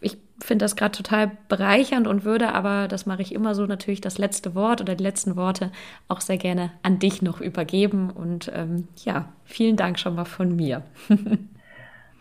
ich 0.00 0.16
finde 0.40 0.64
das 0.64 0.76
gerade 0.76 0.96
total 0.96 1.32
bereichernd 1.48 2.06
und 2.06 2.24
würde 2.24 2.52
aber, 2.54 2.88
das 2.88 3.06
mache 3.06 3.22
ich 3.22 3.34
immer 3.34 3.54
so, 3.54 3.66
natürlich 3.66 4.00
das 4.00 4.18
letzte 4.18 4.54
Wort 4.54 4.80
oder 4.80 4.94
die 4.94 5.02
letzten 5.02 5.36
Worte 5.36 5.72
auch 6.06 6.20
sehr 6.20 6.38
gerne 6.38 6.70
an 6.82 6.98
dich 6.98 7.22
noch 7.22 7.40
übergeben. 7.40 8.10
Und 8.10 8.50
ähm, 8.54 8.88
ja, 9.04 9.32
vielen 9.44 9.76
Dank 9.76 9.98
schon 9.98 10.14
mal 10.14 10.24
von 10.24 10.54
mir. 10.54 10.82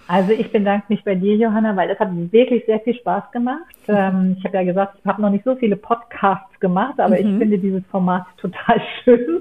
Also 0.07 0.31
ich 0.31 0.51
bedanke 0.51 0.85
mich 0.87 1.03
bei 1.03 1.15
dir, 1.15 1.35
Johanna, 1.35 1.75
weil 1.75 1.89
das 1.89 1.99
hat 1.99 2.09
wirklich 2.31 2.65
sehr 2.65 2.79
viel 2.79 2.95
Spaß 2.95 3.31
gemacht. 3.31 3.75
Ähm, 3.89 4.37
ich 4.37 4.45
habe 4.45 4.57
ja 4.57 4.63
gesagt, 4.63 4.95
ich 4.99 5.05
habe 5.05 5.21
noch 5.21 5.29
nicht 5.29 5.43
so 5.43 5.55
viele 5.55 5.75
Podcasts 5.75 6.59
gemacht, 6.59 6.99
aber 6.99 7.15
mhm. 7.15 7.15
ich 7.15 7.37
finde 7.37 7.57
dieses 7.57 7.85
Format 7.87 8.25
total 8.37 8.81
schön. 9.03 9.39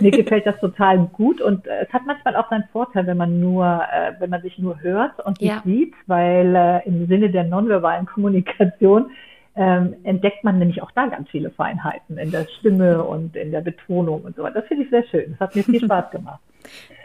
Mir 0.00 0.10
gefällt 0.10 0.46
das 0.46 0.58
total 0.58 0.98
gut 1.12 1.40
und 1.40 1.66
äh, 1.66 1.84
es 1.86 1.92
hat 1.92 2.02
manchmal 2.06 2.34
auch 2.36 2.50
seinen 2.50 2.64
Vorteil, 2.72 3.06
wenn 3.06 3.16
man 3.16 3.40
nur, 3.40 3.64
äh, 3.64 4.12
wenn 4.18 4.30
man 4.30 4.42
sich 4.42 4.58
nur 4.58 4.80
hört 4.80 5.24
und 5.24 5.40
nicht 5.40 5.50
ja. 5.50 5.62
sieht, 5.64 5.94
weil 6.06 6.54
äh, 6.54 6.86
im 6.86 7.06
Sinne 7.06 7.30
der 7.30 7.44
nonverbalen 7.44 8.06
Kommunikation 8.06 9.10
ähm, 9.54 9.96
entdeckt 10.04 10.42
man 10.42 10.58
nämlich 10.58 10.82
auch 10.82 10.90
da 10.92 11.06
ganz 11.06 11.28
viele 11.30 11.50
Feinheiten 11.50 12.18
in 12.18 12.30
der 12.30 12.46
Stimme 12.58 13.04
und 13.04 13.36
in 13.36 13.50
der 13.50 13.60
Betonung 13.60 14.22
und 14.22 14.36
so 14.36 14.42
weiter. 14.42 14.60
Das 14.60 14.68
finde 14.68 14.84
ich 14.84 14.90
sehr 14.90 15.04
schön. 15.04 15.32
Das 15.32 15.48
hat 15.48 15.56
mir 15.56 15.64
viel 15.64 15.80
Spaß 15.84 16.10
gemacht. 16.10 16.40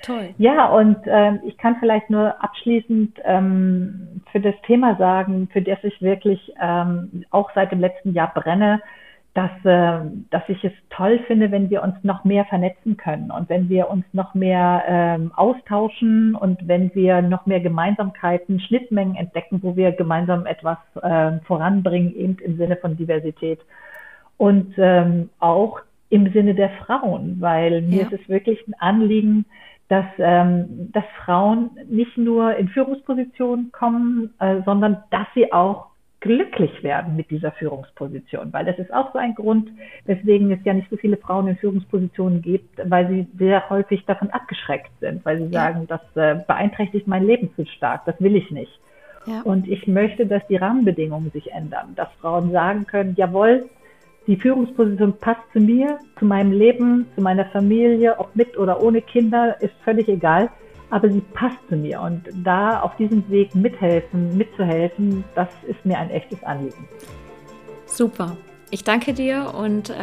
Toll. 0.03 0.33
Ja, 0.37 0.67
und 0.67 0.97
ähm, 1.05 1.39
ich 1.45 1.57
kann 1.57 1.77
vielleicht 1.79 2.09
nur 2.09 2.43
abschließend 2.43 3.19
ähm, 3.23 4.21
für 4.31 4.41
das 4.41 4.55
Thema 4.67 4.97
sagen, 4.97 5.47
für 5.51 5.61
das 5.61 5.79
ich 5.83 6.01
wirklich 6.01 6.53
ähm, 6.61 7.23
auch 7.31 7.49
seit 7.55 7.71
dem 7.71 7.79
letzten 7.79 8.13
Jahr 8.13 8.33
brenne, 8.33 8.81
dass, 9.33 9.51
äh, 9.63 10.05
dass 10.29 10.43
ich 10.47 10.63
es 10.63 10.73
toll 10.89 11.19
finde, 11.25 11.51
wenn 11.51 11.69
wir 11.69 11.81
uns 11.81 11.95
noch 12.03 12.23
mehr 12.23 12.45
vernetzen 12.45 12.97
können 12.97 13.31
und 13.31 13.49
wenn 13.49 13.67
wir 13.69 13.89
uns 13.89 14.05
noch 14.13 14.35
mehr 14.35 14.83
ähm, 14.87 15.31
austauschen 15.35 16.35
und 16.35 16.67
wenn 16.67 16.93
wir 16.93 17.21
noch 17.21 17.45
mehr 17.45 17.59
Gemeinsamkeiten, 17.59 18.59
Schnittmengen 18.59 19.15
entdecken, 19.15 19.59
wo 19.63 19.75
wir 19.75 19.93
gemeinsam 19.93 20.45
etwas 20.45 20.77
äh, 21.01 21.39
voranbringen, 21.45 22.15
eben 22.15 22.37
im 22.43 22.57
Sinne 22.57 22.75
von 22.75 22.95
Diversität. 22.95 23.59
Und 24.37 24.73
ähm, 24.77 25.29
auch 25.39 25.79
im 26.13 26.31
Sinne 26.31 26.53
der 26.53 26.69
Frauen, 26.69 27.37
weil 27.39 27.81
mir 27.81 28.01
ja. 28.01 28.07
ist 28.07 28.13
es 28.13 28.29
wirklich 28.29 28.59
ein 28.67 28.75
Anliegen, 28.77 29.45
dass, 29.89 30.05
ähm, 30.19 30.91
dass 30.91 31.03
Frauen 31.25 31.71
nicht 31.89 32.17
nur 32.17 32.55
in 32.55 32.67
Führungspositionen 32.67 33.71
kommen, 33.71 34.31
äh, 34.39 34.61
sondern 34.63 35.03
dass 35.09 35.25
sie 35.33 35.51
auch 35.51 35.87
glücklich 36.19 36.83
werden 36.83 37.15
mit 37.15 37.31
dieser 37.31 37.51
Führungsposition, 37.51 38.53
weil 38.53 38.63
das 38.63 38.77
ist 38.77 38.93
auch 38.93 39.11
so 39.11 39.19
ein 39.19 39.33
Grund, 39.33 39.69
weswegen 40.05 40.51
es 40.51 40.59
ja 40.63 40.73
nicht 40.73 40.89
so 40.89 40.97
viele 40.97 41.17
Frauen 41.17 41.47
in 41.47 41.57
Führungspositionen 41.57 42.43
gibt, 42.43 42.79
weil 42.85 43.07
sie 43.09 43.27
sehr 43.37 43.69
häufig 43.69 44.05
davon 44.05 44.29
abgeschreckt 44.29 44.91
sind, 45.01 45.25
weil 45.25 45.39
sie 45.39 45.51
sagen, 45.51 45.87
das 45.87 46.01
äh, 46.15 46.35
beeinträchtigt 46.47 47.07
mein 47.07 47.25
Leben 47.25 47.49
zu 47.55 47.65
stark, 47.65 48.05
das 48.05 48.15
will 48.21 48.35
ich 48.35 48.51
nicht. 48.51 48.79
Ja. 49.25 49.41
Und 49.41 49.67
ich 49.67 49.87
möchte, 49.87 50.27
dass 50.27 50.45
die 50.47 50.57
Rahmenbedingungen 50.57 51.31
sich 51.31 51.51
ändern, 51.51 51.93
dass 51.95 52.09
Frauen 52.21 52.51
sagen 52.51 52.85
können, 52.85 53.15
jawohl, 53.17 53.67
die 54.27 54.37
Führungsposition 54.37 55.13
passt 55.19 55.41
zu 55.51 55.59
mir, 55.59 55.99
zu 56.17 56.25
meinem 56.25 56.51
Leben, 56.51 57.05
zu 57.15 57.21
meiner 57.21 57.45
Familie, 57.45 58.17
ob 58.19 58.35
mit 58.35 58.57
oder 58.57 58.81
ohne 58.81 59.01
Kinder, 59.01 59.61
ist 59.61 59.73
völlig 59.83 60.07
egal. 60.07 60.49
Aber 60.89 61.09
sie 61.09 61.21
passt 61.33 61.57
zu 61.69 61.75
mir 61.75 61.99
und 62.01 62.21
da 62.43 62.81
auf 62.81 62.95
diesem 62.97 63.27
Weg 63.29 63.55
mithelfen, 63.55 64.37
mitzuhelfen, 64.37 65.23
das 65.33 65.49
ist 65.67 65.83
mir 65.85 65.97
ein 65.97 66.11
echtes 66.11 66.41
Anliegen. 66.43 66.87
Super. 67.85 68.37
Ich 68.69 68.83
danke 68.83 69.13
dir 69.13 69.53
und 69.57 69.89
äh, 69.89 69.93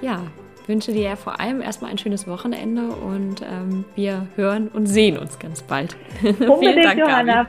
ja, 0.00 0.20
wünsche 0.66 0.92
dir 0.92 1.16
vor 1.16 1.40
allem 1.40 1.60
erstmal 1.60 1.90
ein 1.90 1.98
schönes 1.98 2.26
Wochenende 2.26 2.82
und 2.88 3.42
ähm, 3.42 3.84
wir 3.94 4.26
hören 4.36 4.68
und 4.68 4.86
sehen 4.86 5.16
uns 5.18 5.38
ganz 5.38 5.62
bald. 5.62 5.96
Unbedingt, 6.22 6.60
vielen 6.60 6.82
Dank, 6.82 6.98
Johanna. 6.98 7.46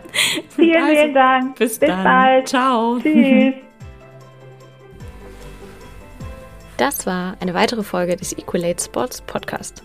Vielen, 0.49 0.83
also, 0.83 0.95
vielen 0.95 1.13
Dank. 1.13 1.55
Bis, 1.55 1.79
bis 1.79 1.89
bald. 1.89 2.47
Ciao. 2.47 2.99
Tschüss. 2.99 3.55
Das 6.77 7.05
war 7.05 7.37
eine 7.39 7.53
weitere 7.53 7.83
Folge 7.83 8.15
des 8.15 8.33
Equalate 8.33 8.83
Sports 8.83 9.21
Podcast. 9.21 9.83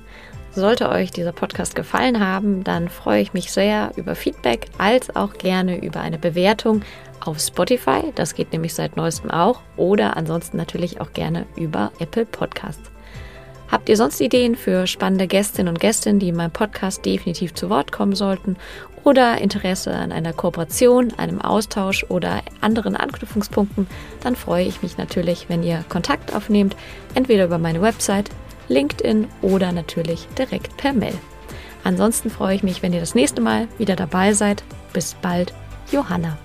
Sollte 0.52 0.88
euch 0.88 1.10
dieser 1.10 1.32
Podcast 1.32 1.76
gefallen 1.76 2.18
haben, 2.18 2.64
dann 2.64 2.88
freue 2.88 3.20
ich 3.20 3.34
mich 3.34 3.52
sehr 3.52 3.92
über 3.96 4.14
Feedback 4.14 4.68
als 4.78 5.14
auch 5.14 5.34
gerne 5.34 5.84
über 5.84 6.00
eine 6.00 6.18
Bewertung 6.18 6.82
auf 7.20 7.38
Spotify. 7.38 8.12
Das 8.14 8.34
geht 8.34 8.52
nämlich 8.52 8.74
seit 8.74 8.96
neuestem 8.96 9.30
auch. 9.30 9.60
Oder 9.76 10.16
ansonsten 10.16 10.56
natürlich 10.56 11.00
auch 11.00 11.12
gerne 11.12 11.46
über 11.56 11.92
Apple 11.98 12.24
Podcasts. 12.24 12.90
Habt 13.70 13.90
ihr 13.90 13.98
sonst 13.98 14.18
Ideen 14.22 14.56
für 14.56 14.86
spannende 14.86 15.26
Gästinnen 15.26 15.68
und 15.68 15.78
Gäste, 15.78 16.14
die 16.14 16.30
in 16.30 16.36
meinem 16.36 16.52
Podcast 16.52 17.04
definitiv 17.04 17.52
zu 17.52 17.68
Wort 17.68 17.92
kommen 17.92 18.14
sollten? 18.14 18.56
Oder 19.04 19.38
Interesse 19.38 19.92
an 19.92 20.12
einer 20.12 20.32
Kooperation, 20.32 21.12
einem 21.16 21.40
Austausch 21.40 22.04
oder 22.08 22.42
anderen 22.60 22.96
Anknüpfungspunkten? 22.96 23.86
Dann 24.22 24.36
freue 24.36 24.64
ich 24.64 24.82
mich 24.82 24.98
natürlich, 24.98 25.48
wenn 25.48 25.62
ihr 25.62 25.84
Kontakt 25.88 26.34
aufnehmt, 26.34 26.76
entweder 27.14 27.44
über 27.44 27.58
meine 27.58 27.80
Website, 27.80 28.30
LinkedIn 28.68 29.28
oder 29.40 29.72
natürlich 29.72 30.28
direkt 30.38 30.76
per 30.76 30.92
Mail. 30.92 31.14
Ansonsten 31.84 32.28
freue 32.28 32.56
ich 32.56 32.62
mich, 32.62 32.82
wenn 32.82 32.92
ihr 32.92 33.00
das 33.00 33.14
nächste 33.14 33.40
Mal 33.40 33.68
wieder 33.78 33.96
dabei 33.96 34.32
seid. 34.32 34.62
Bis 34.92 35.14
bald, 35.14 35.54
Johanna. 35.90 36.36